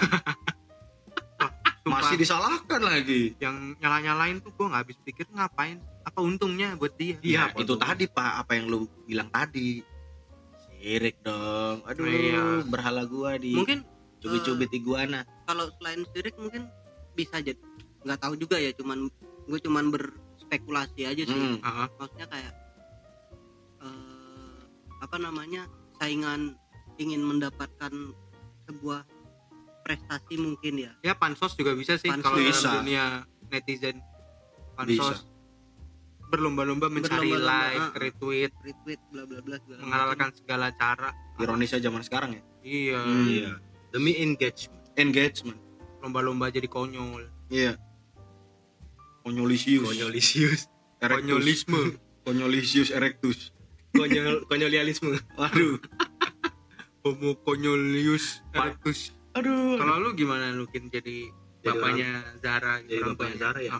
Sumpah, 1.89 2.05
Masih 2.05 2.17
disalahkan 2.17 2.81
lagi. 2.81 3.21
yang 3.37 3.55
nyala-nyalain 3.75 4.37
tuh 4.39 4.53
gua 4.53 4.69
nggak 4.69 4.81
habis 4.83 4.97
pikir 5.01 5.25
ngapain 5.27 5.77
apa 6.01 6.19
untungnya 6.19 6.73
buat 6.75 6.93
dia 6.93 7.17
Iya, 7.19 7.49
apa 7.49 7.57
itu 7.57 7.65
tuh? 7.67 7.77
tadi 7.77 8.05
Pak, 8.05 8.31
apa 8.39 8.51
yang 8.53 8.65
lu 8.67 8.77
bilang 9.03 9.27
tadi. 9.27 9.81
Sirik 10.71 11.17
dong. 11.19 11.81
Aduh, 11.83 12.05
Iya. 12.05 12.43
berhala 12.63 13.03
gua 13.03 13.35
di 13.35 13.51
mungkin 13.51 13.81
cubit-cubit 14.19 14.69
iguana. 14.71 15.25
kalau 15.43 15.65
selain 15.75 16.05
sirik 16.09 16.35
mungkin 16.35 16.69
bisa 17.11 17.39
jadi 17.39 17.57
nggak 17.99 18.19
tahu 18.19 18.35
juga 18.35 18.55
ya 18.55 18.71
cuman 18.71 19.09
gue 19.43 19.59
cuman 19.59 19.89
berspekulasi 19.89 21.03
aja 21.03 21.19
sih 21.21 21.33
Hmm. 21.33 21.57
Heeh. 21.57 21.87
maksudnya 21.97 22.27
kayak 22.27 22.53
eh, 23.79 24.59
apa 24.99 25.17
namanya 25.17 25.65
saingan 25.95 26.55
ingin 26.95 27.21
mendapatkan 27.21 27.91
sebuah 28.65 29.03
prestasi 29.89 30.37
mungkin 30.37 30.73
ya 30.79 30.91
ya 31.01 31.13
pansos 31.13 31.57
juga 31.57 31.73
bisa 31.73 31.97
sih 31.97 32.05
Pansos. 32.07 32.21
kalau 32.23 32.37
Bisa. 32.37 32.61
dalam 32.61 32.85
dunia 32.85 33.05
netizen 33.49 33.97
pansos 34.75 35.25
berlomba-lomba 36.29 36.87
mencari 36.87 37.33
Berlomba-lomba, 37.33 37.73
like 37.73 37.81
ah. 37.81 37.91
retweet 37.97 38.51
retweet 38.61 39.01
bla 39.09 39.25
bla 39.25 39.41
bla 39.41 39.57
menghalalkan 39.75 40.29
segala 40.31 40.69
cara 40.71 41.09
Ironisnya 41.35 41.81
zaman 41.81 42.05
sekarang 42.05 42.37
ya. 42.37 42.41
iya 42.61 43.01
Hmm. 43.01 43.25
iya 43.25 43.51
demi 43.89 44.13
engagement 44.15 44.77
Engagement. 44.93 45.57
lomba-lomba 45.99 46.47
jadi 46.47 46.67
konyol 46.67 47.25
Iya. 47.49 47.81
Konyolisius. 49.19 49.83
konyolisius 49.83 50.61
Erectus. 50.99 51.17
konyolisme 51.17 51.81
Konyolisius 52.21 52.89
erectus. 52.91 53.39
konyol 53.91 54.45
konyolialisme 54.45 55.17
Waduh. 55.33 55.81
homo 57.01 57.33
konyolius 57.41 58.45
erectus 58.51 59.17
Aduh. 59.39 59.75
kalau 59.75 59.95
lu 59.99 60.09
gimana 60.13 60.51
Lukin 60.51 60.87
jadi 60.87 61.31
Jadi 61.59 61.65
bapaknya 61.65 62.09
Zara 62.37 62.79
jadi 62.81 62.99
orang 62.99 63.09
bapaknya? 63.13 63.37
Zara 63.37 63.59
ya? 63.61 63.71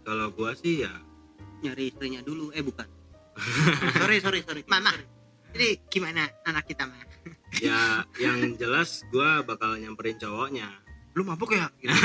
Kalau 0.00 0.26
gua 0.30 0.50
sih 0.52 0.80
ya 0.80 0.92
nyari 1.60 1.88
istrinya 1.88 2.20
dulu 2.20 2.48
eh 2.50 2.60
bukan 2.60 2.88
sorry 4.00 4.16
sorry 4.18 4.40
sorry 4.40 4.62
Mama. 4.64 4.90
Sorry. 4.90 5.04
jadi 5.50 5.68
gimana 5.86 6.22
anak 6.42 6.64
kita 6.64 6.84
mah 6.84 7.00
ya 7.60 7.80
yang 8.16 8.54
jelas 8.54 9.04
gua 9.06 9.40
bakal 9.40 9.74
nyamperin 9.74 10.16
cowoknya 10.16 10.68
lu 11.12 11.22
mabuk 11.22 11.50
ya 11.50 11.68
Gitu. 11.76 11.92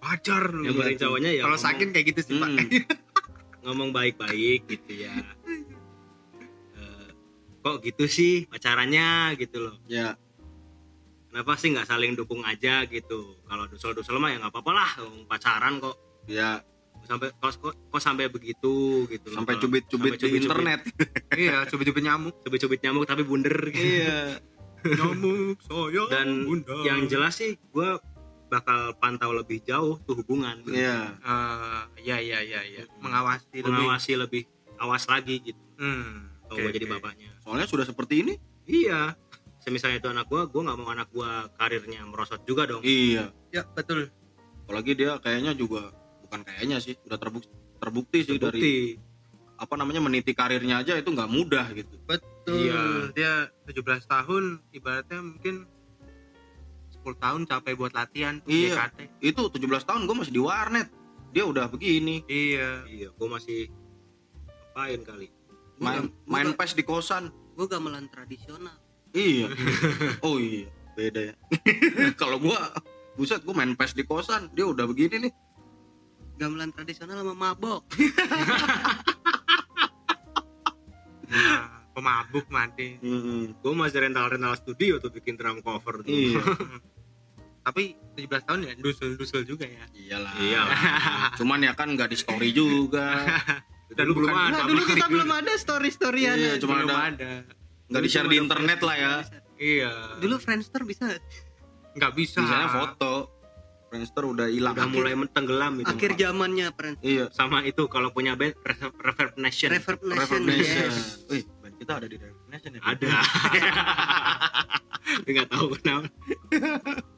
wajar 0.00 0.42
lu 0.48 0.62
nyamperin 0.62 0.98
cowoknya 0.98 1.30
ya 1.32 1.42
kalau 1.42 1.56
sakit 1.56 1.88
kayak 1.90 2.06
gitu 2.08 2.20
sih 2.22 2.34
pak 2.36 2.48
Hmm. 2.48 2.68
ngomong 3.66 3.90
baik-baik 3.90 4.64
gitu 4.66 5.02
ya 5.02 5.12
kok 7.68 7.84
gitu 7.84 8.04
sih 8.06 8.34
pacarannya 8.44 9.08
gitu 9.36 9.60
loh 9.60 9.76
Ya, 9.84 10.16
kenapa 11.28 11.52
sih 11.54 11.68
nggak 11.68 11.84
saling 11.84 12.12
dukung 12.14 12.40
aja 12.42 12.82
gitu 12.84 13.36
kalau 13.44 13.64
dusel-dusel 13.66 14.16
mah 14.16 14.30
ya 14.30 14.38
nggak 14.38 14.48
apa-apa 14.48 14.72
lah 14.72 14.90
pacaran 15.26 15.76
kok 15.78 15.96
ya 16.24 16.64
sampai 17.04 17.28
kok, 17.32 17.52
kok, 17.54 17.74
kok 17.88 18.02
sampai 18.02 18.28
begitu 18.28 19.04
gitu 19.06 19.26
loh. 19.28 19.36
sampai 19.38 19.56
cubit-cubit 19.56 20.12
di 20.14 20.28
cubit-cubit- 20.28 20.42
internet. 20.42 20.80
iya 21.38 21.64
coba-coba 21.64 22.00
nyamuk 22.02 22.34
cubit-cubit 22.42 22.80
nyamuk 22.82 23.04
tapi 23.04 23.22
bunder 23.22 23.56
gitu. 23.68 23.80
iya. 24.00 24.36
nyamuk 24.98 25.56
saya 25.60 26.02
dan 26.08 26.28
bunda. 26.44 26.74
yang 26.84 27.04
jelas 27.04 27.32
sih 27.34 27.56
gue 27.56 27.88
bakal 28.48 28.96
pantau 28.96 29.32
lebih 29.32 29.60
jauh 29.62 30.00
tuh 30.02 30.16
hubungan 30.16 30.60
Iya. 30.64 31.16
Eh, 31.18 31.80
ya 32.02 32.16
ya 32.18 32.40
ya 32.40 32.60
ya 32.62 32.82
mengawasi 32.98 33.56
lebih 33.56 33.68
mengawasi 33.68 34.12
lebih 34.16 34.42
awas 34.78 35.04
lagi 35.04 35.40
gitu 35.42 35.62
hmm, 35.76 36.27
kalau 36.48 36.58
oke, 36.58 36.64
gue 36.64 36.74
jadi 36.74 36.86
oke. 36.86 36.94
bapaknya 36.96 37.30
Soalnya 37.38 37.66
sudah 37.66 37.84
seperti 37.84 38.14
ini. 38.20 38.34
iya 38.64 39.12
semisalnya 39.58 39.98
itu 39.98 40.08
anak 40.08 40.26
gue 40.26 40.42
gue 40.44 40.62
nggak 40.62 40.76
mau 40.76 40.88
anak 40.88 41.08
gue 41.08 41.28
karirnya 41.54 42.00
merosot 42.02 42.40
juga 42.42 42.64
dong 42.64 42.80
Iya. 42.80 43.30
ya 43.48 43.62
betul 43.68 44.08
Apalagi 44.64 44.92
dia 44.94 45.16
kayaknya 45.16 45.52
juga 45.52 45.92
bukan 46.20 46.40
kayaknya 46.42 46.76
sih, 46.78 46.92
udah 47.02 47.16
terbukti 47.16 47.48
terbukti 47.78 48.18
sih 48.22 48.36
dari 48.36 48.60
Terbukti. 48.60 48.76
apa 49.56 49.74
namanya 49.74 49.98
meniti 49.98 50.32
karirnya 50.32 50.78
aja 50.78 50.92
itu 50.94 51.08
nggak 51.08 51.26
mudah 51.26 51.66
gitu. 51.72 51.96
betul 52.02 52.68
Iya. 52.68 53.12
dia 53.12 53.32
17 53.64 53.80
tahun 54.04 54.44
ibaratnya 54.70 55.20
mungkin 55.22 55.64
10 56.94 57.16
tahun 57.16 57.40
capek 57.44 57.74
buat 57.74 57.92
latihan 57.92 58.40
Iya. 58.44 58.76
DKT. 58.76 58.98
Itu 59.22 59.48
17 59.48 59.56
tahun 59.82 60.04
gue 60.04 60.16
masih 60.16 60.34
di 60.34 60.40
warnet. 60.40 60.88
Dia 61.28 61.44
udah 61.44 61.68
begini. 61.68 62.24
iya 62.26 62.84
iya 62.84 63.08
gue 63.08 63.28
masih 63.28 63.68
apain 64.70 65.00
kali 65.02 65.28
Main 65.78 66.02
Gua- 66.02 66.12
main 66.26 66.50
PES 66.52 66.72
di 66.74 66.82
kosan. 66.82 67.30
gue 67.52 67.66
gamelan 67.66 68.06
tradisional 68.06 68.74
Iya. 69.10 69.48
oh 70.26 70.36
iya, 70.36 70.66
beda 70.92 71.20
ya. 71.24 71.34
Kalau 72.20 72.36
gua 72.36 72.70
buset 73.14 73.40
gua 73.40 73.56
main 73.56 73.72
PES 73.72 73.92
di 73.92 74.04
kosan, 74.04 74.46
dia 74.52 74.62
udah 74.64 74.84
begini 74.84 75.26
nih. 75.26 75.32
gamelan 76.36 76.70
tradisional 76.70 77.18
sama 77.18 77.34
mabok 77.34 77.82
nah, 81.26 81.66
pemabuk 81.90 82.46
mati 82.48 82.94
gue 83.52 83.72
masih 83.74 83.98
rental 84.00 84.30
rental 84.30 84.54
studio 84.54 84.96
tuh 84.96 85.10
bikin 85.10 85.34
drum 85.34 85.58
cover 85.58 86.00
tuh 86.00 86.08
Iya. 86.08 86.38
tapi 87.60 87.98
17 88.14 88.30
tahun 88.44 88.60
ya 88.62 88.72
dusel-dusel 88.76 89.42
juga 89.42 89.66
ya 89.66 89.82
Iyalah. 89.92 90.32
Iyalah. 90.38 90.78
Cuman 91.34 91.58
ya 91.60 91.74
kan 91.74 91.90
nggak 91.90 92.08
di 92.08 92.16
story 92.16 92.48
juga. 92.50 93.28
Dulu 93.98 94.12
belum 94.14 94.30
ada. 94.30 94.52
Nah, 94.54 94.64
dulu 94.70 94.82
kita 94.86 95.06
belum 95.10 95.30
ada 95.34 95.52
story 95.58 95.90
storyan 95.90 96.36
Iya, 96.38 96.52
cuma 96.62 96.86
belum 96.86 96.90
ada. 96.94 97.10
ada. 97.10 97.32
Nggak 97.88 98.02
di 98.04 98.10
share 98.12 98.28
di 98.30 98.36
internet 98.38 98.78
lah 98.84 98.96
ya. 98.96 99.14
iya. 99.58 99.92
Dulu 100.22 100.38
Friendster 100.38 100.86
bisa 100.86 101.10
nggak? 101.98 102.12
Bisa. 102.14 102.38
Misalnya 102.38 102.68
foto. 102.70 103.34
Friendster 103.88 104.22
udah 104.28 104.46
hilang. 104.52 104.76
udah 104.76 104.86
mulai 104.86 105.16
tenggelam 105.32 105.80
itu. 105.82 105.88
Akhir 105.88 106.14
zamannya 106.14 106.66
Friendster. 106.76 107.02
Iya. 107.08 107.24
sama 107.34 107.64
itu 107.66 107.88
kalau 107.90 108.12
punya 108.14 108.38
band 108.38 108.54
Reverb 108.62 109.34
Nation. 109.40 109.72
Reverb 109.72 109.98
Nation 110.04 110.20
Reverb 110.20 110.44
Nation. 110.46 110.90
yes. 110.92 111.24
Wih, 111.26 111.44
band 111.58 111.74
kita 111.80 111.92
ada 111.98 112.06
di 112.06 112.16
Reverb 112.20 112.46
Nation 112.52 112.70
ya. 112.76 112.80
ada. 112.84 113.08
Nggak 115.26 115.48
tahu 115.50 115.66
kenapa. 115.80 116.08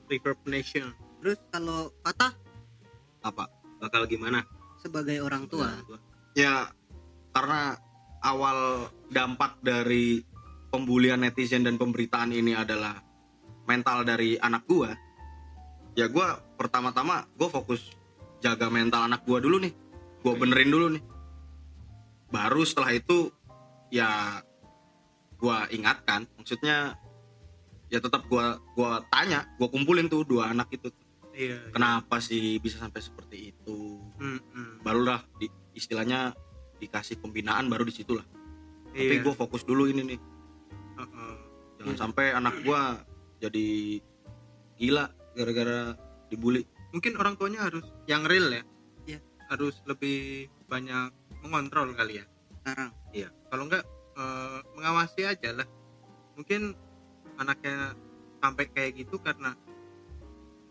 Reverb 0.09 0.41
Nation. 0.47 0.95
Terus 1.21 1.39
kalau 1.53 1.93
patah 2.01 2.33
Apa? 3.21 3.51
bakal 3.77 4.09
gimana? 4.09 4.47
Sebagai 4.81 5.21
orang 5.21 5.45
tua 5.45 5.69
Ya 6.41 6.73
karena 7.37 7.77
awal 8.25 8.89
dampak 9.13 9.61
dari 9.61 10.25
pembulian 10.73 11.21
netizen 11.21 11.69
dan 11.69 11.77
pemberitaan 11.77 12.33
ini 12.33 12.57
adalah 12.57 12.97
mental 13.69 14.09
dari 14.09 14.41
anak 14.41 14.65
gua. 14.65 14.97
Ya 15.93 16.09
gua 16.09 16.41
pertama-tama 16.57 17.29
gua 17.37 17.53
fokus 17.53 17.93
jaga 18.41 18.73
mental 18.73 19.05
anak 19.05 19.29
gua 19.29 19.39
dulu 19.45 19.61
nih. 19.61 19.75
gue 20.21 20.37
benerin 20.37 20.69
dulu 20.69 20.87
nih 20.93 21.05
baru 22.29 22.63
setelah 22.63 22.93
itu 22.95 23.33
ya 23.91 24.39
gue 25.41 25.59
ingatkan 25.75 26.29
maksudnya 26.37 26.95
ya 27.91 27.99
tetap 27.99 28.29
gue 28.29 28.47
gua 28.77 29.03
tanya 29.11 29.49
gue 29.59 29.67
kumpulin 29.67 30.07
tuh 30.07 30.23
dua 30.23 30.53
anak 30.55 30.71
itu 30.77 30.93
iya 31.33 31.59
kenapa 31.75 32.21
sih 32.23 32.61
bisa 32.63 32.79
sampai 32.79 33.01
seperti 33.03 33.51
itu 33.57 33.99
Hmm, 34.21 34.37
hmm. 34.53 34.85
barulah 34.85 35.25
di, 35.41 35.49
istilahnya 35.81 36.37
dikasih 36.77 37.19
pembinaan 37.21 37.73
baru 37.73 37.89
di 37.89 37.95
situ 37.97 38.17
lah. 38.17 38.27
Tapi 38.93 39.17
Iya. 39.17 39.25
gue 39.25 39.35
fokus 39.35 39.65
dulu 39.65 39.89
ini 39.89 40.17
nih. 40.17 40.21
Heeh. 41.01 41.35
jangan 41.81 41.97
sampai 41.97 42.37
anak 42.37 42.61
gue 42.61 42.81
jadi 43.41 43.69
gila 44.77 45.09
gara-gara 45.33 45.97
dibully. 46.29 46.69
Mungkin 46.93 47.17
orang 47.17 47.41
tuanya 47.41 47.65
harus 47.65 47.89
yang 48.05 48.29
real 48.29 48.53
ya. 48.53 48.63
Iya. 49.09 49.19
harus 49.49 49.81
lebih 49.89 50.47
banyak 50.69 51.11
mengontrol 51.43 51.91
kali 51.97 52.21
ya. 52.21 52.25
Sekarang. 52.61 52.93
Kalau 53.51 53.65
enggak 53.67 53.85
eh, 54.21 54.61
mengawasi 54.77 55.21
aja 55.25 55.51
lah. 55.57 55.67
Mungkin 56.37 56.77
anaknya 57.41 57.97
sampai 58.45 58.69
kayak 58.69 59.01
gitu 59.01 59.17
karena 59.21 59.57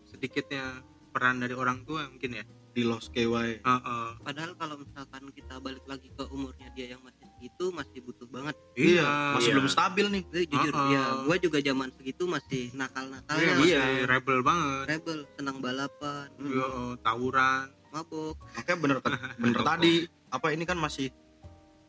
sedikitnya 0.06 0.82
peran 1.10 1.42
dari 1.42 1.54
orang 1.54 1.82
tua 1.82 2.06
mungkin 2.06 2.38
ya 2.38 2.44
di 2.70 2.82
los 2.82 3.06
KY 3.08 3.26
Heeh. 3.60 4.08
padahal 4.22 4.52
kalau 4.54 4.76
misalkan 4.76 5.22
kita 5.30 5.58
balik 5.58 5.82
lagi 5.84 6.08
ke 6.08 6.24
umurnya 6.28 6.70
dia 6.70 6.94
yang 6.94 7.02
masih 7.02 7.26
segitu 7.30 7.64
masih 7.70 7.98
butuh 8.00 8.28
banget. 8.28 8.54
Iya 8.72 9.06
masih 9.34 9.50
Iya. 9.50 9.56
belum 9.56 9.68
stabil 9.68 10.06
nih. 10.08 10.22
Gue 10.24 10.44
jujur 10.46 10.72
Uh-uh. 10.72 10.88
ya 10.88 11.04
gue 11.22 11.36
juga 11.40 11.58
zaman 11.60 11.88
segitu 11.92 12.22
masih 12.24 12.62
nakal 12.72 13.04
nakal 13.06 13.34
Iya, 13.34 13.44
Iya. 13.44 13.54
masih 13.58 13.80
rebel 14.06 14.38
banget. 14.40 14.84
rebel 14.88 15.18
senang 15.34 15.58
balapan. 15.58 16.26
Yo, 16.38 16.68
tawuran. 17.00 17.66
Mabok 17.90 18.38
makanya 18.54 18.78
bener 18.78 18.98
bener 19.42 19.60
tadi 19.60 19.92
apa 20.30 20.46
ini 20.50 20.62
kan 20.62 20.78
masih 20.78 21.10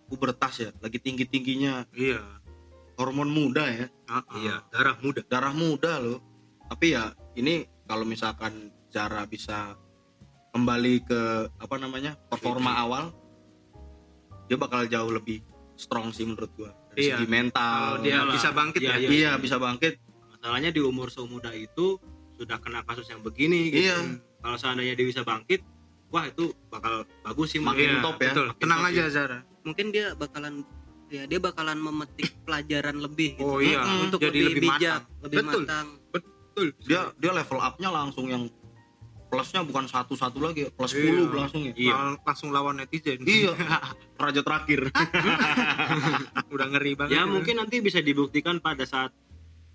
pubertas 0.05 0.59
ya 0.59 0.69
lagi 0.77 0.97
tinggi 0.97 1.23
tingginya 1.23 1.85
iya. 1.93 2.19
Hormon 2.97 3.29
muda 3.29 3.65
ya. 3.65 3.87
Heeh. 3.87 4.39
iya 4.41 4.61
darah 4.69 4.97
muda. 4.97 5.21
Darah 5.25 5.53
muda 5.53 5.97
loh. 5.97 6.19
Tapi 6.67 6.93
ya 6.93 7.09
ini 7.33 7.61
kalau 7.83 8.01
misalkan 8.03 8.69
Zara 8.87 9.23
bisa 9.23 9.75
kembali 10.51 10.93
ke 11.03 11.21
apa 11.49 11.75
namanya 11.75 12.15
performa 12.27 12.75
awal 12.77 13.15
dia 14.45 14.59
bakal 14.59 14.83
jauh 14.83 15.09
lebih 15.09 15.39
strong 15.73 16.11
sih 16.11 16.23
menurut 16.23 16.51
gua 16.53 16.71
dari 16.91 17.07
Iya. 17.07 17.15
segi 17.17 17.27
mental 17.27 17.79
kalau 17.97 18.03
dia 18.03 18.19
bisa 18.27 18.49
bangkit 18.51 18.81
Iya, 18.81 18.91
ya 18.91 18.97
iya. 18.99 19.09
iya 19.09 19.31
bisa 19.39 19.55
bangkit 19.55 19.93
masalahnya 20.29 20.69
di 20.69 20.81
umur 20.83 21.07
semuda 21.07 21.51
itu 21.51 21.95
sudah 22.35 22.57
kena 22.59 22.83
kasus 22.83 23.07
yang 23.07 23.21
begini 23.21 23.71
gitu. 23.71 23.87
iya 23.87 23.97
kalau 24.37 24.57
seandainya 24.57 24.93
dia 24.93 25.07
bisa 25.07 25.23
bangkit 25.23 25.63
wah 26.11 26.27
itu 26.27 26.51
bakal 26.67 27.07
bagus 27.23 27.47
sih 27.49 27.61
Makin 27.63 27.87
Iya, 27.87 28.03
top 28.03 28.17
ya. 28.19 28.31
betul. 28.35 28.45
Makin 28.49 28.59
tenang 28.59 28.79
top 28.81 28.89
aja. 28.91 29.03
Zara 29.07 29.39
mungkin 29.61 29.85
dia 29.89 30.07
bakalan 30.11 30.53
ya 31.07 31.23
dia 31.23 31.39
bakalan 31.39 31.77
memetik 31.77 32.27
pelajaran 32.45 32.97
lebih 32.97 33.37
gitu. 33.37 33.45
oh 33.45 33.59
iya 33.63 33.79
untuk 34.01 34.19
jadi 34.19 34.39
lebih, 34.47 34.61
bijak 34.67 34.99
matang 34.99 35.21
lebih 35.23 35.37
betul 35.39 35.61
matang 35.63 35.87
betul 36.11 36.67
dia 36.81 37.01
dia 37.15 37.31
level 37.31 37.59
upnya 37.61 37.89
langsung 37.89 38.25
yang 38.27 38.43
plusnya 39.31 39.63
bukan 39.63 39.87
satu 39.87 40.11
satu 40.13 40.37
lagi 40.37 40.67
ya, 40.67 40.69
plus 40.69 40.91
Iya. 40.91 41.23
10 41.23 41.31
langsung 41.33 41.61
ya 41.63 41.73
Iya. 41.73 41.93
Mal- 41.95 42.19
langsung 42.21 42.49
lawan 42.51 42.75
netizen 42.75 43.23
iya 43.23 43.55
raja 44.21 44.41
terakhir 44.41 44.91
udah 46.53 46.67
ngeri 46.69 46.93
banget 46.93 47.13
ya 47.13 47.23
itu. 47.23 47.31
mungkin 47.31 47.55
nanti 47.57 47.79
bisa 47.79 47.99
dibuktikan 47.99 48.59
pada 48.59 48.83
saat 48.83 49.15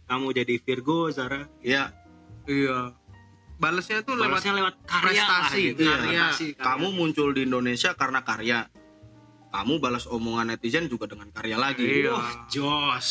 kamu 0.04 0.30
jadi 0.34 0.54
Virgo 0.58 1.08
Zara 1.08 1.48
iya 1.60 1.90
iya 2.44 2.92
balasnya 3.56 4.00
tuh 4.02 4.14
lewat 4.14 4.28
balasnya 4.38 4.54
lewat 4.54 4.74
karya 4.84 5.00
lah 5.16 5.28
prestasi, 5.40 5.60
gitu. 5.66 5.80
Iya. 5.80 5.90
karya. 5.90 6.04
Prestasi, 6.22 6.46
karya. 6.52 6.62
kamu 6.62 6.86
muncul 6.92 7.28
di 7.30 7.40
Indonesia 7.42 7.90
karena 7.92 8.20
karya 8.20 8.58
kamu 9.48 9.74
balas 9.78 10.04
omongan 10.04 10.52
netizen 10.52 10.84
juga 10.84 11.06
dengan 11.06 11.32
karya 11.32 11.56
lagi 11.56 11.84
Iya. 12.04 12.12
wah 12.12 12.30
jos 12.46 13.08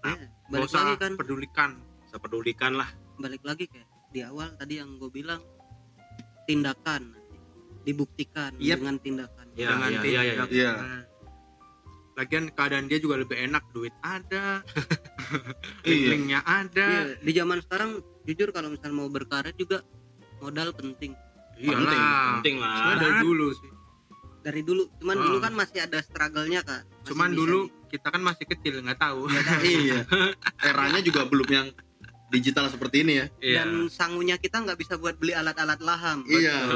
Ya, 0.00 0.12
Nggak 0.12 0.28
balik 0.50 0.68
usah 0.68 0.80
lagi 0.82 0.94
kan 0.98 1.12
pedulikan 1.14 1.70
saya 2.06 2.18
pedulikan 2.18 2.72
lah 2.74 2.88
balik 3.16 3.40
lagi 3.40 3.64
kayak 3.66 3.84
di 4.10 4.20
awal 4.20 4.52
tadi 4.54 4.76
yang 4.76 4.94
gue 4.94 5.08
bilang 5.08 5.40
tindakan 6.44 7.02
dibuktikan 7.82 8.56
Yep. 8.56 8.76
dengan 8.78 8.96
tindakan 8.98 9.46
Iya, 9.52 9.68
dengan 9.70 9.88
iya, 9.88 10.00
tindak. 10.00 10.22
iya, 10.22 10.22
iya. 10.24 10.44
Iya. 10.48 10.72
Lagian 12.14 12.46
keadaan 12.48 12.86
dia 12.86 12.96
juga 12.96 13.18
lebih 13.18 13.34
enak, 13.40 13.64
duit 13.70 13.90
ada, 14.00 14.62
Iya. 15.84 16.06
linknya 16.08 16.40
ada. 16.40 16.86
Iya, 16.86 17.02
di 17.18 17.32
zaman 17.32 17.58
sekarang 17.60 17.90
jujur 18.22 18.48
kalau 18.50 18.68
misalnya 18.68 18.96
mau 18.96 19.08
berkarir 19.08 19.52
juga 19.52 19.82
modal 20.38 20.70
penting 20.72 21.12
Iyalah. 21.56 22.38
penting 22.38 22.56
lah 22.56 22.74
Sebenarnya 22.74 22.98
dari 23.00 23.20
dulu 23.22 23.46
sih. 23.52 23.70
dari 24.40 24.60
dulu 24.60 24.82
cuman 24.94 25.16
Oh. 25.16 25.22
dulu 25.24 25.36
kan 25.40 25.52
masih 25.54 25.78
ada 25.80 25.98
struggle-nya 25.98 26.60
kan 26.60 26.82
Masih 26.84 27.06
Cuman 27.06 27.30
dulu 27.32 27.58
di- 27.62 27.72
kita 27.88 28.08
kan 28.08 28.20
masih 28.20 28.44
kecil 28.44 28.74
nggak 28.78 28.98
tahu. 28.98 29.28
iya 29.62 30.02
eranya 30.68 31.00
juga 31.00 31.24
belum 31.24 31.46
yang 31.46 31.68
digital 32.34 32.66
seperti 32.66 33.00
ini 33.00 33.12
ya 33.14 33.26
Iya. 33.38 33.54
dan 33.60 33.68
sangunya 33.88 34.34
kita 34.36 34.58
nggak 34.58 34.76
bisa 34.76 34.94
buat 34.94 35.14
beli 35.14 35.32
alat-alat 35.32 35.78
laham 35.78 36.22
iya. 36.26 36.66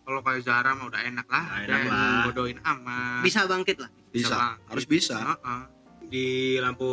Kalau 0.00 0.20
kayak 0.20 0.42
Zara 0.42 0.74
mah 0.74 0.86
udah 0.86 1.00
enak 1.00 1.24
lah. 1.24 1.44
Udah 1.62 1.78
enak 1.78 1.86
lah. 1.86 2.22
Bodohin 2.26 2.58
amat. 2.60 3.22
bisa 3.22 3.46
bangkit 3.46 3.78
lah 3.78 3.88
bisa 4.10 4.34
Bang. 4.34 4.58
harus 4.66 4.84
bisa 4.84 5.16
Heeh. 5.16 5.60
di 6.04 6.26
lampu 6.56 6.88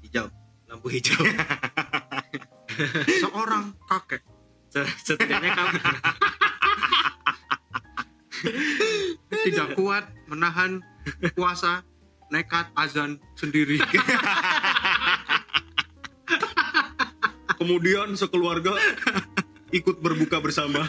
hijau 0.00 0.26
lampu 0.66 0.86
hijau 0.88 1.20
Seorang 3.20 3.74
kakek 3.82 4.22
Se- 4.68 4.86
setidaknya 5.02 5.50
kamu 5.50 5.78
tidak 9.42 9.74
kuat 9.74 10.04
menahan 10.26 10.82
puasa 11.32 11.82
nekat 12.28 12.66
azan 12.74 13.18
sendiri. 13.34 13.78
kemudian 17.60 18.16
sekeluarga 18.16 18.72
ikut 19.78 20.00
berbuka 20.00 20.40
bersama 20.40 20.80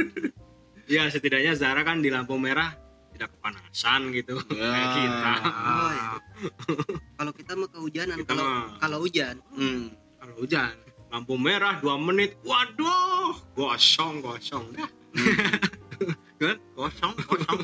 ya 0.90 1.06
setidaknya 1.06 1.52
Zara 1.52 1.84
kan 1.84 2.00
di 2.00 2.08
lampu 2.08 2.34
merah 2.34 2.72
tidak 3.12 3.36
kepanasan 3.36 4.08
gitu 4.10 4.40
Ya. 4.50 4.72
kayak 4.72 4.88
kita 4.96 5.32
Oh, 5.52 5.90
iya. 5.92 6.10
kalau 7.14 7.32
kita 7.32 7.52
mah 7.54 7.68
kehujanan 7.68 8.16
Kita 8.18 8.32
kalau 8.32 8.46
kalau 8.80 8.98
hujan 9.00 9.36
hmm. 9.52 9.92
Kalau 10.16 10.34
hujan. 10.38 10.74
lampu 11.08 11.36
merah 11.36 11.76
dua 11.78 12.00
menit 12.00 12.40
waduh 12.40 13.36
gosong 13.52 14.18
gosong 14.18 14.64
dah 14.72 14.88
Kan? 16.42 16.58
Kosong, 16.74 17.14
kosong. 17.22 17.62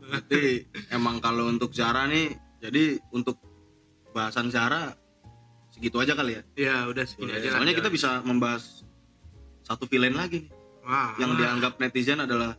berarti 0.00 0.42
emang 0.88 1.18
kalau 1.18 1.48
untuk 1.48 1.68
Zara 1.70 2.06
nih 2.06 2.32
jadi 2.60 2.96
untuk 3.10 3.36
bahasan 4.14 4.48
Zara 4.48 4.94
segitu 5.68 5.98
aja 5.98 6.14
kali 6.14 6.38
ya 6.38 6.42
ya 6.54 6.76
udah 6.86 7.02
segini 7.02 7.34
aja 7.34 7.44
lah. 7.44 7.58
soalnya 7.58 7.74
kita 7.74 7.90
bisa 7.90 8.22
membahas 8.22 8.86
satu 9.60 9.84
villain 9.84 10.14
lagi 10.14 10.46
nih 10.46 10.52
Wah. 10.82 11.18
yang 11.18 11.34
dianggap 11.34 11.76
netizen 11.76 12.20
adalah 12.20 12.54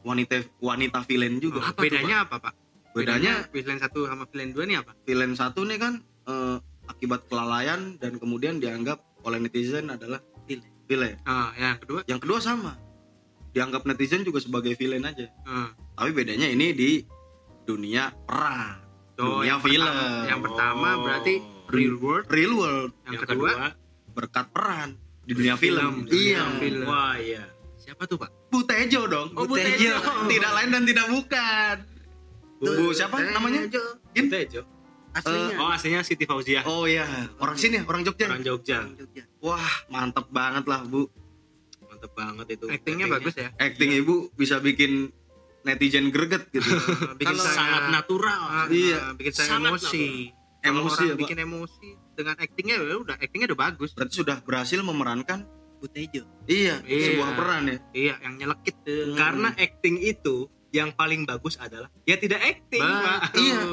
wanita 0.00 0.40
wanita 0.56 1.04
villain 1.04 1.36
juga 1.36 1.60
Apa 1.66 1.82
bedanya 1.82 2.24
apa, 2.24 2.38
Pak? 2.40 2.54
bedanya 2.90 3.44
villain 3.50 3.76
satu 3.76 4.06
sama 4.06 4.24
villain 4.24 4.50
dua 4.50 4.64
nih 4.64 4.76
apa? 4.78 4.96
villain 5.02 5.34
satu 5.34 5.62
nih 5.62 5.76
kan 5.76 5.94
eh, 6.24 6.56
akibat 6.86 7.26
kelalaian 7.26 7.98
dan 7.98 8.16
kemudian 8.16 8.56
dianggap 8.56 9.02
oleh 9.20 9.36
netizen 9.36 9.90
adalah 9.90 10.22
Villain. 10.46 10.70
villain 10.86 11.16
Ah, 11.22 11.50
yang 11.52 11.76
kedua. 11.76 12.00
yang 12.06 12.16
kedua 12.16 12.38
sama 12.38 12.78
dianggap 13.50 13.82
netizen 13.84 14.22
juga 14.22 14.38
sebagai 14.38 14.72
villain 14.72 15.02
aja 15.02 15.26
Ah. 15.42 15.74
tapi 15.92 16.14
bedanya 16.14 16.46
ini 16.46 16.70
di 16.70 16.90
dunia 17.64 18.14
peran 18.22 18.85
So, 19.16 19.40
Dunia 19.40 19.48
yang 19.48 19.60
pertama, 19.64 19.88
film. 19.88 20.28
yang 20.28 20.40
pertama 20.44 20.88
Oh. 20.92 21.02
berarti 21.02 21.34
real 21.72 21.94
world, 21.96 22.26
real 22.28 22.52
world. 22.52 22.90
Yang, 23.08 23.22
kedua, 23.24 23.52
berkat 24.12 24.46
peran 24.52 24.88
di 25.24 25.32
dunia 25.32 25.56
film, 25.56 26.04
Film, 26.04 26.12
iya. 26.12 26.44
film. 26.60 26.84
wah 26.84 27.16
iya. 27.16 27.44
Siapa 27.76 28.04
tuh, 28.04 28.20
Pak? 28.20 28.52
Butejo 28.52 29.08
dong. 29.08 29.32
Oh, 29.32 29.48
Butejo. 29.48 29.96
tidak 30.32 30.52
lain 30.52 30.68
dan 30.68 30.82
tidak 30.84 31.06
bukan. 31.08 31.76
Bu, 32.56 32.92
siapa 32.92 33.16
namanya? 33.30 33.68
In? 34.12 34.26
Tejo. 34.28 34.64
Aslinya. 35.16 35.56
Oh 35.56 35.72
aslinya 35.72 36.04
Siti 36.04 36.28
Fauzia 36.28 36.60
oh 36.68 36.84
iya. 36.84 37.08
Orang 37.40 37.56
sini 37.56 37.80
ya? 37.80 37.82
Orang 37.88 38.04
Jogja? 38.04 38.28
Orang 38.28 38.44
Jogja. 38.44 38.84
Orang 38.84 38.96
Jogja. 39.00 39.24
wah 39.40 39.72
mantep 39.88 40.28
banget 40.28 40.68
lah 40.68 40.84
bu. 40.84 41.08
Mantep 41.88 42.12
banget 42.12 42.46
itu. 42.52 42.68
Actingnya 42.68 43.08
bagus 43.08 43.32
ya. 43.32 43.48
acting 43.56 43.96
ibu 43.96 44.28
bisa 44.36 44.60
bikin 44.60 45.08
netizen 45.66 46.08
greget 46.08 46.46
gitu 46.48 46.62
bikin 47.18 47.26
Kalau 47.28 47.42
saya 47.42 47.58
sangat 47.58 47.82
natural 47.90 48.40
ah, 48.40 48.66
Iya. 48.68 49.12
bikin 49.12 49.32
saya 49.32 49.48
Sangat 49.52 49.70
emosi. 49.74 50.06
Kalau 50.56 50.82
Emosi 50.82 50.94
orang 50.96 51.04
ya, 51.04 51.12
Pak. 51.12 51.20
bikin 51.20 51.38
emosi 51.40 51.88
dengan 52.12 52.34
actingnya 52.36 52.76
ya 52.76 52.96
udah 52.96 53.16
actingnya 53.16 53.46
udah 53.48 53.60
bagus. 53.60 53.90
berarti 53.92 54.14
sudah 54.16 54.36
berhasil 54.40 54.78
memerankan 54.80 55.46
Butejo 55.76 56.24
iya, 56.46 56.80
Iya. 56.82 57.06
sebuah 57.12 57.30
peran 57.34 57.62
ya 57.66 57.78
Iya, 57.92 58.14
yang 58.20 58.34
nyelekit 58.36 58.74
tuh. 58.80 58.94
Hmm. 59.04 59.14
karena 59.14 59.48
acting 59.52 59.96
itu 60.00 60.36
yang 60.70 60.90
paling 60.90 61.22
bagus 61.22 61.54
adalah 61.56 61.86
ya 62.02 62.16
tidak 62.16 62.40
acting 62.40 62.80
pak 62.80 63.20
Iya. 63.34 63.60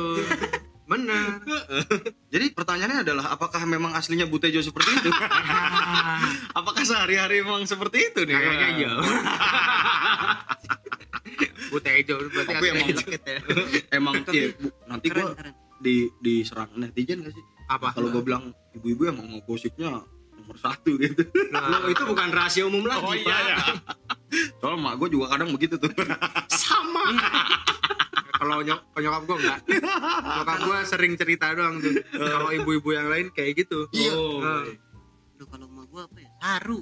bener 0.83 1.39
Jadi 2.33 2.51
pertanyaannya 2.51 2.99
adalah 3.01 3.31
apakah 3.31 3.63
memang 3.63 3.93
aslinya 3.93 4.25
Butejo 4.25 4.59
seperti 4.59 4.91
itu? 4.93 5.09
apakah 6.51 6.83
sehari-hari 6.83 7.39
memang 7.39 7.63
seperti 7.63 8.11
itu 8.11 8.21
nih? 8.21 8.35
kayaknya 8.35 8.67
iya 8.75 8.91
Butejo 11.73 12.15
berarti 12.29 12.53
Tapi 12.53 12.65
aslinya 12.65 12.77
emang- 12.77 12.99
jelek 13.01 13.23
ya. 13.25 13.39
Emang 13.91 14.13
iya, 14.29 14.47
nanti 14.85 15.07
keren 15.09 15.33
di 15.79 15.95
diserang 16.19 16.69
netizen 16.75 17.19
gak 17.19 17.33
sih? 17.33 17.43
apa? 17.65 17.91
Kalau 17.91 18.07
gua 18.09 18.21
bilang 18.21 18.43
ibu-ibu 18.71 19.07
emang 19.07 19.25
mau 19.25 19.41
gosiknya 19.41 20.03
nomor 20.33 20.57
satu 20.57 20.95
gitu. 20.97 21.23
Lo 21.49 21.87
itu 21.87 22.03
bukan 22.03 22.27
rahasia 22.29 22.63
umum 22.63 22.83
lagi, 22.83 23.01
Oh, 23.01 23.15
iya, 23.15 23.37
ya. 23.49 23.57
Soalnya 24.59 24.79
mak 24.81 24.93
gue 24.97 25.09
juga 25.09 25.31
kadang 25.31 25.49
begitu 25.49 25.77
tuh. 25.77 25.87
Sama. 26.51 27.05
kalau 28.33 28.59
nyok 28.59 28.81
nyokap 28.93 29.21
gue 29.23 29.37
enggak. 29.39 29.59
Nyokap 30.19 30.57
gue 30.61 30.77
sering 30.83 31.13
cerita 31.15 31.55
doang 31.55 31.79
tuh. 31.79 31.95
Kalau 32.11 32.51
ibu-ibu 32.51 32.89
yang 32.91 33.07
lain 33.07 33.31
kayak 33.31 33.63
gitu. 33.63 33.87
Iya. 33.89 34.11
Oh. 34.11 34.43
Eh, 34.43 34.75
Aduh, 35.33 35.47
kalau 35.47 35.65
emak 35.65 35.85
gua 35.87 36.01
apa 36.05 36.17
ya? 36.19 36.29
Saru. 36.37 36.79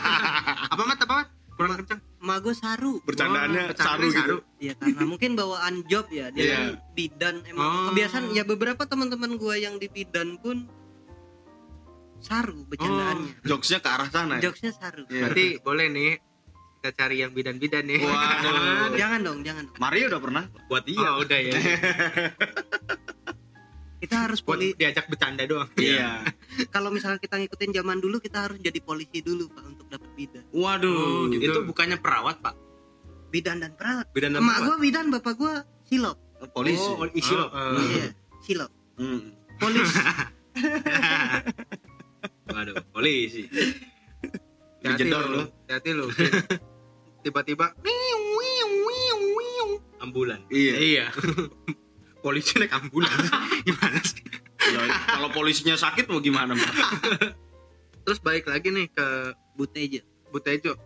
Apa 0.72 0.82
mat? 0.82 0.98
Apa 0.98 1.14
mat? 1.14 1.28
Kurang 1.52 1.70
kencang 1.76 2.00
emak 2.22 2.38
gua 2.40 2.54
saru 2.54 2.94
Bercandaannya 3.02 3.62
Oh, 3.64 3.74
saru 3.74 4.06
bercandanya 4.06 4.14
gitu. 4.16 4.36
Iya 4.56 4.72
karena 4.76 5.04
mungkin 5.04 5.30
bawaan 5.34 5.74
job 5.84 6.06
ya 6.08 6.30
dia 6.30 6.40
Iya. 6.40 6.54
kan 6.54 6.66
bidan 6.92 7.34
emang 7.44 7.66
Oh. 7.66 7.84
kebiasaan 7.90 8.24
ya 8.30 8.42
beberapa 8.42 8.82
teman-teman 8.84 9.34
gua 9.34 9.54
yang 9.56 9.76
di 9.76 9.86
bidan 9.86 10.38
pun 10.38 10.70
saru 12.18 12.62
bercandaannya 12.64 13.42
Jokesnya 13.42 13.78
ke 13.78 13.88
arah 13.88 14.06
sana 14.06 14.38
ya. 14.38 14.42
jokesnya 14.44 14.72
saru 14.72 15.02
Iya. 15.04 15.22
berarti 15.26 15.44
boleh 15.58 15.86
nih 15.88 16.12
kita 16.76 16.90
cari 16.96 17.16
yang 17.18 17.30
bidan-bidan 17.30 17.82
nih 17.84 17.98
Waduh. 18.00 18.94
jangan 18.94 19.20
dong 19.20 19.38
jangan 19.40 19.62
dong. 19.66 19.76
Mario 19.76 20.04
udah 20.08 20.20
pernah? 20.20 20.44
Buat 20.68 20.84
dia. 20.84 20.98
oh, 21.00 21.14
udah 21.20 21.38
ya 21.40 21.52
kita 24.02 24.26
harus 24.26 24.42
buat 24.42 24.58
poli 24.58 24.74
diajak 24.74 25.06
bercanda 25.06 25.46
doang 25.46 25.70
Iya. 25.74 26.26
kalau 26.74 26.90
misalnya 26.90 27.16
kita 27.16 27.38
ngikutin 27.38 27.70
zaman 27.72 27.96
dulu 27.96 28.18
kita 28.18 28.42
harus 28.42 28.58
jadi 28.58 28.78
polisi 28.78 29.22
dulu 29.22 29.46
pak 29.48 29.62
untuk 29.64 29.86
dapat 29.86 30.10
bidan 30.12 30.42
Waduh. 30.50 30.90
Oh, 30.90 31.30
gitu. 31.30 31.46
Itu 31.46 31.58
bukannya 31.62 31.96
perawat, 31.96 32.38
Pak. 32.38 32.54
bidan 33.30 33.58
dan 33.58 33.72
perawat 33.72 34.10
Bidan 34.10 34.34
dan 34.34 34.42
emak 34.42 34.50
perawat. 34.52 34.66
gua 34.68 34.76
bidan 34.78 35.06
bapak 35.08 35.34
gua 35.34 35.54
silop 35.82 36.18
Polisi. 36.52 36.82
Oh, 36.82 37.06
isi 37.08 37.32
lo. 37.32 37.46
Oh, 37.46 37.78
eh. 37.78 37.86
iya 37.88 38.06
silop 38.40 38.70
Hmm. 38.92 39.32
polis 39.56 39.88
Waduh, 42.44 42.76
polisi. 42.92 43.48
hati-hati 44.82 45.00
Dijedor 45.00 45.24
lu 45.24 45.38
lu. 45.38 45.44
hati 45.64 45.90
lu 45.92 46.06
tiba-tiba 47.24 47.72
Ambulan. 49.96 50.42
Iya. 50.50 50.74
iya 50.76 51.04
polisi 52.22 52.56
naik 52.56 52.72
ambulans 52.72 53.28
gimana 53.66 53.98
sih 54.00 54.22
Ya, 54.62 54.78
kalau 55.10 55.26
polisinya 55.28 55.74
sakit 55.74 56.06
mau 56.06 56.22
gimana, 56.22 56.54
Mbak? 56.54 56.70
terus 58.06 58.18
balik 58.18 58.46
lagi 58.46 58.70
nih 58.70 58.86
ke 58.88 59.06
butejo 59.52 60.00
Butejo 60.30 60.78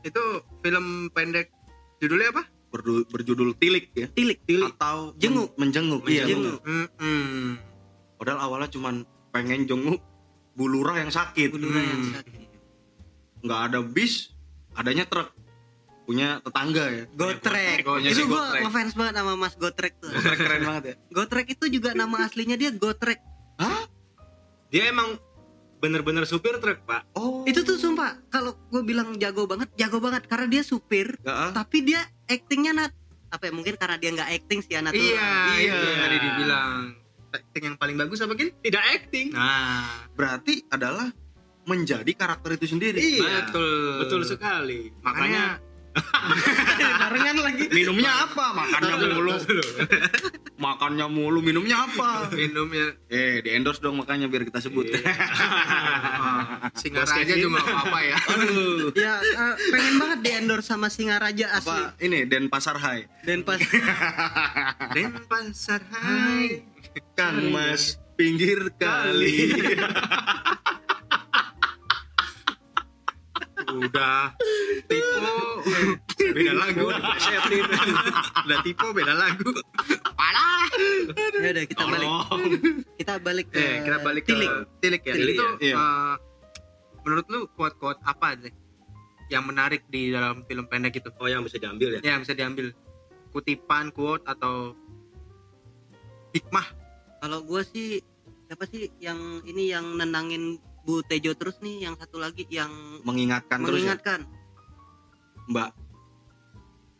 itu 0.00 0.22
film 0.58 0.86
pendek 1.08 1.52
judulnya 1.96 2.32
apa 2.32 2.42
Berdu- 2.66 3.04
berjudul 3.04 3.52
Tilik 3.54 3.92
ya. 3.92 4.08
tilik 4.08 4.40
Atau 4.66 5.12
Jenguk. 5.14 5.52
men- 5.54 5.68
menjenguk. 5.68 6.02
Iya. 6.02 6.24
Menjenguk. 6.24 6.60
Hmm, 6.64 7.60
Padahal 8.16 8.40
awalnya 8.42 8.72
cuman 8.72 9.04
pengen 9.28 9.68
jenguk 9.68 10.00
bulurah 10.56 10.96
yang 10.96 11.12
sakit. 11.12 11.52
Bulurah 11.52 11.78
yang 11.78 12.00
Hmm. 12.02 12.12
sakit. 12.16 12.48
Nggak 13.44 13.60
ada 13.68 13.78
bis, 13.84 14.32
adanya 14.72 15.04
truk. 15.04 15.28
Punya 16.02 16.40
tetangga 16.40 16.84
ya. 16.88 17.04
Gotrek. 17.10 17.86
Itu 18.04 18.26
gua 18.26 18.50
Gotrek. 18.50 18.62
ngefans 18.64 18.92
banget 18.92 19.14
sama 19.16 19.32
Mas 19.34 19.54
Gotrek 19.54 19.94
tuh. 19.96 20.10
Gotrek 20.10 20.38
keren 20.38 20.62
banget 20.62 20.84
ya. 20.84 20.94
Gotrek 21.10 21.46
itu 21.50 21.64
juga 21.70 21.90
nama 21.92 22.16
aslinya 22.22 22.54
dia 22.54 22.70
Gotrek. 22.70 23.20
Dia 24.68 24.88
emang 24.88 25.20
bener-bener 25.78 26.24
supir 26.24 26.56
truk, 26.56 26.80
Pak. 26.82 27.12
Oh. 27.12 27.42
Itu 27.44 27.60
tuh 27.60 27.76
sumpah 27.76 28.16
kalau 28.28 28.56
gue 28.70 28.82
bilang 28.82 29.18
jago 29.18 29.44
banget, 29.44 29.68
jago 29.76 29.98
banget 29.98 30.24
karena 30.24 30.46
dia 30.48 30.62
supir, 30.62 31.18
Nggak, 31.18 31.36
ah. 31.36 31.50
tapi 31.52 31.82
dia 31.82 32.00
actingnya 32.24 32.72
nat 32.72 32.92
apa 33.28 33.48
ya 33.48 33.52
mungkin 33.52 33.74
karena 33.74 33.96
dia 33.96 34.12
nggak 34.12 34.28
acting 34.30 34.60
sih 34.60 34.76
anak 34.76 34.92
iya 34.92 35.56
Iya. 35.56 35.72
itu 35.72 35.86
yang 35.88 36.00
tadi 36.00 36.16
dibilang 36.20 36.72
acting 37.32 37.62
yang 37.64 37.76
paling 37.76 37.96
bagus 37.96 38.20
apa 38.20 38.32
gin 38.34 38.52
Tidak 38.60 38.84
acting. 38.92 39.26
nah 39.32 39.88
berarti 40.12 40.60
adalah 40.68 41.08
menjadi 41.64 42.12
karakter 42.12 42.60
itu 42.60 42.66
sendiri. 42.70 43.00
Iya. 43.00 43.48
betul 43.48 44.04
Betul 44.04 44.20
sekali. 44.28 44.92
makanya 45.00 45.64
barengan 47.02 47.36
lagi. 47.44 47.64
Minumnya 47.68 48.12
apa? 48.24 48.44
Makannya 48.56 48.96
mulu. 49.12 49.32
Makannya 50.56 51.06
mulu, 51.10 51.38
minumnya 51.42 51.76
apa? 51.84 52.30
minumnya 52.32 52.94
Eh, 53.12 53.42
di 53.44 53.50
endorse 53.52 53.82
dong 53.82 54.00
makanya 54.00 54.30
biar 54.30 54.46
kita 54.48 54.62
sebut. 54.62 54.88
ah, 54.96 56.70
singa 56.78 57.04
raja 57.04 57.34
juga 57.34 57.60
nggak 57.60 57.66
apa-apa 57.66 57.98
ya 58.00 58.16
Aduh. 58.16 58.88
Ya 58.96 59.14
eh, 59.20 59.54
pengen 59.68 59.94
banget 60.00 60.18
di 60.22 60.30
endorse 60.32 60.66
sama 60.70 60.88
Singaraja 60.88 61.58
asli. 61.58 61.72
Apa 61.72 61.98
ini 62.00 62.24
Den 62.24 62.46
Pasar 62.48 62.78
Hai. 62.80 63.10
Dan 63.26 63.44
pas 63.44 63.60
dan 64.96 65.12
pasar 65.30 65.80
hai 65.94 66.66
Kang 67.16 67.52
Mas 67.52 67.96
pinggir 68.18 68.68
kali. 68.76 69.56
Udah. 73.78 74.34
Tipe 74.88 75.16
beda 76.32 76.52
lagu. 76.56 76.86
Udah 78.44 78.58
tipe 78.64 78.86
beda 78.92 79.14
lagu. 79.16 79.48
Parah. 80.16 80.66
Ya 81.40 81.48
udah 81.52 81.64
kita 81.64 81.84
balik. 81.88 82.10
Kita 82.98 83.14
balik 83.18 83.46
ke 83.52 83.58
eh 83.58 83.76
kita 83.84 83.98
balik 84.00 84.22
ke 84.26 84.32
tilik. 84.32 84.50
tilik 84.80 85.02
ya. 85.02 85.14
Tilik 85.14 85.34
itu 85.36 85.44
ya, 85.44 85.52
iya. 85.60 85.74
eh, 85.76 86.14
menurut 87.02 87.26
lu 87.28 87.40
quote-quote 87.56 88.00
apa 88.06 88.38
deh 88.38 88.54
yang 89.32 89.48
menarik 89.48 89.88
di 89.88 90.12
dalam 90.12 90.44
film 90.44 90.68
pendek 90.68 91.00
itu? 91.00 91.08
Oh, 91.16 91.28
yang 91.28 91.42
bisa 91.42 91.56
diambil 91.56 91.98
ya. 91.98 92.00
ya 92.04 92.14
bisa 92.20 92.36
diambil. 92.36 92.70
Kutipan 93.32 93.88
quote 93.96 94.28
atau 94.28 94.76
hikmah? 96.36 96.66
Kalau 97.24 97.40
gue 97.40 97.62
sih 97.64 98.04
siapa 98.44 98.68
sih 98.68 98.92
yang 99.00 99.40
ini 99.48 99.72
yang 99.72 99.96
nenangin 99.96 100.60
Bu 100.82 101.00
Tejo 101.00 101.32
terus 101.34 101.58
nih, 101.62 101.86
yang 101.86 101.94
satu 101.94 102.18
lagi 102.18 102.42
yang 102.50 102.70
Mengingatkan 103.06 103.62
terus 103.62 103.82
ya. 103.82 103.94
mengingatkan. 103.94 104.20
Mbak 105.48 105.70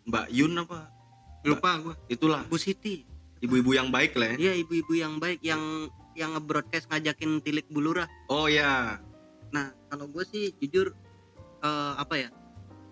Mbak 0.06 0.26
Yun 0.30 0.52
apa? 0.58 0.90
lupa 1.42 1.70
gua 1.82 1.94
Itulah 2.06 2.46
Bu 2.46 2.54
Siti. 2.54 3.02
ibu-ibu 3.42 3.74
yang 3.74 3.90
baik 3.90 4.14
lah 4.14 4.34
ya. 4.34 4.50
Iya 4.50 4.52
ibu-ibu 4.62 4.94
yang 4.94 5.18
baik 5.18 5.42
yang 5.42 5.90
yang 6.14 6.38
nge-broadcast 6.38 6.86
ngajakin 6.86 7.42
tilik 7.42 7.66
bulurah. 7.66 8.06
Oh 8.30 8.46
ya. 8.46 9.02
Nah 9.50 9.74
kalau 9.90 10.06
gue 10.06 10.22
sih 10.22 10.54
jujur 10.62 10.94
eh, 11.58 11.92
apa 11.98 12.14
ya 12.18 12.30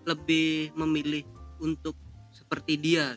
lebih 0.03 0.75
memilih 0.75 1.23
untuk 1.63 1.95
seperti 2.31 2.75
dia 2.75 3.15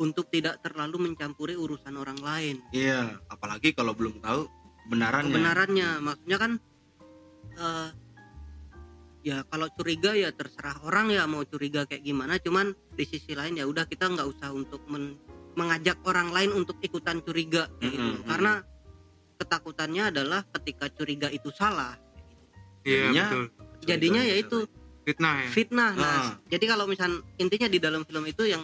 untuk 0.00 0.26
tidak 0.26 0.58
terlalu 0.58 1.06
mencampuri 1.06 1.54
urusan 1.54 1.94
orang 1.94 2.18
lain. 2.18 2.58
Iya, 2.74 3.22
apalagi 3.30 3.70
kalau 3.70 3.94
belum 3.94 4.18
tahu 4.18 4.50
kebenarannya. 4.84 5.30
Kebenarannya 5.30 5.88
maksudnya 6.00 6.38
kan 6.38 6.52
eh, 7.54 7.88
ya 9.22 9.38
kalau 9.44 9.70
curiga 9.70 10.12
ya 10.12 10.30
terserah 10.30 10.82
orang 10.82 11.10
ya 11.10 11.24
mau 11.24 11.42
curiga 11.42 11.84
kayak 11.84 12.02
gimana. 12.02 12.36
Cuman 12.36 12.66
di 12.92 13.04
sisi 13.04 13.32
lain 13.32 13.54
ya 13.54 13.64
udah 13.64 13.84
kita 13.84 14.06
nggak 14.06 14.28
usah 14.28 14.50
untuk 14.50 14.82
men- 14.86 15.18
mengajak 15.52 16.00
orang 16.02 16.32
lain 16.32 16.50
untuk 16.54 16.80
ikutan 16.80 17.20
curiga 17.20 17.68
kayak 17.76 17.92
gitu. 17.92 18.02
Mm-mm, 18.14 18.24
Karena 18.24 18.52
ketakutannya 19.36 20.02
adalah 20.08 20.40
ketika 20.50 20.88
curiga 20.88 21.28
itu 21.28 21.50
salah. 21.50 21.98
iya 22.82 23.10
Jadinya- 23.10 23.28
betul 23.28 23.44
Jadinya 23.82 24.22
ya 24.22 24.36
itu 24.36 24.58
fitnah 25.02 25.34
ya 25.36 25.48
fitnah 25.50 25.90
nah 25.94 26.06
Ah. 26.06 26.34
jadi 26.46 26.64
kalau 26.64 26.86
misal 26.86 27.10
intinya 27.36 27.66
di 27.66 27.78
dalam 27.78 28.02
film 28.02 28.22
itu 28.24 28.42
yang 28.42 28.62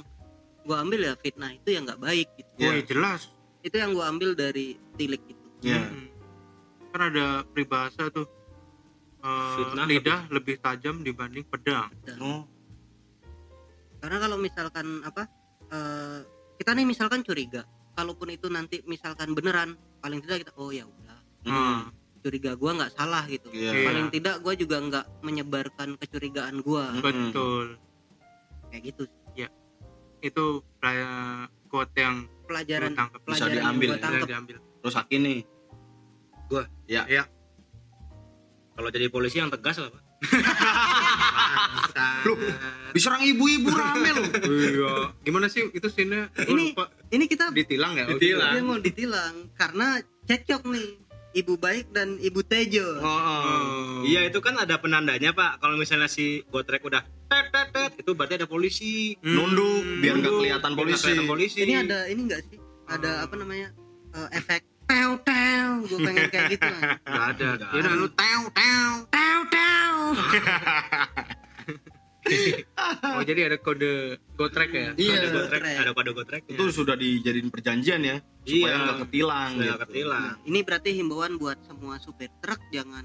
gua 0.62 0.82
ambil 0.82 1.02
ya 1.02 1.14
fitnah 1.14 1.50
itu 1.50 1.70
yang 1.70 1.82
nggak 1.82 1.98
baik 1.98 2.30
gitu 2.34 2.50
oh 2.56 2.70
iya 2.70 2.82
jelas 2.82 3.26
itu 3.60 3.74
yang 3.74 3.90
gua 3.90 4.06
ambil 4.06 4.34
dari 4.34 4.78
tilik 4.94 5.18
itu 5.24 5.37
Iya. 5.62 5.82
Mm-mm. 5.82 6.06
kan 6.88 7.12
ada 7.12 7.44
peribahasa 7.44 8.08
tuh 8.08 8.26
Fitnah 9.58 9.84
lidah 9.84 10.20
lebih 10.30 10.56
tajam 10.62 11.02
dibanding 11.02 11.44
pedang. 11.44 11.90
Oh, 12.22 12.46
karena 13.98 14.16
kalau 14.22 14.38
misalkan 14.38 15.02
apa 15.04 15.26
eh, 15.68 16.22
kita 16.56 16.70
nih 16.72 16.86
misalkan 16.86 17.20
curiga 17.26 17.66
kalaupun 17.98 18.30
itu 18.30 18.46
nanti 18.48 18.80
misalkan 18.86 19.34
beneran 19.34 19.74
paling 20.00 20.22
tidak 20.22 20.48
kita 20.48 20.52
oh 20.56 20.70
ya 20.70 20.86
udah. 20.86 21.18
Hmm. 21.44 21.90
curiga 22.18 22.54
gua 22.58 22.78
nggak 22.78 22.92
salah 22.94 23.26
gitu. 23.26 23.50
Iya. 23.50 23.84
paling 23.84 24.06
tidak 24.14 24.36
gua 24.42 24.54
juga 24.54 24.76
nggak 24.80 25.06
menyebarkan 25.22 25.88
kecurigaan 25.98 26.62
gua. 26.62 26.94
Mm. 26.94 27.02
betul. 27.04 27.66
Kayak 28.70 28.82
gitu 28.94 29.02
itu 30.22 30.44
playa 30.82 31.46
quote 31.70 31.94
yang 31.94 32.26
pelajaran 32.48 32.92
tangkap 32.94 33.20
Bisa 33.22 33.46
pelajaran 33.46 33.54
yang 33.54 33.62
diambil 33.62 33.88
gua 33.88 34.10
ya, 34.10 34.26
diambil 34.26 34.56
terus 34.78 34.94
Aki 34.94 35.16
nih. 35.16 35.38
Kalau 38.70 38.88
jadi 38.88 39.06
polisi 39.08 39.36
yang 39.36 39.48
tegas 39.48 39.76
lah, 39.76 39.90
Pak. 39.90 40.02
Lu, 42.24 42.34
Diserang 42.90 43.22
ibu-ibu 43.22 43.70
rame 43.70 44.10
loh. 44.12 44.26
iya 44.48 44.92
gimana 45.20 45.46
sih 45.46 45.66
itu 45.68 45.86
scene 45.86 46.26
Ini- 46.36 46.72
lupa 46.72 46.90
ini 47.08 47.24
kita 47.24 47.50
ditilang 47.50 47.94
ya 47.94 48.04
Oh, 48.04 48.14
Ditilang. 48.16 48.52
dia 48.52 48.62
mau 48.64 48.78
ditilang 48.78 49.34
karena 49.52 49.98
cekcok 50.24 50.62
nih 50.66 50.88
ibu 51.36 51.54
baik 51.54 51.90
dan 51.92 52.18
ibu 52.18 52.40
Tejo 52.40 52.98
Oh, 52.98 53.06
oh. 53.06 54.02
Iya 54.02 54.26
itu 54.26 54.38
kan 54.38 54.56
ada 54.56 54.74
penandanya 54.76 55.30
pak. 55.30 55.58
Kalau 55.58 55.74
misalnya 55.74 56.06
si 56.06 56.42
gotrek 56.44 56.82
udah 56.82 57.02
tet 57.28 57.46
tet 57.48 57.68
tet 57.70 57.92
itu 57.96 58.10
berarti 58.12 58.34
ada 58.36 58.46
polisi. 58.46 59.14
Hmm. 59.16 59.34
nunduk 59.36 59.82
biar 60.00 60.14
nggak 60.16 60.32
kelihatan 60.34 60.70
biar 60.72 60.78
polisi. 60.80 61.02
kelihatan 61.04 61.26
polisi. 61.26 61.58
ini 61.60 61.74
ada 61.76 61.98
ini 62.06 62.20
enggak 62.24 62.42
sih 62.44 62.58
ada 62.86 63.22
apa 63.22 63.34
namanya 63.34 63.70
eh, 64.10 64.28
efek 64.32 64.60
tew 64.84 65.10
tew 65.20 65.66
gue 65.84 65.98
pengen 66.00 66.26
kayak 66.28 66.46
gitu 66.50 66.64
lah 66.66 66.82
Gak 67.06 67.24
ada. 67.34 67.48
Ya 67.68 67.78
udah 67.78 67.90
ada. 67.90 67.90
lu 67.94 68.08
tew 68.10 68.40
tew. 68.50 68.88
tew 69.06 69.38
tew 69.46 69.92
Oh 73.10 73.24
jadi 73.24 73.48
ada 73.48 73.56
kode 73.56 73.92
gotrek 74.34 74.68
ya? 74.68 74.92
Iya. 74.92 75.16
ada 75.16 75.28
gotrek, 75.30 75.60
Gotrek. 75.60 75.76
ada 75.78 75.92
kode 75.94 76.10
gotrek. 76.12 76.42
Itu 76.46 76.68
sudah 76.68 76.92
dijadiin 76.94 77.48
perjanjian 77.48 78.00
ya 78.02 78.16
supaya 78.42 78.68
Iya. 78.68 78.76
nggak 78.82 78.98
ketilang 79.02 79.50
Nggak 79.54 79.64
gitu. 79.70 79.84
ketilang. 79.86 80.32
ini 80.42 80.58
berarti 80.60 80.90
himbauan 80.94 81.32
buat 81.36 81.56
semua 81.62 81.96
supir 81.98 82.28
truk 82.38 82.60
jangan 82.68 83.04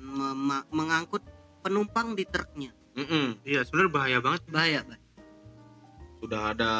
mengangkut 0.70 1.24
penumpang 1.60 2.14
di 2.14 2.24
truknya 2.26 2.72
Mm-mm. 2.94 3.40
Iya 3.42 3.64
sebenarnya 3.64 3.92
bahaya 3.92 4.18
banget. 4.20 4.42
bahaya 4.48 4.80
bahaya 4.84 5.02
Sudah 6.20 6.42
ada 6.50 6.72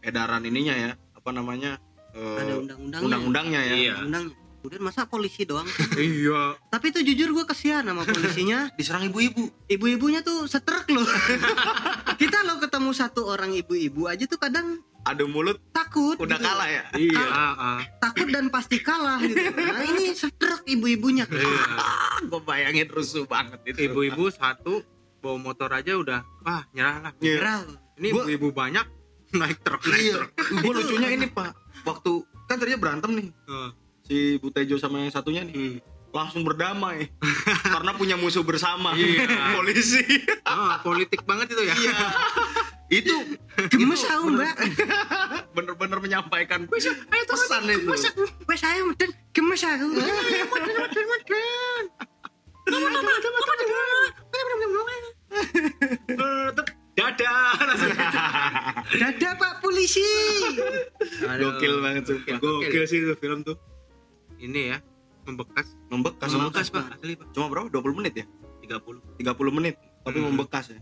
edaran 0.00 0.42
ininya 0.44 0.74
ya, 0.74 0.90
apa 1.10 1.30
namanya? 1.30 1.78
Eh, 2.12 2.36
ada 2.38 2.52
undang-undangnya 2.56 3.04
undang-undangnya 3.04 3.60
ya. 3.62 3.74
Iya. 3.74 3.94
undangnya 4.02 4.34
kemudian 4.58 4.82
masa 4.82 5.06
polisi 5.06 5.42
doang 5.42 5.64
iya. 5.96 6.58
tapi 6.66 6.90
itu 6.90 7.00
jujur 7.02 7.30
gue 7.32 7.44
kesian 7.46 7.84
sama 7.84 8.02
polisinya 8.02 8.66
Diserang 8.78 9.06
ibu-ibu. 9.06 9.46
ibu-ibunya 9.66 10.20
tuh 10.20 10.44
setruk 10.44 10.84
loh 10.88 11.06
kita 12.20 12.42
lo 12.42 12.58
ketemu 12.58 12.90
satu 12.90 13.22
orang 13.24 13.54
ibu-ibu 13.54 14.06
aja 14.06 14.24
tuh 14.24 14.36
kadang 14.36 14.82
Adu 15.06 15.24
mulut 15.24 15.56
takut 15.70 16.18
udah 16.18 16.36
gitu. 16.36 16.44
kalah 16.44 16.68
ya. 16.68 16.84
Iya. 16.92 17.22
Ah, 17.22 17.54
ah. 17.56 17.78
takut 17.96 18.28
dan 18.28 18.50
pasti 18.50 18.76
kalah 18.76 19.16
gitu 19.22 19.40
nah 19.54 19.80
ini 19.80 20.12
setruk 20.12 20.66
ibu-ibunya 20.66 21.24
Iya. 21.24 21.64
Gue 22.26 22.42
bayangin 22.42 22.90
rusuh 22.90 23.24
banget 23.24 23.62
itu. 23.64 23.88
Ibu-ibu 23.88 24.28
satu 24.28 24.82
bawa 25.18 25.38
motor 25.40 25.70
aja 25.70 25.96
udah 25.96 26.20
wah 26.42 26.66
nyerah 26.74 26.98
lah. 27.00 27.12
Iya. 27.18 27.34
Gerah. 27.40 27.58
Ini 27.96 28.06
ibu-ibu 28.10 28.48
banyak 28.50 28.84
naik 29.32 29.62
truk 29.62 29.80
naik 29.86 30.02
Iya. 30.02 30.14
truk. 30.18 30.30
Gue 30.60 30.72
lucunya 30.76 31.08
ini 31.10 31.26
pak, 31.30 31.50
waktu 31.82 32.12
kan 32.44 32.56
tadinya 32.56 32.78
berantem 32.78 33.10
nih 33.12 33.28
Oh. 33.44 33.70
si 34.02 34.16
Butejo 34.36 34.76
sama 34.76 35.00
yang 35.00 35.10
satunya 35.10 35.42
nih 35.42 35.78
Hmm. 35.78 35.78
langsung 36.08 36.40
berdamai 36.40 37.12
karena 37.68 37.92
punya 37.92 38.16
musuh 38.16 38.40
bersama 38.40 38.96
Iya. 38.96 39.28
polisi 39.54 40.00
Ah, 40.42 40.80
politik 40.80 41.20
banget 41.22 41.52
itu 41.52 41.62
ya. 41.62 41.74
iya 41.76 41.96
itu 42.88 43.12
gemes 43.68 44.00
itu 44.00 44.08
aku 44.08 44.32
mbak 44.32 44.56
bener-bener 45.52 45.98
menyampaikan 46.00 46.64
pesan 46.64 47.68
itu 47.68 47.84
wes 47.84 48.08
saya 48.56 48.80
meden 48.80 49.12
gemes 49.30 49.60
aku 49.60 49.86
Eh, 56.08 56.48
tet, 56.54 56.68
Dadah. 56.98 57.54
Langsung. 57.60 57.94
dadah 58.92 59.32
pak 59.34 59.52
polisi 59.58 60.02
Aduh. 61.22 61.54
gokil 61.54 61.74
banget 61.78 62.02
sumpah 62.04 62.36
Gokil 62.36 62.84
sih 62.84 62.98
itu 63.00 63.14
film 63.14 63.40
tuh. 63.40 63.54
Ini 64.36 64.60
ya 64.68 64.78
membekas. 65.24 65.78
membekas 65.86 66.26
Membekas 66.26 66.30
membekas 66.32 66.66
pak, 66.68 66.84
asli 66.92 67.12
pak. 67.14 67.26
cuma 67.30 67.46
berapa 67.46 67.68
20 67.68 67.94
menit 67.94 68.14
ya 68.16 68.26
30. 68.62 68.98
30 69.16 69.52
menit 69.52 69.74
tapi 70.00 70.18
Hmm. 70.18 70.32
membekas 70.32 70.64
ya 70.68 70.80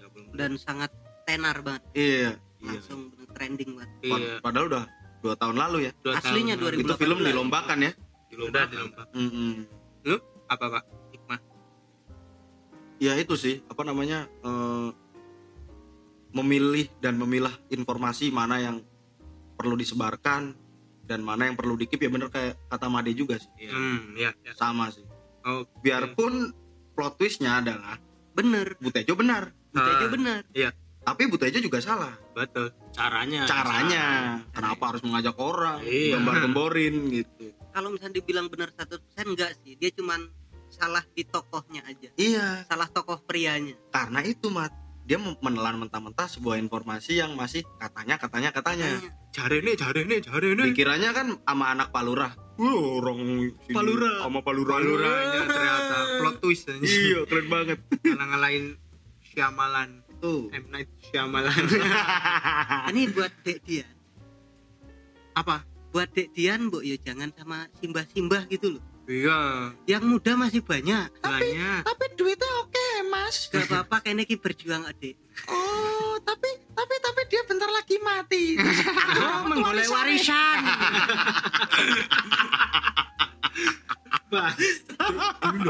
30. 0.00 0.32
dan 0.32 0.50
sangat 0.56 0.90
tenar 1.22 1.60
banget 1.60 1.82
iya 1.92 2.34
langsung 2.58 3.12
bener 3.12 3.28
trending 3.30 3.70
banget 3.74 3.90
Iya. 4.02 4.34
padahal 4.40 4.66
udah 4.66 4.84
dua 5.20 5.34
tahun 5.36 5.56
lalu 5.58 5.78
ya 5.82 5.92
dua 6.00 6.12
Aslinya 6.16 6.54
tahun. 6.54 6.72
2018. 6.72 6.80
itu 6.80 6.94
film 6.98 7.18
dilombakan 7.20 7.78
ya 7.80 7.92
Dilomba, 8.26 8.60
dilomba. 8.64 9.02
Mm-mm. 9.12 9.66
Apa 10.46 10.64
pak? 10.70 10.82
Hikmah. 11.10 11.40
ya 12.98 13.12
itu 13.14 13.34
sih 13.34 13.60
apa 13.66 13.82
namanya 13.82 14.24
eh, 14.40 14.88
memilih 16.32 16.86
dan 16.98 17.14
memilah 17.14 17.52
informasi 17.68 18.30
mana 18.30 18.58
yang 18.58 18.76
perlu 19.54 19.74
disebarkan 19.74 20.54
dan 21.02 21.20
mana 21.20 21.44
yang 21.44 21.58
perlu 21.58 21.74
dikip 21.74 21.98
ya 21.98 22.06
bener 22.06 22.30
kayak 22.30 22.54
kata 22.66 22.86
Made 22.86 23.10
juga 23.12 23.34
sih 23.36 23.50
Iya. 23.58 23.72
Hmm, 23.72 24.00
ya. 24.14 24.30
ya. 24.40 24.52
sama 24.54 24.88
sih 24.88 25.02
Oh, 25.40 25.64
biarpun 25.80 26.52
plot 26.92 27.16
twistnya 27.16 27.58
adalah 27.58 27.96
bener 28.30 28.76
Butejo 28.78 29.14
benar 29.14 29.50
Butejo 29.68 30.06
Ah. 30.06 30.10
bener 30.10 30.40
tapi 31.00 31.26
Butejo 31.26 31.58
juga 31.58 31.80
salah 31.80 32.12
betul. 32.30 32.70
Caranya. 32.92 33.48
caranya 33.48 34.04
kenapa 34.52 34.94
harus 34.94 35.02
mengajak 35.02 35.34
orang 35.34 35.80
Iya. 35.82 36.16
gambar-gemborin 36.16 36.94
gitu 37.10 37.50
kalau 37.72 37.88
misalnya 37.88 38.20
dibilang 38.20 38.46
benar 38.46 38.70
100% 38.70 39.00
enggak 39.26 39.50
sih 39.58 39.74
dia 39.74 39.90
cuman 39.90 40.28
salah 40.68 41.02
di 41.10 41.24
tokohnya 41.24 41.82
aja 41.82 42.12
iya 42.14 42.62
salah 42.64 42.86
tokoh 42.86 43.18
prianya 43.20 43.74
karena 43.90 44.22
itu 44.22 44.46
mat 44.46 44.70
dia 45.10 45.18
menelan 45.18 45.74
mentah-mentah 45.76 46.30
sebuah 46.30 46.54
informasi 46.56 47.18
yang 47.18 47.34
masih 47.34 47.66
katanya 47.76 48.14
katanya 48.14 48.54
katanya 48.54 48.88
Jare 49.30 49.58
nih, 49.58 49.74
jare 49.74 50.06
nih, 50.06 50.22
jare 50.22 50.54
nih. 50.54 50.70
dikiranya 50.70 51.10
kan 51.10 51.34
sama 51.36 51.66
anak 51.68 51.90
palurah 51.90 52.30
Wah, 52.54 53.02
orang 53.02 53.18
sini 53.58 53.74
Palura. 53.74 54.22
sama 54.22 54.38
palurah 54.38 54.78
Paluranya 54.78 55.40
ternyata 55.44 55.96
plot 56.20 56.36
twist 56.38 56.68
aja. 56.68 56.78
iya 56.78 57.18
keren 57.24 57.48
banget 57.48 57.78
Ngalah-ngalahin 58.06 58.78
Shyamalan. 59.24 59.90
tuh 60.20 60.46
M 60.52 60.68
Night 60.68 60.90
Shyamalan. 61.00 61.58
ini 62.94 63.08
buat 63.10 63.32
Dek 63.40 63.58
Dian 63.64 63.90
Apa? 65.32 65.66
buat 65.90 66.06
Dek 66.10 66.30
Dian 66.30 66.70
bu 66.70 66.82
ya 66.82 66.94
jangan 66.96 67.34
sama 67.34 67.66
simbah-simbah 67.80 68.46
gitu 68.46 68.78
loh 68.78 68.82
Iya, 69.10 69.74
yang 69.90 70.06
muda 70.06 70.38
masih 70.38 70.62
banyak. 70.62 71.10
Banyak. 71.18 71.82
tapi 71.82 72.04
duitnya 72.14 72.46
oke 72.62 72.86
mas. 73.10 73.50
Gak 73.50 73.66
apa-apa 73.66 74.06
kayaknya 74.06 74.22
ki 74.22 74.38
berjuang 74.38 74.86
adik. 74.86 75.18
Oh 75.50 76.14
tapi 76.22 76.46
tapi 76.70 76.94
tapi 77.02 77.20
dia 77.26 77.42
bentar 77.42 77.66
lagi 77.74 77.98
mati. 77.98 78.54
Oh 79.20 79.42
menggolek 79.50 79.90
warisan. 79.90 80.62
Bah. 84.30 84.54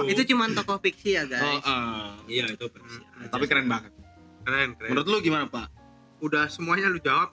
itu 0.05 0.22
cuma 0.28 0.45
tokoh 0.53 0.76
fiksi 0.84 1.16
ya 1.16 1.24
guys. 1.24 1.64
Oh, 1.64 1.64
eh. 1.64 2.45
Iya 2.45 2.53
itu 2.53 2.68
versi. 2.68 3.01
tapi 3.32 3.45
keren 3.49 3.64
banget. 3.72 3.88
Keren, 4.45 4.76
keren. 4.76 4.91
menurut 4.93 5.09
lu 5.09 5.18
gimana 5.24 5.49
pak 5.49 5.80
Udah 6.20 6.46
semuanya 6.46 6.86
lu 6.86 6.98
jawab. 6.98 7.32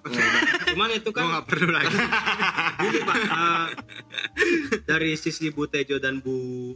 Cuman 0.66 0.90
itu 0.92 1.10
Gua 1.10 1.18
kan 1.18 1.24
nggak 1.30 1.46
perlu 1.46 1.70
lagi. 1.70 1.92
Gini, 2.84 3.00
Pak, 3.02 3.16
eh, 3.20 3.68
dari 4.82 5.12
sisi 5.14 5.50
Bu 5.50 5.68
Tejo 5.68 5.98
dan 5.98 6.18
Bu 6.18 6.74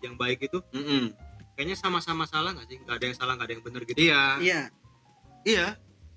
yang 0.00 0.14
baik 0.14 0.46
itu 0.46 0.62
Mm-mm. 0.70 1.12
kayaknya 1.52 1.74
sama-sama 1.74 2.24
salah 2.24 2.54
nggak 2.54 2.66
sih? 2.66 2.78
Nggak 2.80 2.96
ada 2.96 3.04
yang 3.04 3.16
salah, 3.16 3.32
nggak 3.34 3.46
ada 3.46 3.54
yang 3.54 3.64
benar 3.64 3.80
gitu. 3.82 3.98
Iya. 3.98 4.22
iya 4.40 4.60
iya 5.42 5.66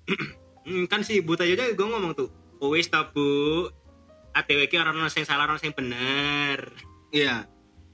Hmm, 0.64 0.88
kan 0.88 1.02
si 1.02 1.20
Bu 1.20 1.36
Tejo 1.36 1.52
aja 1.52 1.68
gue 1.68 1.84
ngomong 1.84 2.16
tuh, 2.16 2.32
"Oh, 2.56 2.72
wis 2.72 2.88
ta 2.88 3.04
Bu, 3.04 3.68
ATW 4.32 4.64
ki 4.64 4.80
orang 4.80 4.96
yang 4.96 5.12
salah 5.22 5.44
orang 5.44 5.60
yang 5.60 5.76
bener. 5.76 6.58
iya 7.10 7.44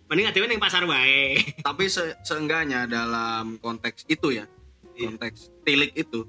Mending 0.07 0.27
ATW 0.27 0.47
yang 0.47 0.59
pasar 0.59 0.83
wae. 0.85 1.39
tapi 1.61 1.87
se- 1.87 2.15
seenggaknya 2.21 2.87
dalam 2.87 3.59
konteks 3.59 4.07
itu 4.07 4.33
ya 4.33 4.47
Iya. 4.93 5.11
konteks 5.11 5.51
tilik 5.63 5.91
itu 5.95 6.23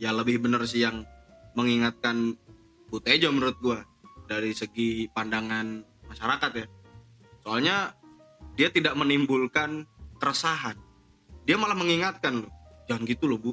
ya 0.00 0.10
lebih 0.10 0.40
bener 0.40 0.64
sih 0.64 0.82
yang 0.82 1.04
mengingatkan 1.52 2.34
Butejo 2.88 3.30
menurut 3.30 3.56
gua 3.60 3.78
dari 4.26 4.50
segi 4.50 5.06
pandangan 5.12 5.84
masyarakat 6.08 6.50
ya 6.56 6.66
soalnya 7.44 7.76
dia 8.56 8.72
tidak 8.72 8.96
menimbulkan 8.96 9.84
keresahan 10.18 10.74
dia 11.44 11.60
malah 11.60 11.76
mengingatkan 11.76 12.42
loh 12.42 12.50
jangan 12.88 13.04
gitu 13.06 13.28
loh 13.28 13.38
bu 13.38 13.52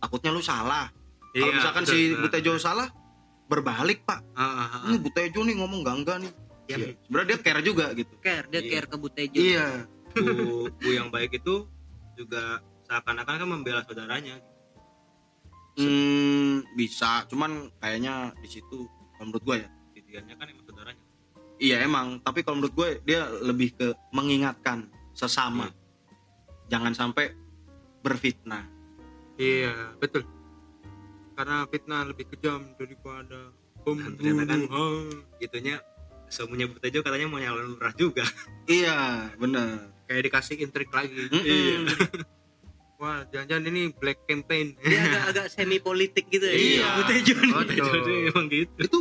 takutnya 0.00 0.30
lu 0.32 0.40
salah 0.40 0.88
kalau 1.34 1.50
Iya, 1.50 1.58
misalkan 1.58 1.82
betul, 1.82 1.94
si 1.98 2.00
betul, 2.06 2.20
Butejo 2.22 2.50
betul. 2.54 2.62
salah 2.62 2.88
berbalik 3.50 3.98
pak 4.06 4.20
Ah, 4.32 4.42
ah, 4.46 4.68
ah. 4.70 4.82
ini 4.88 4.96
Butejo 5.02 5.40
nih 5.42 5.54
ngomong 5.58 5.82
enggak 5.82 5.96
enggak 6.00 6.16
nih 6.22 6.32
Iya. 6.64 6.76
Ya, 6.80 6.86
sebenarnya 7.04 7.28
dia 7.28 7.38
care 7.44 7.60
juga 7.60 7.86
gitu 7.92 8.12
care 8.22 8.46
dia 8.48 8.60
Iya. 8.62 8.70
care 8.72 8.86
ke 8.88 8.96
Butejo 8.96 9.36
iya 9.36 9.66
Bu, 10.14 10.70
Bu 10.70 10.88
yang 10.94 11.10
baik 11.10 11.42
itu 11.42 11.66
juga 12.14 12.62
seakan-akan 12.86 13.34
kan 13.42 13.48
membela 13.50 13.82
saudaranya. 13.82 14.38
Hmm, 15.74 16.62
bisa, 16.78 17.26
cuman 17.26 17.66
kayaknya 17.82 18.30
di 18.38 18.48
situ 18.48 18.86
kalau 19.18 19.26
menurut 19.30 19.44
gue 19.44 19.56
ya. 19.66 19.68
Titiannya 19.94 20.34
kan 20.38 20.46
emang 20.46 20.64
saudaranya. 20.66 21.04
Iya 21.58 21.76
emang, 21.82 22.22
tapi 22.22 22.42
kalau 22.46 22.62
menurut 22.62 22.74
gue 22.74 22.88
dia 23.02 23.26
lebih 23.42 23.74
ke 23.74 23.90
mengingatkan 24.14 24.90
sesama. 25.14 25.70
Jangan 26.70 26.94
sampai 26.94 27.34
berfitnah. 28.02 28.70
Iya, 29.34 29.98
betul. 29.98 30.22
Karena 31.34 31.66
fitnah 31.66 32.06
lebih 32.06 32.30
kejam 32.30 32.78
daripada 32.78 33.50
Ternyata 34.16 34.44
kan-. 34.46 34.68
Gitunya 35.42 35.76
semuanya 36.30 36.66
Bu 36.70 36.80
Tejo 36.80 37.04
katanya 37.04 37.26
mau 37.28 37.38
nyalon 37.42 37.76
lurah 37.76 37.92
juga. 37.94 38.24
Iya, 38.64 39.28
bener. 39.36 39.92
Kayak 40.08 40.22
dikasih 40.30 40.56
intrik 40.64 40.90
lagi. 40.90 41.28
Mm-mm. 41.30 41.84
wah 43.04 43.20
jangan-jangan 43.28 43.68
ini 43.68 43.82
black 43.92 44.24
campaign. 44.24 44.72
Dia 44.80 44.96
agak-agak 45.04 45.46
semi 45.52 45.76
politik 45.78 46.24
gitu 46.26 46.48
ya. 46.48 46.56
Iya. 46.56 46.86
Butejon. 46.96 47.46
Oh, 47.52 47.60
Itu 47.60 47.72
tuh. 47.76 48.00
dia 48.02 48.18
emang 48.32 48.46
gitu. 48.48 48.72
Itu 48.80 48.98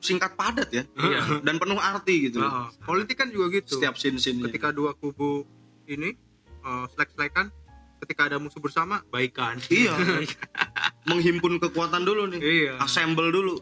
singkat 0.00 0.32
padat 0.32 0.72
ya. 0.72 0.88
Iya. 0.96 1.44
dan 1.44 1.60
penuh 1.60 1.76
arti 1.76 2.32
gitu. 2.32 2.40
Heeh. 2.40 2.66
politik 2.82 3.20
kan 3.20 3.28
juga 3.28 3.52
gitu. 3.52 3.76
Setiap 3.76 4.00
scene 4.00 4.16
scene 4.16 4.40
ketika 4.40 4.72
dua 4.72 4.96
kubu 4.96 5.44
ini 5.84 6.16
uh, 6.64 6.88
selek-selekan 6.88 7.52
ketika 7.98 8.32
ada 8.32 8.40
musuh 8.40 8.62
bersama 8.62 9.04
baikan. 9.10 9.60
Iya. 9.68 9.92
Menghimpun 11.10 11.60
kekuatan 11.60 12.08
dulu 12.08 12.32
nih. 12.32 12.40
Iya. 12.40 12.72
Assemble 12.80 13.28
dulu. 13.28 13.60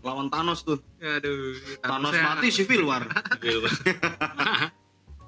Lawan 0.00 0.28
Thanos 0.28 0.64
tuh. 0.64 0.80
Aduh. 0.98 1.56
Thanos 1.80 2.12
Thanosnya- 2.12 2.26
mati 2.36 2.48
Civil 2.52 2.84
War. 2.84 3.04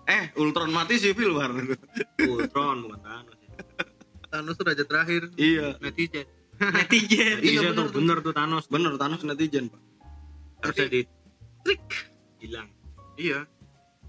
Eh 0.03 0.35
Ultron 0.35 0.75
mati 0.75 0.99
Civil 0.99 1.31
War. 1.31 1.55
Ultron 2.19 2.77
bukan 2.83 3.01
Thanos. 3.01 3.39
Thanos 4.33 4.57
tuh 4.57 4.65
raja 4.65 4.83
terakhir. 4.83 5.29
Iya. 5.37 5.77
Netizen. 5.79 6.25
Netizen. 6.79 7.37
Iya, 7.39 7.51
Iya 7.53 7.61
bener 7.63 7.77
tuh 7.77 7.85
tuh. 7.87 7.95
bener 7.95 8.17
tuh 8.21 8.33
Thanos. 8.33 8.65
Bener 8.67 8.93
Thanos 8.97 9.21
netizen 9.23 9.69
pak. 9.69 9.81
Harusnya 10.61 10.89
di 10.89 11.01
trik 11.63 11.85
hilang. 12.39 12.69
Iya. 13.15 13.45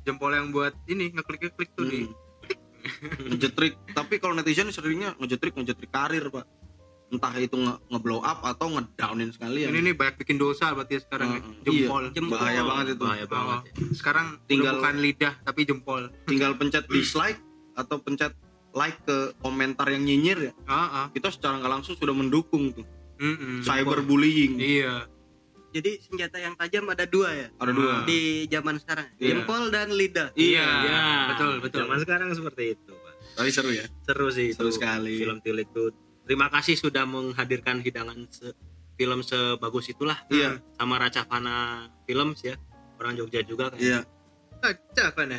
Jempol 0.02 0.32
yang 0.32 0.50
buat 0.50 0.72
ini 0.86 1.12
ngeklik 1.12 1.42
ngeklik 1.46 1.70
tuh 1.74 1.86
di 1.86 2.02
Hmm. 2.04 2.20
ngejetrik. 3.30 3.80
Tapi 3.90 4.16
kalau 4.18 4.34
netizen 4.34 4.68
seringnya 4.68 5.16
ngejetrik 5.18 5.52
ngejetrik 5.54 5.88
karir 5.90 6.28
pak. 6.30 6.44
Entah 7.08 7.32
itu 7.38 7.54
nge, 7.54 7.78
nge-blow 7.88 8.20
up 8.20 8.42
atau 8.44 8.68
ngedownin 8.70 9.30
sekalian. 9.30 9.70
Ini 9.70 9.80
nih 9.82 9.94
banyak 9.94 10.18
bikin 10.18 10.36
dosa 10.36 10.74
berarti 10.74 10.98
ya 10.98 11.02
sekarang 11.02 11.30
ya. 11.30 11.40
Heeh. 11.40 11.56
jempol. 11.64 12.04
Iya, 12.04 12.12
Jempol. 12.12 12.36
bahaya 12.36 12.62
banget 12.66 12.86
itu. 12.90 13.00
Bahaya 13.00 13.26
banget. 13.26 13.60
Ya. 13.62 13.72
sekarang 13.94 14.26
Tinggal- 14.26 14.48
tinggal 14.50 14.74
bukan 14.82 14.96
lidah 15.00 15.34
tapi 15.40 15.62
jempol. 15.64 16.02
Tinggal 16.26 16.52
pencet 16.54 16.84
dislike 16.88 17.40
atau 17.74 17.96
pencet 17.98 18.34
like 18.74 18.98
ke 19.00 19.18
komentar 19.38 19.86
yang 19.88 20.02
nyinyir 20.02 20.40
ya 20.44 20.54
ah 20.66 20.76
ah 21.00 21.06
kita 21.10 21.30
secara 21.30 21.58
nggak 21.58 21.72
langsung 21.72 21.94
sudah 21.94 22.12
mendukung 22.12 22.70
tuh 22.70 22.86
Mm-mm. 23.16 23.62
cyberbullying 23.62 24.58
iya 24.58 25.06
jadi 25.70 25.98
senjata 26.00 26.38
yang 26.38 26.54
tajam 26.54 26.86
ada 26.86 27.02
dua 27.04 27.30
ya 27.32 27.48
ada 27.52 27.72
dua 27.72 28.02
di 28.04 28.46
zaman 28.46 28.78
sekarang 28.78 29.10
Iya. 29.16 29.30
jempol 29.36 29.70
dan 29.70 29.90
lidah 29.90 30.30
iya 30.34 30.68
Iya, 30.84 31.04
betul 31.30 31.54
betul 31.60 31.80
Zaman 31.84 31.98
sekarang 32.00 32.30
seperti 32.30 32.64
itu, 32.72 32.92
Pak. 32.94 33.14
tapi 33.34 33.50
seru 33.50 33.72
ya 33.72 33.86
Seru 34.04 34.28
sih 34.30 34.54
Seru 34.54 34.70
itu. 34.70 34.78
sekali. 34.78 35.18
Film 35.18 35.38
Tilik 35.40 35.66
itu. 35.66 35.90
Terima 36.24 36.48
kasih 36.48 36.78
sudah 36.78 37.04
menghadirkan 37.04 37.82
hidangan 37.82 38.30
se- 38.30 38.54
film 38.94 39.20
sebagus 39.20 39.90
itulah. 39.90 40.22
Iya. 40.28 40.62
Sama 40.74 40.96
Racavana 40.96 41.56
Films 42.06 42.40
ya. 42.40 42.54
Orang 42.96 43.18
Jogja 43.18 43.42
juga 43.42 43.68
kan. 43.68 43.78
iya 43.78 44.06
nah 44.62 44.72
keren 45.10 45.34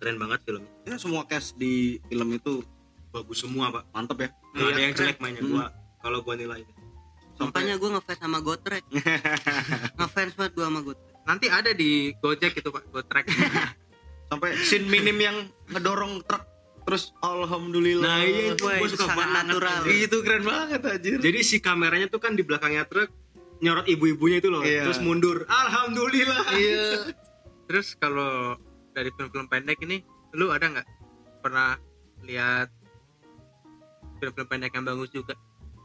Keren 0.00 0.16
banget 0.16 0.40
film. 0.42 0.64
ya 0.82 0.96
semua 0.96 1.22
cast 1.24 1.54
di 1.54 1.74
film 2.04 2.28
itu 2.32 2.64
Bagus 3.10 3.38
semua, 3.38 3.68
Pak. 3.68 3.84
mantep 3.90 4.18
ya 4.18 4.28
Nggak 4.50 4.56
Iya, 4.56 4.66
ada 4.66 4.80
yang 4.80 4.92
keren. 4.92 5.00
jelek 5.04 5.18
mainnya 5.18 5.42
Hmm. 5.42 5.52
gua. 5.52 5.66
Kalau 5.98 6.18
gua 6.20 6.34
nilai 6.34 6.62
makanya 7.38 7.74
gue 7.74 7.88
ngefans 7.90 8.20
sama 8.20 8.38
Gotrek 8.38 8.84
ngefans 9.96 10.32
banget 10.34 10.52
gue 10.52 10.60
sama 10.62 10.80
Gotrek 10.82 11.08
nanti 11.22 11.46
ada 11.48 11.72
di 11.72 11.90
Gojek 12.14 12.52
itu 12.54 12.68
pak 12.68 12.84
Gotrek 12.86 13.24
sampai 14.28 14.50
scene 14.58 14.84
minim 14.84 15.16
yang 15.16 15.36
ngedorong 15.66 16.20
truk 16.22 16.44
terus 16.82 17.16
alhamdulillah 17.18 18.04
Nah, 18.04 18.20
iya 18.20 18.52
itu 18.52 18.60
itu 18.60 18.92
suka 18.92 19.04
sangat 19.06 19.16
banget. 19.18 19.44
natural. 19.46 19.72
anjir. 19.78 19.96
itu 20.02 20.16
keren 20.20 20.44
banget 20.44 20.80
anjir 20.82 21.16
Jadi 21.18 21.38
si 21.40 21.56
kameranya 21.58 22.06
tuh 22.06 22.20
kan 22.20 22.32
di 22.34 22.42
belakangnya 22.42 22.84
truk 22.84 23.08
nyorot 23.58 23.84
ibu-ibunya 23.86 24.36
itu 24.36 24.48
loh. 24.48 24.60
Iya. 24.60 24.84
Terus 24.84 25.00
mundur. 25.00 25.44
Alhamdulillah. 25.44 26.44
iya 26.54 27.08
terus 27.68 27.92
kalau 27.94 28.60
dari 28.94 29.10
film-film 29.14 29.46
pendek 29.46 29.78
ini 29.86 30.02
lu 30.34 30.50
ada 30.50 30.66
nggak? 30.70 30.86
Pernah 31.40 31.78
lihat 32.26 32.68
film-film 34.20 34.48
pendek 34.48 34.72
yang 34.76 34.84
bagus 34.84 35.10
juga 35.10 35.34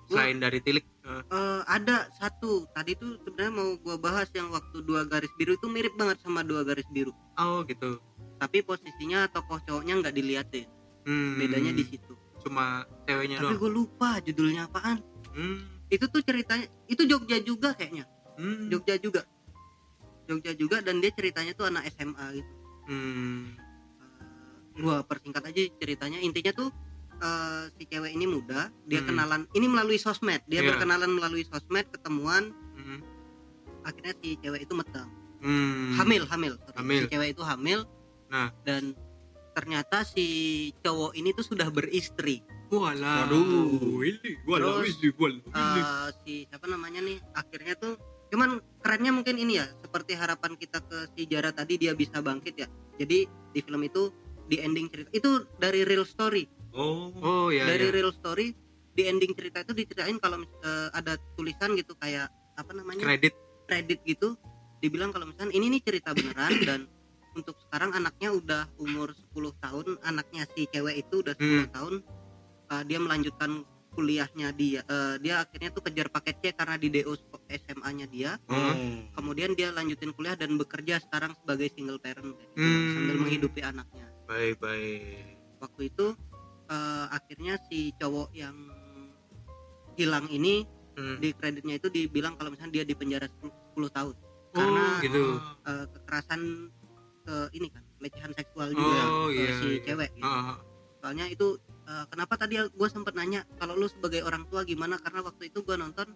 selain 0.05 0.37
dari 0.37 0.59
Tilik? 0.61 0.85
Eh, 1.05 1.21
Eh, 1.31 1.61
ada 1.65 2.09
satu. 2.17 2.65
Tadi 2.73 2.93
tuh 2.97 3.17
sebenarnya 3.25 3.53
mau 3.55 3.69
gue 3.77 3.95
bahas 3.97 4.29
yang 4.35 4.51
waktu 4.53 4.83
dua 4.85 5.05
garis 5.07 5.31
biru 5.39 5.57
itu 5.57 5.67
mirip 5.71 5.93
banget 5.97 6.21
sama 6.21 6.45
dua 6.45 6.61
garis 6.61 6.85
biru. 6.91 7.13
Oh 7.39 7.65
gitu. 7.65 7.97
Tapi 8.37 8.61
posisinya 8.61 9.31
tokoh 9.31 9.61
cowoknya 9.63 10.01
nggak 10.03 10.13
diliatin. 10.13 10.67
Hmm, 11.05 11.37
bedanya 11.39 11.71
di 11.71 11.85
situ. 11.85 12.13
Cuma 12.41 12.85
ceweknya 13.09 13.41
tapi 13.41 13.57
gue 13.57 13.71
lupa 13.71 14.21
judulnya 14.21 14.69
apaan. 14.69 15.01
Hmm, 15.33 15.65
itu 15.89 16.05
tuh 16.09 16.21
ceritanya 16.21 16.65
itu 16.89 17.05
Jogja 17.09 17.41
juga 17.41 17.73
kayaknya. 17.73 18.05
Hmm, 18.37 18.69
Jogja 18.69 18.97
juga. 19.01 19.25
Jogja 20.25 20.57
juga 20.57 20.81
dan 20.81 21.01
dia 21.01 21.13
ceritanya 21.13 21.53
tuh 21.53 21.69
anak 21.69 21.85
SMA 21.93 22.41
gitu 22.41 22.64
hmm, 22.87 23.41
gua 24.77 25.01
persingkat 25.01 25.43
aja 25.45 25.61
ceritanya 25.77 26.19
intinya 26.19 26.51
tuh 26.51 26.69
eh, 27.15 27.63
si 27.73 27.83
cewek 27.85 28.11
ini 28.11 28.25
muda 28.25 28.67
dia 28.83 28.99
Hmm. 28.99 29.07
kenalan 29.09 29.41
ini 29.51 29.65
melalui 29.65 29.95
sosmed 29.95 30.43
dia 30.45 30.59
Iya. 30.59 30.73
berkenalan 30.73 31.11
melalui 31.11 31.43
sosmed 31.43 31.87
ketemuan 31.89 32.51
hmm, 32.75 32.99
akhirnya 33.83 34.13
si 34.19 34.35
cewek 34.37 34.65
itu 34.65 34.73
metang 34.75 35.07
hmm. 35.39 35.95
hamil 35.95 36.23
hamil 36.27 36.53
sorry. 36.59 36.75
Hamil. 36.75 37.01
si 37.01 37.07
cewek 37.09 37.29
itu 37.31 37.43
hamil 37.43 37.79
Nah. 38.25 38.49
dan 38.65 38.97
ternyata 39.53 40.03
si 40.03 40.25
cowok 40.81 41.15
ini 41.15 41.31
tuh 41.31 41.45
sudah 41.45 41.69
beristri 41.69 42.43
Walah. 42.65 43.29
Waduh. 43.29 44.01
ini 44.01 44.41
walah, 44.43 44.81
Terus, 44.81 44.97
ini, 44.97 45.09
walah, 45.13 45.37
ini. 45.37 45.81
Eh, 45.85 46.07
si 46.25 46.33
siapa 46.49 46.65
namanya 46.65 46.97
nih 46.99 47.21
akhirnya 47.31 47.77
tuh 47.77 47.93
cuman 48.35 48.59
kerennya 48.83 49.15
mungkin 49.15 49.39
ini 49.39 49.63
ya 49.63 49.65
seperti 49.79 50.19
harapan 50.19 50.59
kita 50.59 50.83
ke 50.83 51.07
si 51.15 51.23
Jara 51.25 51.55
tadi 51.55 51.79
dia 51.79 51.95
bisa 51.95 52.19
bangkit 52.19 52.59
ya 52.59 52.67
jadi 52.99 53.23
di 53.25 53.59
film 53.63 53.79
itu 53.81 54.11
di 54.45 54.59
ending 54.59 54.91
cerita 54.91 55.09
itu 55.15 55.47
dari 55.55 55.87
real 55.87 56.03
story 56.03 56.51
Oh. 56.75 57.07
oh 57.23 57.47
ya, 57.55 57.63
dari 57.63 57.87
ya. 57.87 57.95
real 57.95 58.11
story 58.11 58.51
di 58.91 59.07
ending 59.07 59.31
cerita 59.31 59.63
itu 59.63 59.71
diceritain 59.71 60.19
kalau 60.19 60.43
eh, 60.43 60.89
ada 60.91 61.15
tulisan 61.39 61.71
gitu 61.79 61.95
kayak 61.95 62.27
apa 62.59 62.71
namanya 62.75 63.07
kredit 63.07 63.31
kredit 63.63 64.03
gitu 64.03 64.35
dibilang 64.83 65.15
kalau 65.15 65.31
misalnya 65.31 65.55
ini 65.55 65.79
nih 65.79 65.81
cerita 65.87 66.11
beneran 66.11 66.51
dan 66.67 66.79
untuk 67.31 67.55
sekarang 67.63 67.95
anaknya 67.95 68.35
udah 68.35 68.63
umur 68.75 69.11
10 69.11 69.55
tahun 69.63 69.87
anaknya 70.03 70.43
si 70.51 70.67
cewek 70.67 71.07
itu 71.07 71.23
udah 71.23 71.35
10 71.35 71.43
Hmm. 71.43 71.67
tahun 71.71 71.93
uh, 72.71 72.83
dia 72.83 72.99
melanjutkan 72.99 73.63
kuliahnya 73.95 74.51
dia 74.51 74.83
eh, 74.83 75.15
dia 75.23 75.41
akhirnya 75.41 75.71
tuh 75.71 75.81
kejar 75.87 76.11
paket 76.11 76.35
C 76.43 76.43
karena 76.51 76.75
di 76.75 76.91
DO 76.91 77.15
SMA-nya 77.47 78.05
dia 78.11 78.31
Hmm. 78.45 79.07
kemudian 79.15 79.55
dia 79.55 79.71
lanjutin 79.71 80.11
kuliah 80.11 80.35
dan 80.35 80.59
bekerja 80.59 80.99
sekarang 80.99 81.31
sebagai 81.39 81.71
single 81.71 81.97
parent 82.03 82.35
gitu, 82.35 82.53
Hmm. 82.59 82.93
sambil 82.93 83.15
menghidupi 83.23 83.61
anaknya 83.63 84.05
baik 84.27 84.59
baik 84.59 85.39
waktu 85.63 85.81
itu 85.87 86.07
eh, 86.67 87.05
akhirnya 87.09 87.55
si 87.71 87.95
cowok 87.95 88.29
yang 88.35 88.55
hilang 89.95 90.27
ini 90.27 90.67
hmm. 90.99 91.17
di 91.23 91.31
kreditnya 91.31 91.79
itu 91.79 91.87
dibilang 91.87 92.35
kalau 92.35 92.51
misalnya 92.51 92.81
dia 92.81 92.85
di 92.85 92.95
penjara 92.97 93.27
10, 93.39 93.47
10 93.79 93.87
tahun 93.95 94.15
oh 94.15 94.55
karena 94.55 94.85
gitu 94.99 95.23
eh, 95.67 95.85
kekerasan 95.95 96.41
ke 97.25 97.35
ini 97.57 97.67
kan 97.73 97.83
pelecehan 97.97 98.31
seksual 98.37 98.69
juga 98.69 99.01
oh 99.09 99.27
ke 99.33 99.39
iya 99.41 99.51
si 99.57 99.67
iya. 99.67 99.81
cewek 99.81 100.09
gitu. 100.13 100.27
Ah, 100.27 100.53
ah. 100.53 100.57
soalnya 101.01 101.25
itu 101.25 101.57
eh, 101.85 102.05
kenapa 102.07 102.33
tadi 102.35 102.57
gue 102.57 102.89
sempet 102.89 103.13
nanya 103.13 103.45
kalau 103.55 103.73
lu 103.73 103.85
sebagai 103.85 104.21
orang 104.21 104.45
tua 104.45 104.61
gimana? 104.63 104.97
Karena 104.97 105.21
waktu 105.21 105.49
itu 105.49 105.61
gue 105.61 105.73
nonton 105.73 106.09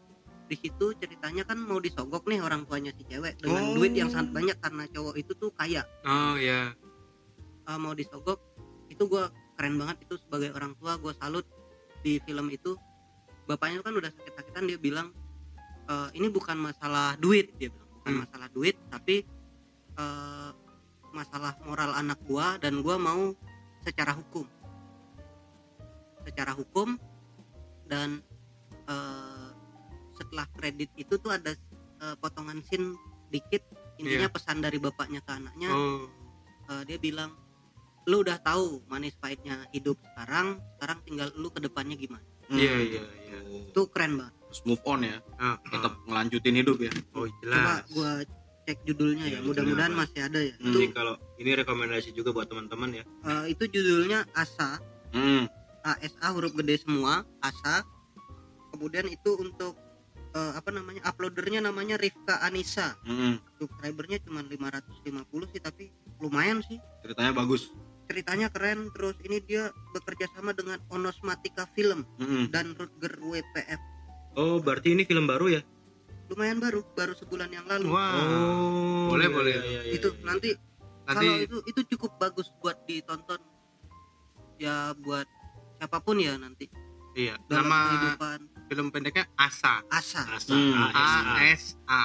di 0.50 0.58
situ 0.58 0.98
ceritanya 0.98 1.46
kan 1.46 1.62
mau 1.62 1.78
disogok 1.78 2.26
nih 2.26 2.42
orang 2.42 2.66
tuanya 2.66 2.90
si 2.92 3.06
cewek 3.06 3.38
dengan 3.38 3.70
Oh. 3.70 3.74
duit 3.78 3.94
yang 3.94 4.10
sangat 4.10 4.34
banyak 4.34 4.58
karena 4.58 4.84
cowok 4.90 5.16
itu 5.16 5.32
tuh 5.34 5.54
kaya. 5.54 5.86
Oh 6.04 6.36
ya 6.36 6.74
Eh, 7.64 7.78
mau 7.78 7.94
disogok 7.94 8.42
itu 8.90 9.06
gue 9.06 9.22
keren 9.54 9.78
banget 9.78 10.02
itu 10.02 10.18
sebagai 10.18 10.50
orang 10.52 10.74
tua 10.76 10.98
gue 10.98 11.14
salut 11.14 11.46
di 12.02 12.18
film 12.20 12.50
itu. 12.50 12.74
Bapaknya 13.46 13.86
kan 13.86 13.94
udah 13.94 14.10
sakit-sakitan 14.10 14.66
dia 14.66 14.78
bilang 14.78 15.14
"Eh, 15.86 16.10
ini 16.18 16.28
bukan 16.28 16.58
masalah 16.58 17.14
duit 17.18 17.54
dia 17.62 17.70
bilang. 17.70 17.90
Bukan 17.94 18.12
Hmm. 18.12 18.22
masalah 18.26 18.50
duit 18.50 18.74
tapi 18.90 19.22
eh, 19.96 20.52
masalah 21.12 21.58
moral 21.62 21.92
anak 21.92 22.18
gua 22.24 22.56
dan 22.58 22.80
gua 22.80 22.96
mau 22.96 23.34
secara 23.82 24.14
hukum 24.14 24.46
secara 26.30 26.54
hukum 26.54 27.02
dan 27.90 28.22
eh, 28.86 29.50
setelah 30.14 30.46
kredit 30.54 30.94
itu 30.94 31.18
tuh 31.18 31.34
ada 31.34 31.58
eh, 32.00 32.16
potongan 32.22 32.62
scene 32.62 32.94
dikit. 33.34 33.66
Intinya 34.00 34.32
Iya. 34.32 34.34
pesan 34.34 34.64
dari 34.64 34.80
bapaknya 34.80 35.20
ke 35.20 35.32
anaknya 35.36 35.70
oh. 35.76 36.08
eh, 36.72 36.84
dia 36.88 36.96
bilang 36.96 37.36
lu 38.08 38.24
udah 38.24 38.40
tahu 38.40 38.82
manis 38.88 39.14
pahitnya 39.20 39.68
hidup 39.76 40.00
sekarang 40.14 40.58
sekarang 40.78 40.98
tinggal 41.04 41.28
lu 41.36 41.52
ke 41.52 41.60
depannya 41.60 42.00
gimana. 42.00 42.24
Iya 42.50 42.76
iya 42.82 43.04
iya. 43.28 43.40
Itu 43.70 43.92
keren 43.94 44.18
banget. 44.18 44.34
Terus 44.50 44.62
move 44.66 44.84
on 44.90 45.06
ya. 45.06 45.18
Ah, 45.38 45.62
tetap 45.62 45.94
ah. 45.94 46.04
ngelanjutin 46.10 46.56
hidup 46.58 46.78
ya. 46.82 46.92
Oh 47.14 47.28
coba 47.30 47.38
jelas. 47.44 47.86
gua 47.94 48.12
cek 48.66 48.78
judulnya 48.86 49.26
ya 49.30 49.42
judulnya 49.42 49.46
mudah-mudahan 49.46 49.94
masih 49.94 50.20
ada 50.26 50.40
ya. 50.42 50.54
Hmm. 50.58 50.66
itu 50.66 50.78
Jadi 50.80 50.88
kalau 50.94 51.16
ini 51.38 51.50
rekomendasi 51.54 52.10
juga 52.18 52.30
buat 52.34 52.48
teman-teman 52.50 52.90
ya. 52.98 53.04
eh, 53.06 53.44
itu 53.54 53.64
judulnya 53.70 54.26
Asa. 54.34 54.82
Hmm. 55.14 55.46
ASA 55.84 56.28
huruf 56.36 56.54
gede 56.56 56.82
semua 56.82 57.24
Asa 57.40 57.84
kemudian 58.76 59.08
itu 59.10 59.36
untuk 59.40 59.76
eh, 60.34 60.52
apa 60.56 60.70
namanya 60.70 61.02
uploadernya 61.08 61.66
namanya 61.66 61.96
Rifka 61.98 62.40
Anissa 62.44 62.96
hmm. 63.08 63.60
subscribernya 63.60 64.22
cuma 64.24 64.46
550 64.46 65.52
sih 65.56 65.62
tapi 65.62 65.84
lumayan 66.20 66.60
sih 66.66 66.78
ceritanya 67.06 67.32
bagus 67.34 67.72
ceritanya 68.10 68.50
keren 68.50 68.90
terus 68.92 69.16
ini 69.22 69.38
dia 69.46 69.70
bekerja 69.94 70.26
sama 70.34 70.52
dengan 70.58 70.82
Onosmatica 70.90 71.70
Film 71.78 72.10
Mm-mm. 72.18 72.50
dan 72.50 72.74
Rutger 72.74 73.22
WPF 73.22 73.82
Oh, 74.38 74.62
berarti 74.62 74.94
ini 74.94 75.04
film 75.10 75.26
baru 75.26 75.58
ya? 75.58 75.62
lumayan 76.30 76.62
baru 76.62 76.86
baru 76.94 77.18
sebulan 77.18 77.50
yang 77.50 77.66
lalu 77.66 77.90
Wah. 77.90 78.14
Oh, 78.22 79.10
boleh, 79.10 79.28
iya, 79.28 79.34
boleh. 79.34 79.54
iya, 79.58 79.82
iya, 79.90 79.94
itu 79.98 80.10
iya. 80.14 80.22
nanti 80.22 80.50
Nanti 81.10 81.26
kalau 81.26 81.42
itu 81.42 81.58
itu 81.66 81.82
cukup 81.98 82.22
bagus 82.22 82.54
buat 82.62 82.78
ditonton 82.86 83.42
ya 84.62 84.94
buat 85.02 85.26
siapa 85.80 85.98
pun 86.00 86.20
ya 86.20 86.36
nanti 86.36 86.68
iya 87.14 87.40
dalam 87.48 87.66
nama 87.66 87.80
kehidupan 87.88 88.40
film 88.68 88.88
pendeknya 88.90 89.26
Asa. 89.34 89.82
asa 89.88 90.22
Asa, 90.30 90.52
Hmm. 90.52 90.76
ASA. 90.92 91.20
A 91.26 91.44
S 91.50 91.64
A. 91.86 92.04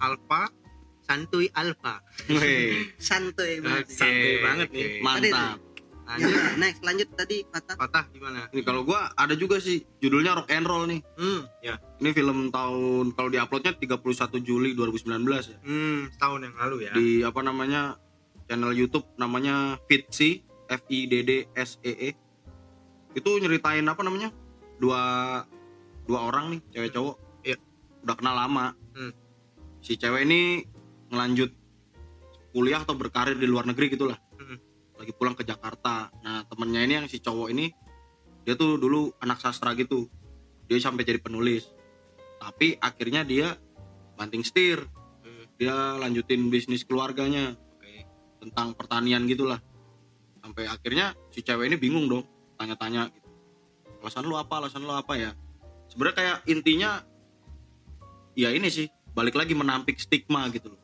Alpha 0.00 0.50
Santuy 1.02 1.46
Alpha. 1.52 1.98
Santuy 2.98 3.58
banget 3.58 3.84
Oke. 3.84 3.94
Santai 3.94 4.32
banget 4.40 4.68
nih. 4.70 4.86
mantap 4.98 5.30
ya, 5.30 5.70
Lanjut. 6.02 6.34
next 6.58 6.80
lanjut 6.82 7.08
tadi 7.14 7.46
patah 7.46 7.76
Patah 7.78 8.04
gimana? 8.10 8.50
ini 8.50 8.60
kalau 8.60 8.82
gua 8.82 9.14
ada 9.14 9.32
juga 9.32 9.56
sih 9.58 9.86
judulnya 9.98 10.34
Rock 10.34 10.50
and 10.50 10.66
Roll 10.66 10.84
nih 10.86 11.00
Hmm, 11.14 11.46
ini 11.98 12.10
film 12.10 12.50
tahun 12.50 13.14
kalau 13.14 13.28
diuploadnya 13.28 13.78
31 13.78 14.02
Juli 14.40 14.74
2019 14.74 15.06
ya 15.46 15.58
hmm, 15.60 16.10
setahun 16.10 16.40
yang 16.42 16.56
lalu 16.58 16.76
ya. 16.82 16.92
di 16.92 17.22
apa 17.22 17.40
namanya 17.40 17.94
channel 18.44 18.72
YouTube 18.72 19.06
namanya 19.14 19.78
Fitsi 19.86 20.42
F 20.66 20.82
I 20.88 21.06
D 21.06 21.22
D 21.22 21.30
S 21.54 21.78
E 21.80 21.92
E 21.94 22.10
itu 23.12 23.30
nyeritain 23.38 23.84
apa 23.84 24.00
namanya 24.00 24.32
dua 24.76 25.02
dua 26.02 26.20
orang 26.26 26.56
nih 26.56 26.60
cewek 26.70 26.90
cowok 26.90 27.16
Iya. 27.42 27.56
udah 28.02 28.14
kenal 28.16 28.34
lama 28.34 28.66
Hmm. 28.92 29.12
si 29.78 29.96
cewek 29.96 30.24
ini 30.24 30.64
ngelanjut 31.08 31.50
kuliah 32.50 32.80
atau 32.80 32.92
berkarir 32.92 33.34
di 33.34 33.46
luar 33.46 33.64
negeri 33.64 33.88
gitulah 33.90 34.18
Hmm. 34.36 34.58
lagi 34.96 35.12
pulang 35.12 35.32
ke 35.32 35.42
Jakarta 35.42 36.10
nah 36.20 36.44
temennya 36.44 36.80
ini 36.82 36.94
yang 36.94 37.06
si 37.06 37.18
cowok 37.18 37.48
ini 37.48 37.70
dia 38.42 38.54
tuh 38.54 38.74
dulu 38.74 39.14
anak 39.18 39.38
sastra 39.38 39.72
gitu 39.72 40.10
dia 40.66 40.78
sampai 40.78 41.02
jadi 41.02 41.18
penulis 41.18 41.68
tapi 42.38 42.74
akhirnya 42.76 43.22
dia 43.22 43.54
banting 44.14 44.42
setir 44.42 44.82
Hmm. 45.22 45.44
dia 45.56 45.74
lanjutin 45.96 46.48
bisnis 46.48 46.82
keluarganya 46.82 47.54
Oke. 47.54 48.02
tentang 48.40 48.74
pertanian 48.74 49.24
gitulah 49.24 49.62
sampai 50.42 50.66
akhirnya 50.66 51.14
si 51.30 51.40
cewek 51.40 51.70
ini 51.70 51.76
bingung 51.78 52.10
dong 52.10 52.26
tanya-tanya 52.62 53.10
gitu. 53.10 53.28
Alasan 54.02 54.24
lu 54.30 54.38
apa? 54.38 54.54
Alasan 54.62 54.86
lu 54.86 54.94
apa 54.94 55.18
ya? 55.18 55.34
Sebenarnya 55.90 56.16
kayak 56.16 56.36
intinya 56.46 57.02
ya 58.38 58.54
ini 58.54 58.70
sih 58.70 58.86
balik 59.12 59.34
lagi 59.34 59.52
menampik 59.52 59.98
stigma 59.98 60.46
gitu 60.54 60.70
loh. 60.72 60.80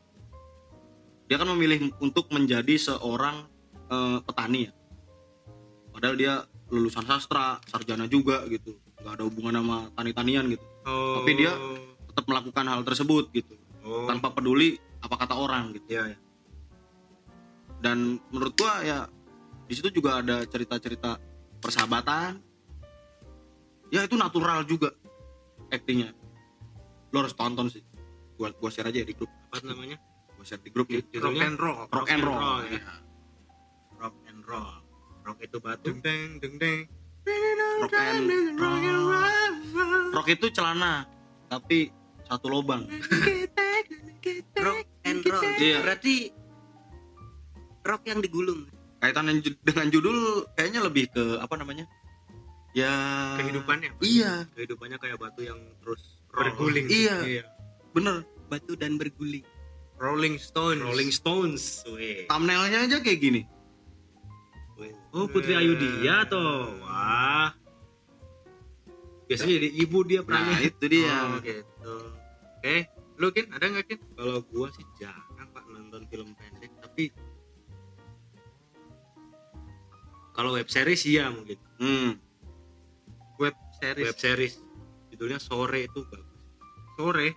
Dia 1.31 1.39
kan 1.39 1.49
memilih 1.55 1.95
untuk 2.03 2.29
menjadi 2.35 2.75
seorang 2.75 3.47
eh, 3.89 4.19
petani 4.27 4.67
ya. 4.67 4.73
Padahal 5.95 6.15
dia 6.19 6.35
lulusan 6.69 7.07
sastra 7.07 7.63
sarjana 7.71 8.11
juga 8.11 8.45
gitu. 8.51 8.77
Nggak 9.01 9.13
ada 9.15 9.25
hubungan 9.25 9.55
sama 9.63 9.79
tani-tanian 9.95 10.45
gitu. 10.51 10.67
Oh. 10.85 11.23
Tapi 11.23 11.31
dia- 11.39 11.59
tetap 12.09 12.35
melakukan 12.35 12.67
hal 12.67 12.83
tersebut 12.83 13.31
gitu. 13.31 13.55
Oh, 13.87 14.11
tanpa 14.11 14.35
peduli 14.35 14.75
apa 14.99 15.15
kata 15.23 15.39
orang 15.39 15.71
gitu. 15.71 15.87
Iya, 15.95 16.03
iya. 16.15 16.19
dan 17.79 18.19
menurut 18.35 18.59
gua 18.59 18.83
ya 18.83 19.07
di 19.71 19.75
situ 19.79 19.95
juga 19.95 20.19
ada 20.19 20.43
cerita-cerita 20.43 21.15
persahabatan 21.59 22.39
ya 23.89 24.05
itu 24.05 24.15
natural 24.15 24.63
juga 24.63 24.93
aktingnya 25.69 26.13
lo 27.09 27.25
harus 27.25 27.33
tonton 27.33 27.69
sih 27.69 27.83
gua 28.37 28.53
gua 28.55 28.71
share 28.71 28.89
aja 28.89 29.03
ya 29.03 29.07
di 29.07 29.15
grup 29.15 29.31
Apa 29.49 29.65
namanya? 29.65 29.97
gua 30.37 30.45
share 30.45 30.61
di 30.61 30.71
grup 30.71 30.87
nih 30.87 31.03
rock 31.17 31.39
and 31.39 31.57
roll. 31.57 31.85
rock 31.89 32.09
and 32.09 32.23
roll, 32.23 32.39
roll, 32.39 32.61
ya. 32.65 32.83
Rock 33.99 34.15
and 34.25 34.41
Roll. 34.47 34.75
Rock 35.27 35.39
itu 35.43 35.59
batu. 35.59 35.91
Deng 35.91 35.99
deng 36.01 36.31
deng 36.39 36.55
deng. 36.57 36.81
rock 37.83 37.93
and 37.93 38.25
roll 38.55 38.79
rock 40.09 40.29
itu 40.29 40.47
celana 40.49 41.05
tapi 41.47 41.91
satu 42.25 42.47
lubang 42.49 42.87
rock 44.57 44.87
and 45.05 45.21
roll 45.23 45.43
Iya. 45.59 45.79
berarti 45.83 46.15
rock 47.83 48.03
yang 48.05 48.21
digulung 48.21 48.67
kaitan 48.99 49.25
dengan 49.25 49.41
ju- 49.41 49.61
dengan 49.63 49.87
judul 49.89 50.19
kayaknya 50.53 50.81
lebih 50.81 51.05
ke 51.09 51.39
apa 51.39 51.55
namanya 51.55 51.87
ya 52.73 52.93
Kehidupannya. 53.37 53.91
iya 54.01 54.45
Kehidupannya 54.53 54.97
kayak 54.97 55.17
batu 55.17 55.43
yang 55.43 55.59
terus 55.81 56.03
roll. 56.29 56.45
Berguling. 56.45 56.87
iya 56.87 57.47
bener 57.91 58.23
batu 58.47 58.75
dan 58.75 58.95
berguling 58.95 59.45
Rolling 59.97 60.39
Stone. 60.39 60.79
Rolling 60.79 61.11
Stones. 61.11 61.83
Weh. 61.85 62.23
thumbnailnya 62.25 62.85
aja 62.85 62.99
kayak 62.99 63.21
gini 63.21 63.43
Oh, 65.09 65.25
Putri 65.27 65.53
Ayudia 65.53 66.23
toh. 66.27 66.71
Wah. 66.81 67.51
Biasanya 69.25 69.55
jadi 69.57 69.69
ibu 69.79 69.99
dia 70.03 70.21
nah 70.21 70.27
perannya. 70.39 70.57
itu 70.65 70.85
dia 70.87 71.17
Oh, 71.27 71.41
gitu. 71.41 71.95
Oke, 72.55 72.77
lu 73.17 73.27
Kin 73.31 73.47
ada 73.51 73.65
nggak 73.67 73.87
Kin? 73.87 74.01
Kalau 74.13 74.41
gua 74.47 74.69
sih 74.71 74.85
jarang 74.97 75.49
Pak 75.49 75.65
nonton 75.67 76.03
film 76.07 76.29
pendek, 76.33 76.58
kalau 80.39 80.55
web 80.55 80.71
series 80.71 81.03
iya 81.05 81.27
mungkin. 81.29 81.59
hmm. 81.79 82.11
Web 83.37 83.55
series 83.77 84.07
Web 84.07 84.17
series 84.17 84.55
judulnya 85.11 85.39
Sore 85.39 85.85
itu 85.85 86.01
bagus. 86.05 86.39
sore. 86.95 87.29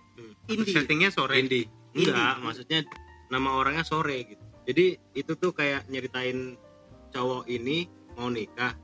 indie 0.46 0.70
Settingnya 0.70 1.10
sore. 1.10 1.34
Indie. 1.36 1.66
Enggak, 1.92 2.38
maksudnya 2.38 2.82
nama 3.28 3.54
orangnya 3.54 3.82
Sore 3.82 4.22
gitu. 4.24 4.42
Jadi 4.62 4.84
itu 5.12 5.32
tuh 5.34 5.50
kayak 5.50 5.86
nyeritain 5.86 6.54
cowok 7.10 7.46
ini 7.46 7.86
mau 8.14 8.26
nikah. 8.26 8.74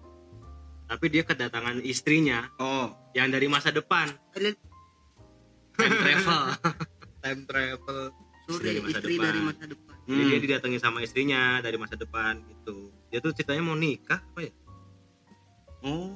Tapi 0.87 1.07
dia 1.09 1.23
kedatangan 1.23 1.79
istrinya 1.81 2.47
oh 2.59 2.91
yang 3.13 3.29
dari 3.29 3.47
masa 3.47 3.71
depan. 3.71 4.07
Time 4.33 5.95
travel. 5.95 6.43
Time 7.23 7.43
travel. 7.45 8.01
sore 8.45 8.63
Dari 8.65 8.81
masa 8.81 8.99
istri 8.99 9.15
depan. 9.15 9.27
dari 9.27 9.41
masa 9.43 9.65
depan 9.67 9.95
Jadi 10.01 10.17
Hmm. 10.19 10.31
dia 10.31 10.41
didatangi 10.41 10.79
sama 10.81 10.99
istrinya 11.01 11.61
dari 11.61 11.77
masa 11.77 11.93
depan 11.95 12.41
gitu. 12.41 12.89
Dia 13.09 13.19
tuh 13.19 13.33
ceritanya 13.33 13.63
mau 13.63 13.75
nikah 13.75 14.21
apa 14.23 14.41
ya? 14.43 14.53
oh 15.81 16.13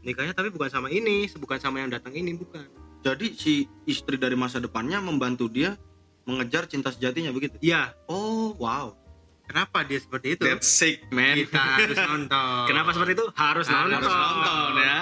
Nikahnya 0.00 0.32
tapi 0.32 0.48
bukan 0.48 0.68
sama 0.68 0.88
ini, 0.88 1.24
bukan 1.32 1.56
sama 1.56 1.80
yang 1.80 1.88
datang 1.88 2.12
ini, 2.12 2.34
bukan. 2.34 2.68
jadi 3.00 3.26
si 3.32 3.64
istri 3.84 4.16
dari 4.16 4.32
masa 4.32 4.56
depannya 4.58 4.96
membantu 4.98 5.44
dia 5.46 5.80
mengejar 6.24 6.64
cinta 6.64 6.88
sejatinya 6.88 7.28
begitu 7.30 7.56
Iya, 7.58 7.92
oh 8.06 8.52
wow 8.54 8.92
Kenapa 9.44 9.84
dia 9.84 9.96
seperti 9.98 10.36
itu? 10.36 10.44
sick 10.60 11.04
man 11.10 11.36
Kita 11.36 11.56
harus 11.56 11.96
nonton. 12.10 12.64
kenapa 12.64 12.90
seperti 12.90 13.12
itu? 13.12 13.26
Harus 13.30 13.64
Harus 13.64 13.92
nonton. 13.92 14.08
nonton 14.08 14.72
ya. 14.78 14.98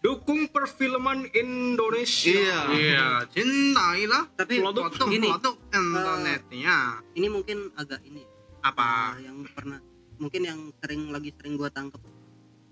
Dukung 0.00 0.48
perfilman 0.48 1.28
Indonesia. 1.28 2.32
Iya. 2.32 2.60
Iya, 2.72 3.06
cintailah 3.28 4.24
tapi 4.32 4.58
produk 4.58 4.88
produk 4.88 5.54
internetnya. 5.68 6.76
ini 7.12 7.26
mungkin 7.28 7.68
agak 7.74 8.00
ini 8.02 8.22
Apa? 8.62 9.18
eh, 9.18 9.26
yang 9.26 9.42
pernah 9.46 9.76
mungkin 10.20 10.42
yang 10.44 10.60
sering 10.78 11.08
lagi 11.08 11.32
sering 11.34 11.56
gua 11.56 11.68
tangkep 11.68 11.98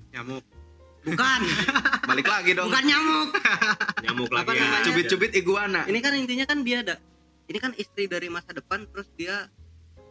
Nyamuk. 0.08 0.44
bukan 1.00 1.40
balik 2.10 2.26
lagi 2.26 2.50
dong 2.52 2.68
bukan 2.68 2.84
nyamuk 2.84 3.28
Nyamuk 4.04 4.30
lagi 4.30 4.54
ya. 4.54 4.84
cubit-cubit 4.84 5.32
iguana 5.32 5.82
ini 5.84 5.98
kan 5.98 6.12
intinya 6.12 6.44
kan 6.44 6.60
dia 6.60 6.84
ada 6.84 6.96
ini 7.48 7.56
kan 7.56 7.72
istri 7.74 8.04
dari 8.04 8.28
masa 8.28 8.52
depan 8.52 8.84
terus 8.86 9.08
dia 9.14 9.48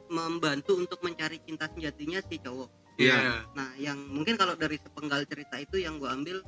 membantu 0.07 0.73
untuk 0.75 0.97
mencari 0.99 1.37
cinta 1.39 1.69
sejatinya 1.69 2.19
si 2.21 2.37
cowok 2.37 2.69
Iya. 2.97 3.45
nah 3.53 3.69
yang 3.77 3.93
mungkin 4.09 4.33
kalau 4.33 4.57
dari 4.57 4.75
sepenggal 4.75 5.21
cerita 5.23 5.55
itu 5.55 5.77
yang 5.77 6.01
gua 6.01 6.11
ambil 6.11 6.41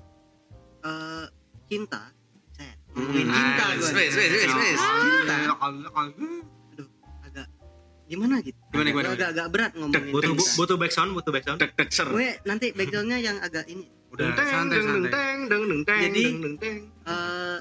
eh 0.82 1.26
cinta 1.66 2.10
Set, 2.50 2.74
ngomongin 2.92 3.24
Hmm. 3.24 3.36
cinta 3.36 3.64
Ah, 3.64 3.72
gua 3.78 3.88
space, 3.88 4.12
space, 4.12 4.32
space, 4.34 4.50
space. 4.50 4.82
cinta 4.82 5.06
Cinta. 5.06 5.36
agak 5.54 5.94
gimana 8.10 8.42
gitu 8.42 8.58
Gimana, 8.70 8.88
gimana, 8.90 9.08
agak 9.14 9.30
agak 9.32 9.48
berat 9.50 9.72
ngomongin 9.78 10.10
Butuh 10.10 10.34
butuh 10.58 10.76
backsound, 10.76 11.10
butuh 11.14 11.30
backsound. 11.30 11.58
dek 11.58 11.72
dek 11.74 11.90
ser 11.90 12.10
gue 12.10 12.30
nanti 12.44 12.74
backgroundnya 12.74 13.20
yang 13.20 13.38
agak 13.40 13.66
ini 13.66 13.86
Udah 14.10 14.34
Deng, 14.34 14.42
santai 14.42 14.50
deng, 14.50 14.66
deng, 14.66 14.86
santai. 14.90 15.12
deng, 15.14 15.40
deng, 15.46 15.64
deng, 15.64 15.82
deng, 15.86 16.00
Jadi- 16.02 16.26
deng, 16.26 16.38
deng, 16.42 16.56
deng. 16.58 16.78
eh 17.06 17.60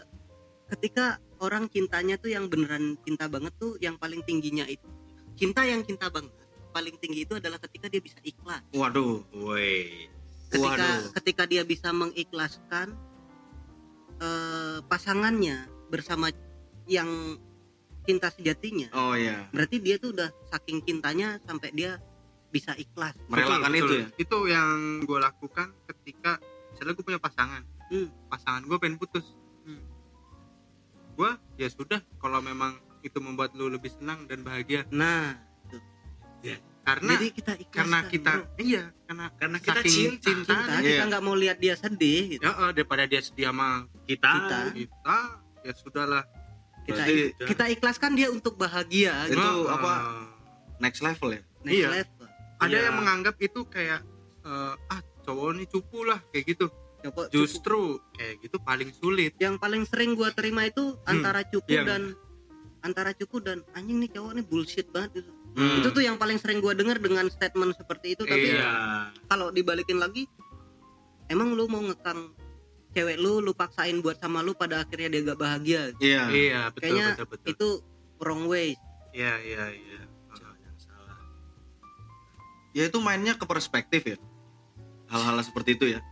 ketika 0.68 1.06
orang 1.38 1.68
cintanya 1.68 2.16
tuh 2.16 2.28
yang 2.28 2.48
beneran 2.48 2.96
cinta 2.98 3.28
banget 3.28 3.52
tuh 3.54 3.76
yang 3.78 3.94
paling 3.94 4.20
tingginya 4.22 4.64
itu 4.64 4.88
cinta 5.34 5.62
yang 5.62 5.80
cinta 5.80 6.08
banget 6.08 6.32
paling 6.68 6.96
tinggi 6.96 7.24
itu 7.24 7.32
adalah 7.32 7.56
ketika 7.58 7.86
dia 7.86 8.00
bisa 8.00 8.16
ikhlas 8.22 8.64
waduh 8.72 9.20
Woi. 9.30 10.08
ketika 10.48 10.64
Waduh. 10.80 11.12
ketika 11.14 11.42
dia 11.44 11.62
bisa 11.62 11.88
mengikhlaskan 11.90 12.96
eh, 14.18 14.78
pasangannya 14.82 15.56
bersama 15.86 16.28
yang 16.84 17.36
cinta 18.08 18.32
sejatinya 18.32 18.88
oh 18.96 19.12
ya 19.12 19.44
berarti 19.52 19.76
dia 19.78 20.00
tuh 20.00 20.16
udah 20.16 20.32
saking 20.48 20.80
cintanya 20.80 21.36
sampai 21.44 21.68
dia 21.70 22.00
bisa 22.48 22.72
ikhlas 22.74 23.12
merelakan 23.28 23.68
Betul, 23.68 23.76
itu 23.76 23.84
betul. 23.84 24.00
ya 24.00 24.06
Itu 24.16 24.38
yang 24.48 24.68
gue 25.04 25.18
lakukan 25.20 25.68
ketika 25.84 26.40
misalnya 26.72 26.92
gue 26.96 27.04
punya 27.04 27.20
pasangan. 27.20 27.60
Hmm. 27.88 28.08
Pasangan 28.26 28.64
gue 28.64 28.76
pengen 28.78 28.96
putus. 28.96 29.36
Hmm. 29.68 29.84
Gue 31.12 31.28
ya 31.56 31.68
sudah 31.68 32.00
kalau 32.16 32.40
memang 32.40 32.72
itu 33.04 33.20
membuat 33.20 33.52
lu 33.52 33.68
lebih 33.68 33.92
senang 33.92 34.24
dan 34.24 34.40
bahagia. 34.40 34.88
nah 34.88 35.36
karena 36.88 37.12
jadi 37.20 37.28
kita 37.28 37.52
karena 37.68 37.98
kita 38.08 38.32
bro. 38.32 38.64
iya 38.64 38.84
karena 39.04 39.24
Karena 39.36 39.58
kita 39.60 39.72
saking 39.76 39.92
cinta. 39.92 40.24
cinta 40.24 40.52
cintanya. 40.56 40.80
kita 40.80 40.88
Iya. 40.96 41.04
nggak 41.04 41.22
mau 41.22 41.36
lihat 41.36 41.56
dia 41.60 41.74
sedih 41.76 42.22
gitu. 42.32 42.42
ya 42.48 42.52
eh, 42.56 42.70
daripada 42.72 43.04
dia 43.04 43.20
sedia 43.20 43.52
sama 43.52 43.68
kita, 44.08 44.32
Kita. 44.32 44.60
kita 44.72 45.18
ya 45.68 45.72
sudahlah 45.76 46.24
kita 46.88 46.96
Berarti- 46.98 47.32
kita 47.44 47.64
ikhlaskan 47.70 48.10
dia 48.14 48.28
untuk 48.28 48.56
bahagia 48.56 49.28
Itu 49.28 49.36
gitu. 49.36 49.68
Apa? 49.68 49.92
next 50.78 51.00
level 51.00 51.28
ya 51.30 51.42
next 51.60 51.74
iya. 51.74 51.88
level 51.92 52.24
ada 52.58 52.72
Iya. 52.72 52.84
yang 52.88 52.96
menganggap 52.96 53.36
itu 53.38 53.60
kayak 53.66 54.00
eh, 54.40 54.74
ah 54.88 55.00
cowok 55.22 55.48
ini 55.52 55.64
cupu 55.66 55.98
lah 56.02 56.18
kayak 56.30 56.44
gitu 56.48 56.66
justru 57.28 57.80
kayak 58.10 58.40
gitu 58.40 58.56
paling 58.58 58.90
sulit 58.90 59.36
yang 59.36 59.54
paling 59.54 59.84
sering 59.84 60.12
gua 60.12 60.32
terima 60.32 60.64
itu 60.64 60.96
antara 61.04 61.44
cupu 61.44 61.70
Iya. 61.70 61.84
dan 61.84 62.02
antara 62.80 63.12
cupu 63.12 63.38
dan 63.38 63.60
anjing 63.72 63.98
nih 63.98 64.10
cowok 64.10 64.32
nih 64.34 64.44
bullshit 64.44 64.88
banget 64.88 65.20
gitu. 65.20 65.30
Hmm. 65.50 65.78
itu 65.78 65.88
tuh 65.90 66.00
yang 66.00 66.14
paling 66.14 66.38
sering 66.38 66.58
gua 66.58 66.72
dengar 66.72 66.96
dengan 66.96 67.26
statement 67.26 67.74
seperti 67.74 68.14
itu 68.14 68.22
tapi 68.22 68.48
iya 68.48 68.70
kalau 69.26 69.50
dibalikin 69.50 69.98
lagi 69.98 70.24
emang 71.26 71.52
lu 71.52 71.66
mau 71.66 71.82
ngekang 71.82 72.32
cewek 72.98 73.16
lu 73.16 73.38
lu 73.38 73.54
paksain 73.54 73.94
buat 74.02 74.18
sama 74.18 74.42
lu 74.42 74.58
pada 74.58 74.82
akhirnya 74.82 75.06
dia 75.14 75.20
gak 75.22 75.38
bahagia. 75.38 75.82
Iya. 76.02 76.22
Iya 76.34 76.60
betul 76.74 76.82
Kayaknya 76.82 77.06
betul 77.14 77.26
betul. 77.30 77.48
itu 77.54 77.68
wrong 78.18 78.42
way. 78.50 78.74
Iya 79.14 79.34
iya 79.46 79.64
iya. 79.70 80.00
Salah. 80.82 81.18
Ya 82.74 82.90
itu 82.90 82.98
mainnya 82.98 83.38
ke 83.38 83.46
perspektif 83.46 84.02
ya. 84.02 84.18
Hal-hal 85.06 85.38
seperti 85.46 85.78
itu 85.78 85.86
ya. 85.94 86.02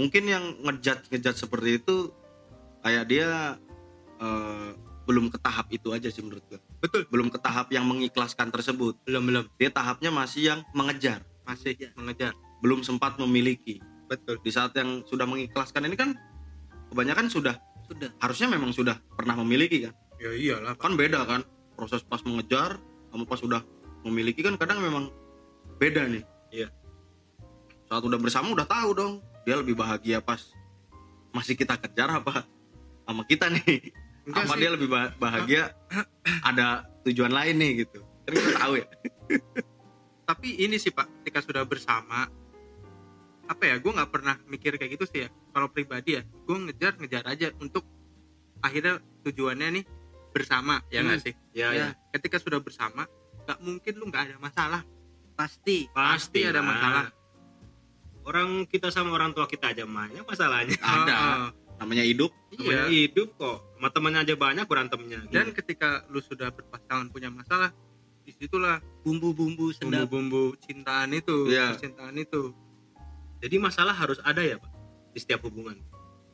Mungkin 0.00 0.24
yang 0.24 0.44
ngejat 0.64 1.12
ngejat 1.12 1.36
seperti 1.36 1.76
itu 1.84 2.08
kayak 2.80 3.04
dia 3.12 3.60
eh, 4.16 4.70
belum 5.04 5.28
ke 5.28 5.36
tahap 5.42 5.68
itu 5.68 5.92
aja 5.92 6.08
sih 6.08 6.24
menurut 6.24 6.40
gue 6.48 6.60
betul. 6.80 7.04
Belum 7.12 7.28
ke 7.28 7.36
tahap 7.36 7.68
yang 7.68 7.84
mengikhlaskan 7.84 8.48
tersebut. 8.48 8.96
Belum 9.04 9.20
belum. 9.28 9.44
Dia 9.60 9.68
tahapnya 9.68 10.08
masih 10.08 10.42
yang 10.56 10.60
mengejar. 10.72 11.20
Masih 11.44 11.76
Iya. 11.76 11.92
mengejar. 11.92 12.32
Belum 12.64 12.80
sempat 12.80 13.20
memiliki 13.20 13.84
betul. 14.10 14.36
Di 14.42 14.50
saat 14.50 14.74
yang 14.74 15.06
sudah 15.06 15.24
mengikhlaskan 15.24 15.86
ini 15.86 15.94
kan 15.94 16.18
kebanyakan 16.90 17.30
sudah 17.30 17.54
sudah. 17.86 18.10
harusnya 18.18 18.50
memang 18.50 18.74
sudah 18.74 18.98
pernah 19.14 19.38
memiliki 19.38 19.86
kan? 19.86 19.94
Ya 20.18 20.34
iyalah. 20.34 20.74
Kan 20.74 20.98
beda 20.98 21.22
kan? 21.22 21.46
Proses 21.78 22.02
pas 22.02 22.18
mengejar 22.26 22.82
kamu 23.14 23.24
pas 23.24 23.38
sudah 23.38 23.62
memiliki 24.02 24.42
kan 24.42 24.58
kadang 24.58 24.82
memang 24.82 25.14
beda 25.78 26.10
nih. 26.10 26.26
Iya. 26.50 26.68
saat 27.90 28.06
udah 28.06 28.22
bersama 28.22 28.54
udah 28.54 28.66
tahu 28.70 28.90
dong 28.94 29.14
dia 29.42 29.58
lebih 29.58 29.74
bahagia 29.74 30.22
pas 30.22 30.38
masih 31.34 31.58
kita 31.58 31.74
kejar 31.78 32.10
apa 32.10 32.46
sama 33.06 33.22
kita 33.26 33.50
nih. 33.50 33.94
Enggak 34.26 34.44
apa 34.46 34.54
sih. 34.54 34.60
dia 34.62 34.70
lebih 34.70 34.88
ba- 34.90 35.14
bahagia 35.18 35.62
ada 36.46 36.86
tujuan 37.06 37.30
lain 37.34 37.54
nih 37.58 37.86
gitu. 37.86 38.02
Kan 38.26 38.32
kita 38.34 38.50
tahu 38.62 38.72
ya. 38.78 38.86
Tapi 40.22 40.48
ini 40.62 40.78
sih 40.78 40.94
pak 40.94 41.10
ketika 41.22 41.42
sudah 41.42 41.62
bersama 41.66 42.30
apa 43.50 43.62
ya 43.64 43.76
gue 43.76 43.90
nggak 43.90 44.10
pernah 44.10 44.38
mikir 44.46 44.74
kayak 44.74 44.94
gitu 44.94 45.04
sih 45.04 45.20
ya 45.20 45.28
kalau 45.50 45.66
pribadi 45.66 46.14
ya 46.14 46.22
gue 46.22 46.56
ngejar 46.60 46.94
ngejar 46.96 47.24
aja 47.26 47.50
untuk 47.58 47.82
akhirnya 48.60 48.96
tujuannya 49.20 49.68
nih 49.72 49.84
bersama 50.30 50.78
ya 50.86 51.02
nggak 51.02 51.18
Hmm. 51.18 51.26
sih 51.26 51.34
ya, 51.52 51.68
Ya. 51.68 51.70
ya. 51.74 51.88
ketika 52.10 52.38
sudah 52.38 52.58
bersama 52.58 53.10
nggak 53.42 53.58
mungkin 53.58 53.92
lu 53.96 54.06
nggak 54.06 54.22
ada 54.24 54.36
masalah 54.38 54.82
pasti 55.34 55.90
Pasti 55.90 56.44
ada 56.44 56.60
lah. 56.60 56.64
masalah. 56.64 57.06
orang 58.22 58.48
kita 58.64 58.88
sama 58.88 59.10
orang 59.10 59.32
tua 59.32 59.44
kita 59.44 59.72
aja 59.72 59.82
banyak 59.82 60.22
masalahnya 60.22 60.76
ada 60.84 61.50
namanya 61.80 62.04
hidup 62.04 62.30
Namanya 62.52 62.86
iya 62.86 63.08
hidup 63.08 63.34
kok 63.34 63.58
sama 63.74 63.88
temannya 63.88 64.20
aja 64.22 64.34
banyak 64.36 64.64
berantemnya 64.64 65.20
dan 65.26 65.50
ketika 65.50 66.04
lu 66.06 66.20
sudah 66.20 66.52
berpasangan 66.52 67.08
punya 67.08 67.26
masalah 67.28 67.72
di 68.20 68.30
situlah 68.30 68.78
bumbu-bumbu 69.00 69.72
sedap 69.72 70.06
bumbu-bumbu 70.06 70.54
cintaan 70.60 71.10
itu 71.10 71.48
Iya. 71.48 71.74
percintaan 71.74 72.14
itu 72.14 72.52
jadi 73.40 73.56
masalah 73.56 73.92
harus 73.92 74.20
ada 74.20 74.40
ya 74.40 74.56
pak 74.56 74.70
di 75.10 75.18
setiap 75.18 75.40
hubungan 75.42 75.76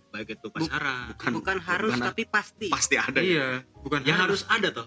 baik 0.08 0.34
itu 0.34 0.48
pasaran 0.48 1.12
bukan 1.12 1.32
bukan 1.34 1.58
harus 1.60 1.92
bukan- 1.92 2.06
tapi 2.06 2.22
pasti 2.24 2.68
pasti 2.68 2.94
ada 2.94 3.18
ya 3.18 3.26
iya 3.26 3.48
bukan 3.78 4.00
ya 4.02 4.14
harus 4.16 4.42
harus 4.42 4.52
ada 4.52 4.68
toh 4.72 4.86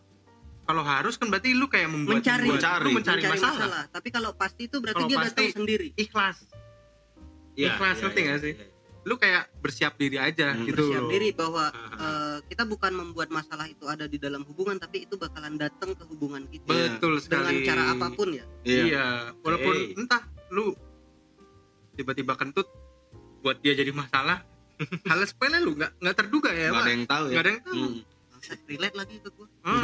kalau 0.63 0.84
harus 0.84 1.15
kan 1.15 1.28
berarti 1.28 1.51
lu 1.51 1.65
kayak 1.65 1.89
membuat 1.89 2.22
Mencari. 2.22 2.45
membuat- 2.45 2.61
Mencari. 2.61 2.84
lu 2.84 2.89
mencari, 2.93 3.22
mencari 3.22 3.34
masalah. 3.34 3.57
masalah. 3.57 3.84
tapi 3.89 4.07
kalau 4.09 4.30
pasti 4.34 4.61
itu 4.63 4.78
berarti 4.78 4.97
Kalau 4.99 5.09
dia 5.09 5.17
pasti- 5.17 5.34
datang 5.41 5.55
sendiri 5.55 5.88
ikhlas 5.95 6.38
Iya, 7.51 7.76
Ikhlas, 7.76 7.91
iya, 7.93 8.01
ngerti 8.01 8.15
iya, 8.15 8.26
nggak 8.26 8.41
sih? 8.41 8.53
iya. 8.53 8.67
lu 9.01 9.15
kayak 9.15 9.43
bersiap 9.57 9.93
diri 9.95 10.17
aja 10.17 10.53
Hmm, 10.53 10.63
gitu 10.63 10.86
bersiap 10.86 11.01
loh. 11.01 11.09
diri 11.09 11.30
bahwa 11.32 11.65
Ah, 11.67 11.97
eh, 11.97 12.38
kita 12.45 12.63
bukan 12.63 12.91
membuat 12.93 13.30
masalah 13.30 13.65
itu 13.65 13.84
ada 13.86 14.05
di 14.05 14.15
dalam 14.15 14.43
hubungan 14.43 14.76
tapi 14.76 15.03
itu 15.03 15.15
bakalan 15.15 15.55
datang 15.55 15.91
ke 15.91 16.03
hubungan 16.05 16.43
kita 16.45 16.67
betul 16.67 17.15
dengan 17.17 17.24
sekali 17.49 17.65
cara 17.65 17.84
apa 17.89 18.07
pun 18.11 18.30
ya 18.30 18.45
iya 18.61 18.82
iya 18.86 19.05
walaupun 19.38 19.72
Oke. 19.74 19.97
entah 19.97 20.22
lu 20.49 20.76
tiba-tiba 22.00 22.34
kentut 22.34 22.72
buat 23.39 23.60
dia 23.60 23.76
jadi 23.76 23.91
masalah. 23.91 24.47
Hal 25.10 25.20
sepele 25.22 25.60
lu 25.60 25.76
nggak 25.76 26.00
nggak 26.00 26.16
terduga 26.16 26.50
ya 26.50 26.72
nggak 26.72 26.82
ada 26.82 26.91
yang 26.91 27.06
tahu 27.06 27.24
ya? 27.26 27.32
Nggak 27.32 27.43
ada 27.43 27.52
yang 27.52 27.64
tahu. 27.64 27.76
Hmm. 27.76 28.00
Relate 28.66 28.95
lagi 28.95 29.16
ke 29.20 29.30
gua. 29.36 29.47
Ah, 29.68 29.84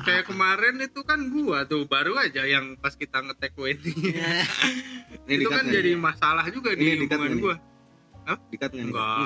kayak 0.00 0.30
kemarin 0.30 0.78
itu 0.78 1.02
kan 1.02 1.18
gua 1.28 1.66
tuh 1.66 1.82
baru 1.82 2.14
aja 2.14 2.46
yang 2.46 2.78
pas 2.78 2.94
kita 2.94 3.18
ngetek 3.20 3.58
wedding 3.58 3.98
ini. 5.26 5.42
Itu 5.42 5.50
kan 5.50 5.66
jadi 5.66 5.92
nih? 5.92 5.98
masalah 5.98 6.46
juga 6.46 6.70
Ini 6.70 6.94
di 6.94 7.04
hubungan 7.04 7.34
gua. 7.42 7.56
Dikat 8.48 8.70
nggak 8.70 8.86
enggak. 8.86 9.18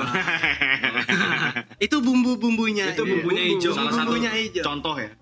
Itu 1.85 2.01
bumbu-bumbunya 2.01 2.91
itu 2.91 2.99
Iya, 2.99 3.11
bumbunya 3.13 3.43
bumbu. 3.45 3.55
hijau. 3.61 3.73
salah 3.73 3.93
satu 3.93 4.11
bumbunya 4.11 4.33
hijau. 4.35 4.65
contoh 4.65 4.97
ya. 4.97 5.13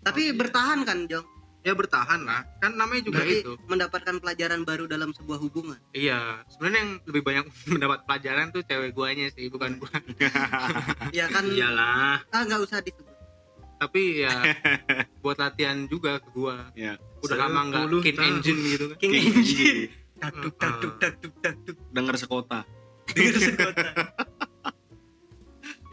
Tapi 0.00 0.22
bertahan 0.32 0.78
kan 0.84 0.98
Jong 1.04 1.26
ya 1.64 1.72
bertahan 1.72 2.20
lah. 2.28 2.44
Kan 2.60 2.76
namanya 2.76 3.08
juga 3.08 3.24
berarti 3.24 3.40
itu 3.40 3.52
mendapatkan 3.66 4.14
pelajaran 4.20 4.60
baru 4.68 4.84
dalam 4.84 5.10
sebuah 5.16 5.40
hubungan. 5.40 5.80
Iya 5.96 6.44
sebenarnya 6.52 6.80
yang 6.84 6.92
lebih 7.08 7.22
banyak 7.24 7.44
mendapat 7.72 7.98
pelajaran 8.04 8.52
tuh 8.52 8.62
cewek 8.68 8.92
guanya 8.92 9.26
sih 9.32 9.48
bukan 9.48 9.80
gua. 9.80 9.96
Ya 11.16 11.26
kan? 11.32 11.48
Iyalah. 11.48 12.20
Ah 12.28 12.42
nggak 12.44 12.60
usah 12.68 12.84
disebut. 12.84 13.16
Tapi 13.80 14.22
ya 14.22 14.54
buat 15.24 15.40
latihan 15.40 15.88
juga 15.88 16.20
ke 16.20 16.28
gua. 16.36 16.68
Ya 16.76 17.00
udah 17.24 17.36
lama 17.48 17.60
nggak 17.72 17.84
10 17.88 18.04
kin 18.04 18.14
tahun. 18.14 18.28
engine 18.28 18.60
gitu 18.68 18.84
kan. 18.92 18.96
King 19.00 19.12
King 19.16 19.34
Engine. 19.40 19.80
Daduk 20.20 20.54
daduk 20.60 20.92
daduk 21.00 21.32
daduk 21.40 21.76
denger 21.90 22.16
sekota. 22.20 22.60
Dengar 23.08 23.40
sekota. 23.40 23.84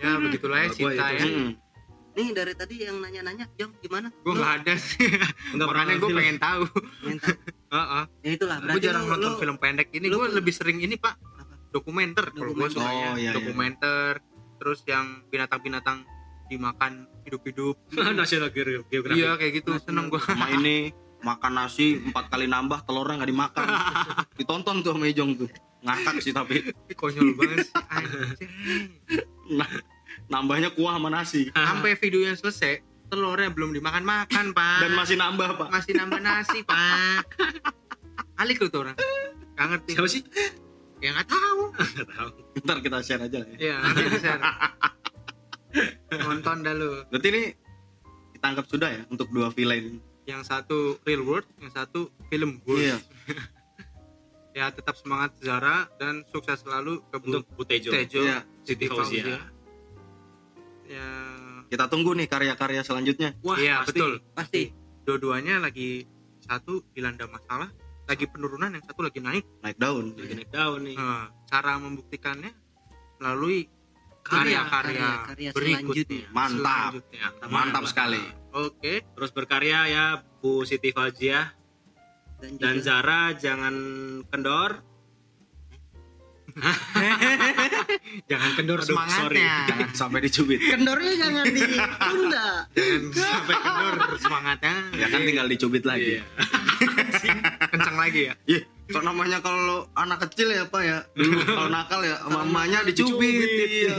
ya 0.02 0.18
begitulah 0.18 0.60
ya 0.66 0.70
cinta 0.76 1.06
ya. 1.16 1.24
sih. 1.24 1.56
Nih 2.22 2.30
dari 2.32 2.54
tadi 2.54 2.76
yang 2.80 2.98
nanya-nanya 2.98 3.46
Jong 3.56 3.74
gimana? 3.80 4.08
Gua 4.22 4.32
Lu? 4.32 4.40
nggak 4.40 4.54
ada 4.62 4.74
sih. 4.78 5.08
Nggak 5.52 5.66
makanya 5.66 5.82
pernah 5.90 5.96
gue 5.98 6.10
pengen 6.14 6.38
tahu. 6.38 6.64
Heeh. 7.74 8.04
ya 8.22 8.30
itulah 8.32 8.58
gue 8.58 8.66
berarti 8.68 8.84
jarang 8.84 9.04
lu- 9.04 9.12
nonton 9.12 9.32
lu- 9.32 9.40
film 9.40 9.58
pendek. 9.58 9.88
Ini 9.90 10.06
gue 10.06 10.26
lebih 10.32 10.54
sering 10.54 10.78
ini 10.78 10.96
pak. 10.96 11.16
Apa? 11.18 11.54
dokumenter 11.72 12.26
kalau 12.30 12.52
gue 12.52 12.68
Dokumenter. 12.68 12.78
sukanya. 12.78 13.08
Oh, 13.08 13.16
iya, 13.16 13.22
iya. 13.22 13.32
dokumenter 13.32 14.12
terus 14.56 14.80
yang 14.86 15.06
binatang-binatang 15.28 15.98
dimakan 16.46 16.92
hidup-hidup. 17.24 17.76
National 18.20 18.52
Geographic. 18.52 19.10
Iya 19.10 19.36
kayak 19.36 19.52
gitu 19.58 19.72
seneng 19.80 20.08
gue 20.08 20.20
sama 20.20 20.52
ini 20.56 20.92
makan 21.22 21.54
nasi 21.54 22.02
empat 22.02 22.28
kali 22.28 22.46
nambah 22.46 22.84
telurnya 22.84 23.18
nggak 23.18 23.32
dimakan. 23.32 23.66
Ditonton 24.36 24.76
tuh 24.82 24.94
sama 24.94 25.06
Ijong 25.06 25.32
tuh. 25.38 25.50
Ngakak 25.82 26.22
sih 26.22 26.30
tapi. 26.30 26.62
Konyol 26.94 27.34
banget 27.34 27.66
sih 27.66 27.74
nah, 29.52 29.68
nambahnya 30.28 30.70
kuah 30.76 31.00
sama 31.00 31.10
nasi. 31.10 31.50
Sampai 31.56 31.96
videonya 31.98 32.36
selesai 32.38 32.92
telurnya 33.12 33.52
belum 33.52 33.76
dimakan 33.76 34.08
makan 34.08 34.56
pak. 34.56 34.80
Dan 34.88 34.92
masih 34.96 35.20
nambah 35.20 35.50
pak. 35.60 35.68
Masih 35.68 35.94
nambah 36.00 36.20
nasi 36.24 36.64
pak. 36.70 37.28
Alik 38.40 38.64
lu 38.64 38.72
tuh 38.72 38.88
orang. 38.88 38.96
Gak 39.60 39.68
ngerti. 39.68 39.92
Siapa 40.00 40.10
sih? 40.10 40.24
Ya 41.04 41.12
nggak 41.18 41.28
tahu. 41.28 41.62
Nggak 41.98 42.08
tahu. 42.14 42.30
Ntar 42.62 42.78
kita 42.86 42.98
share 43.02 43.26
aja 43.26 43.38
lah 43.42 43.48
ya. 43.52 43.58
ya 43.58 43.76
nanti 43.82 44.02
bisa 44.06 44.32
nonton 46.14 46.58
dah 46.62 46.74
lu. 46.78 46.92
Berarti 47.10 47.28
ini 47.34 47.44
kita 48.38 48.46
anggap 48.54 48.66
sudah 48.70 48.90
ya 48.90 49.04
untuk 49.10 49.28
dua 49.34 49.50
villain? 49.50 49.98
Yang 50.30 50.42
satu 50.48 51.02
real 51.02 51.26
world 51.26 51.50
yang 51.58 51.74
satu 51.74 52.14
film 52.30 52.62
world. 52.70 52.86
Iya. 52.86 52.98
Ya 54.54 54.66
tetap 54.70 54.94
semangat 54.94 55.34
Zara 55.42 55.90
dan 55.98 56.22
sukses 56.30 56.62
selalu 56.62 57.02
ke 57.10 57.18
Bu 57.18 57.42
untuk 57.42 57.66
Tejo. 57.66 57.92
Iya. 57.98 58.46
Siti 58.62 58.86
Fauzia 58.86 59.42
ya. 60.92 61.10
Kita 61.72 61.88
tunggu 61.88 62.12
nih 62.14 62.28
karya-karya 62.28 62.84
selanjutnya. 62.84 63.40
Wah 63.42 63.56
iya 63.56 63.82
pasti. 63.82 63.96
betul. 63.96 64.12
Pasti. 64.36 64.64
Dua-duanya 65.08 65.64
lagi 65.64 66.04
satu 66.44 66.84
dilanda 66.92 67.26
masalah 67.32 67.72
lagi 68.10 68.28
penurunan 68.28 68.76
yang 68.76 68.84
satu 68.84 69.08
lagi 69.08 69.24
naik. 69.24 69.48
Naik 69.64 69.78
daun. 69.80 70.12
Lagi 70.20 70.36
naik 70.36 70.52
daun 70.52 70.82
nih. 70.84 70.96
Nah, 71.00 71.32
cara 71.48 71.80
membuktikannya 71.80 72.52
melalui 73.24 73.72
Karya, 74.22 74.62
karya-karya 74.70 75.10
karya 75.26 75.50
berikutnya. 75.50 76.30
Mantap. 76.30 76.94
Selanjutnya. 76.94 77.26
mantap. 77.50 77.84
Sekali. 77.90 78.22
Oke. 78.54 78.94
Terus 79.18 79.32
berkarya 79.34 79.80
ya 79.90 80.06
Bu 80.22 80.62
Siti 80.62 80.94
Fauzia 80.94 81.50
dan, 82.38 82.58
dan 82.62 82.76
Zara 82.86 83.34
jangan 83.34 83.74
kendor 84.30 84.86
jangan 88.30 88.52
kendor 88.54 88.78
Aduh, 88.78 88.86
sorry. 88.86 88.96
semangatnya 89.38 89.54
Jangan 89.68 89.90
sampai 89.94 90.20
dicubit. 90.22 90.60
kendornya 90.60 91.14
jangan 91.16 91.46
ditunda 91.56 92.48
jangan 92.70 93.02
sampai 93.14 93.56
kendor 93.58 93.94
semangatnya 94.18 94.74
Ya 94.94 95.08
kan 95.08 95.20
tinggal 95.22 95.46
dicubit 95.48 95.84
lagi. 95.84 96.18
Iya. 96.18 96.24
kencang 97.72 97.96
lagi 97.96 98.22
ya 98.28 98.34
Ih, 98.46 98.62
kok 98.88 99.02
namanya 99.02 99.40
kalau 99.40 99.88
anak 99.94 100.26
kecil 100.26 100.50
ya 100.50 100.66
Pak 100.66 100.82
ya. 100.82 100.98
Dulu 101.14 101.38
kalau 101.46 101.70
nakal 101.70 102.02
ya 102.02 102.16
mamanya 102.26 102.82
dicubit. 102.82 103.32
Iya. 103.32 103.96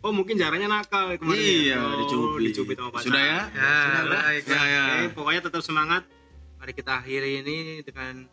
oh 0.00 0.10
mungkin 0.10 0.36
caranya 0.36 0.68
nakal 0.70 1.14
kemarin 1.14 1.38
Iya, 1.38 1.70
ya. 1.70 1.78
Oh, 1.80 1.94
dicubit. 1.98 2.40
dicubit 2.46 2.76
sama 2.76 2.90
pacar 2.90 3.06
Sudah 3.06 3.22
ya? 3.22 3.40
ya 3.48 3.72
Sudah, 3.80 4.02
baik 4.10 4.42
Ya, 4.44 4.60
ya. 4.62 4.82
Oke, 4.84 5.06
pokoknya 5.14 5.40
tetap 5.42 5.62
semangat 5.62 6.02
mari 6.56 6.72
kita 6.72 6.92
akhiri 6.96 7.30
ini 7.40 7.56
dengan 7.80 8.24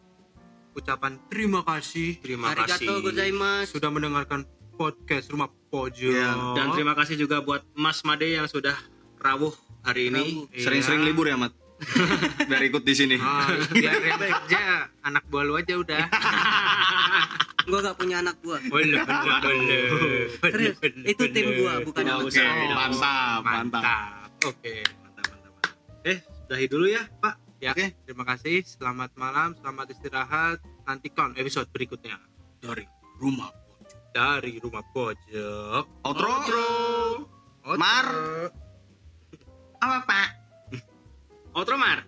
ucapan 0.72 1.19
terima 1.28 1.61
kasih 1.61 2.19
terima 2.19 2.51
kasih 2.51 2.88
arigato 2.88 2.93
gozaimasu 3.01 3.72
sudah 3.76 3.89
mendengarkan 3.89 4.41
podcast 4.74 5.28
rumah 5.30 5.51
pojok 5.67 6.11
Iya, 6.11 6.55
dan 6.55 6.74
terima 6.74 6.93
kasih 6.93 7.15
juga 7.15 7.39
buat 7.39 7.61
Mas 7.74 8.01
Made 8.01 8.26
yang 8.26 8.47
sudah 8.47 8.74
rawuh 9.17 9.53
hari 9.82 10.09
ini 10.09 10.24
Rawuh. 10.41 10.45
Sering-sering 10.53 11.03
libur 11.03 11.26
ya, 11.26 11.36
Mat. 11.36 11.53
Biar 12.49 12.61
ikut 12.61 12.82
di 12.82 12.93
sini. 12.93 13.17
Ah, 13.17 13.49
biar 13.74 13.97
yang 13.97 14.22
kerja 14.22 14.61
anak 15.01 15.26
buah 15.28 15.43
lu 15.43 15.57
aja 15.57 15.74
udah 15.74 16.03
gua 17.69 17.80
gak 17.82 17.97
punya 17.97 18.22
anak 18.22 18.38
gua 18.41 18.61
Boleh, 18.69 19.01
boleh, 19.01 19.41
boleh. 19.41 20.26
Serius, 20.38 20.78
itu 21.05 21.24
tim 21.30 21.45
gua 21.57 21.82
bukan 21.82 22.03
anak 22.05 22.30
usah, 22.30 22.41
gua. 22.41 22.53
mantap, 22.69 22.89
usah. 22.93 23.26
mantap. 23.41 23.82
mantap 23.82 24.30
oke 24.45 24.74
Mantap, 24.86 25.26
mantap, 25.26 25.51
mantap. 25.57 25.74
Eh, 26.05 26.17
sudahi 26.22 26.65
dulu 26.65 26.86
ya, 26.86 27.01
Pak. 27.17 27.34
Ya 27.62 27.72
Oke. 27.72 27.93
terima 28.03 28.26
kasih 28.26 28.66
selamat 28.66 29.14
malam 29.14 29.53
selamat 29.53 29.93
istirahat 29.93 30.57
nantikan 30.84 31.38
episode 31.38 31.70
berikutnya 31.70 32.18
Dari 32.57 32.86
rumah. 33.18 33.53
dari 34.12 34.59
rumah 34.59 34.82
pojok 34.91 35.86
Outro. 36.03 36.30
Outro. 36.41 36.68
Mar. 37.78 38.07
apa 39.78 39.97
pak 40.03 40.30
Outro, 41.57 41.78
Mar. 41.78 42.01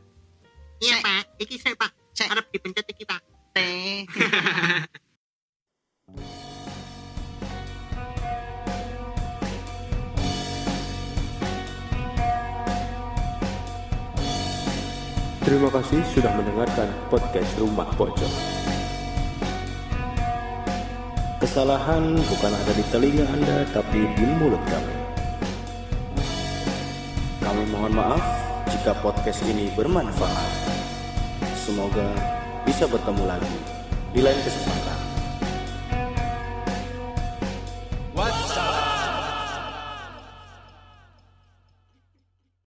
iya 0.81 0.99
pak 0.99 1.37
iki 1.37 1.55
saya 1.55 1.77
pak 1.77 1.93
harap 2.17 2.49
dipencet 2.49 2.89
iki 2.89 3.05
pak 3.05 3.21
teh 3.53 4.03
Terima 15.43 15.67
kasih 15.67 15.99
sudah 16.15 16.31
mendengarkan 16.39 16.87
podcast 17.11 17.51
Rumah 17.59 17.91
Pojok. 17.99 18.31
Kesalahan 21.43 22.15
bukan 22.15 22.53
ada 22.55 22.71
di 22.71 22.83
telinga 22.87 23.27
Anda, 23.27 23.67
tapi 23.75 24.07
di 24.15 24.23
mulut 24.39 24.63
kami. 24.71 24.95
Kami 27.43 27.63
mohon 27.75 27.91
maaf 27.91 28.23
jika 28.71 28.95
podcast 29.03 29.43
ini 29.43 29.67
bermanfaat. 29.75 30.51
Semoga 31.59 32.07
bisa 32.63 32.87
bertemu 32.87 33.27
lagi 33.27 33.59
di 34.15 34.23
lain 34.23 34.39
kesempatan. 34.47 34.92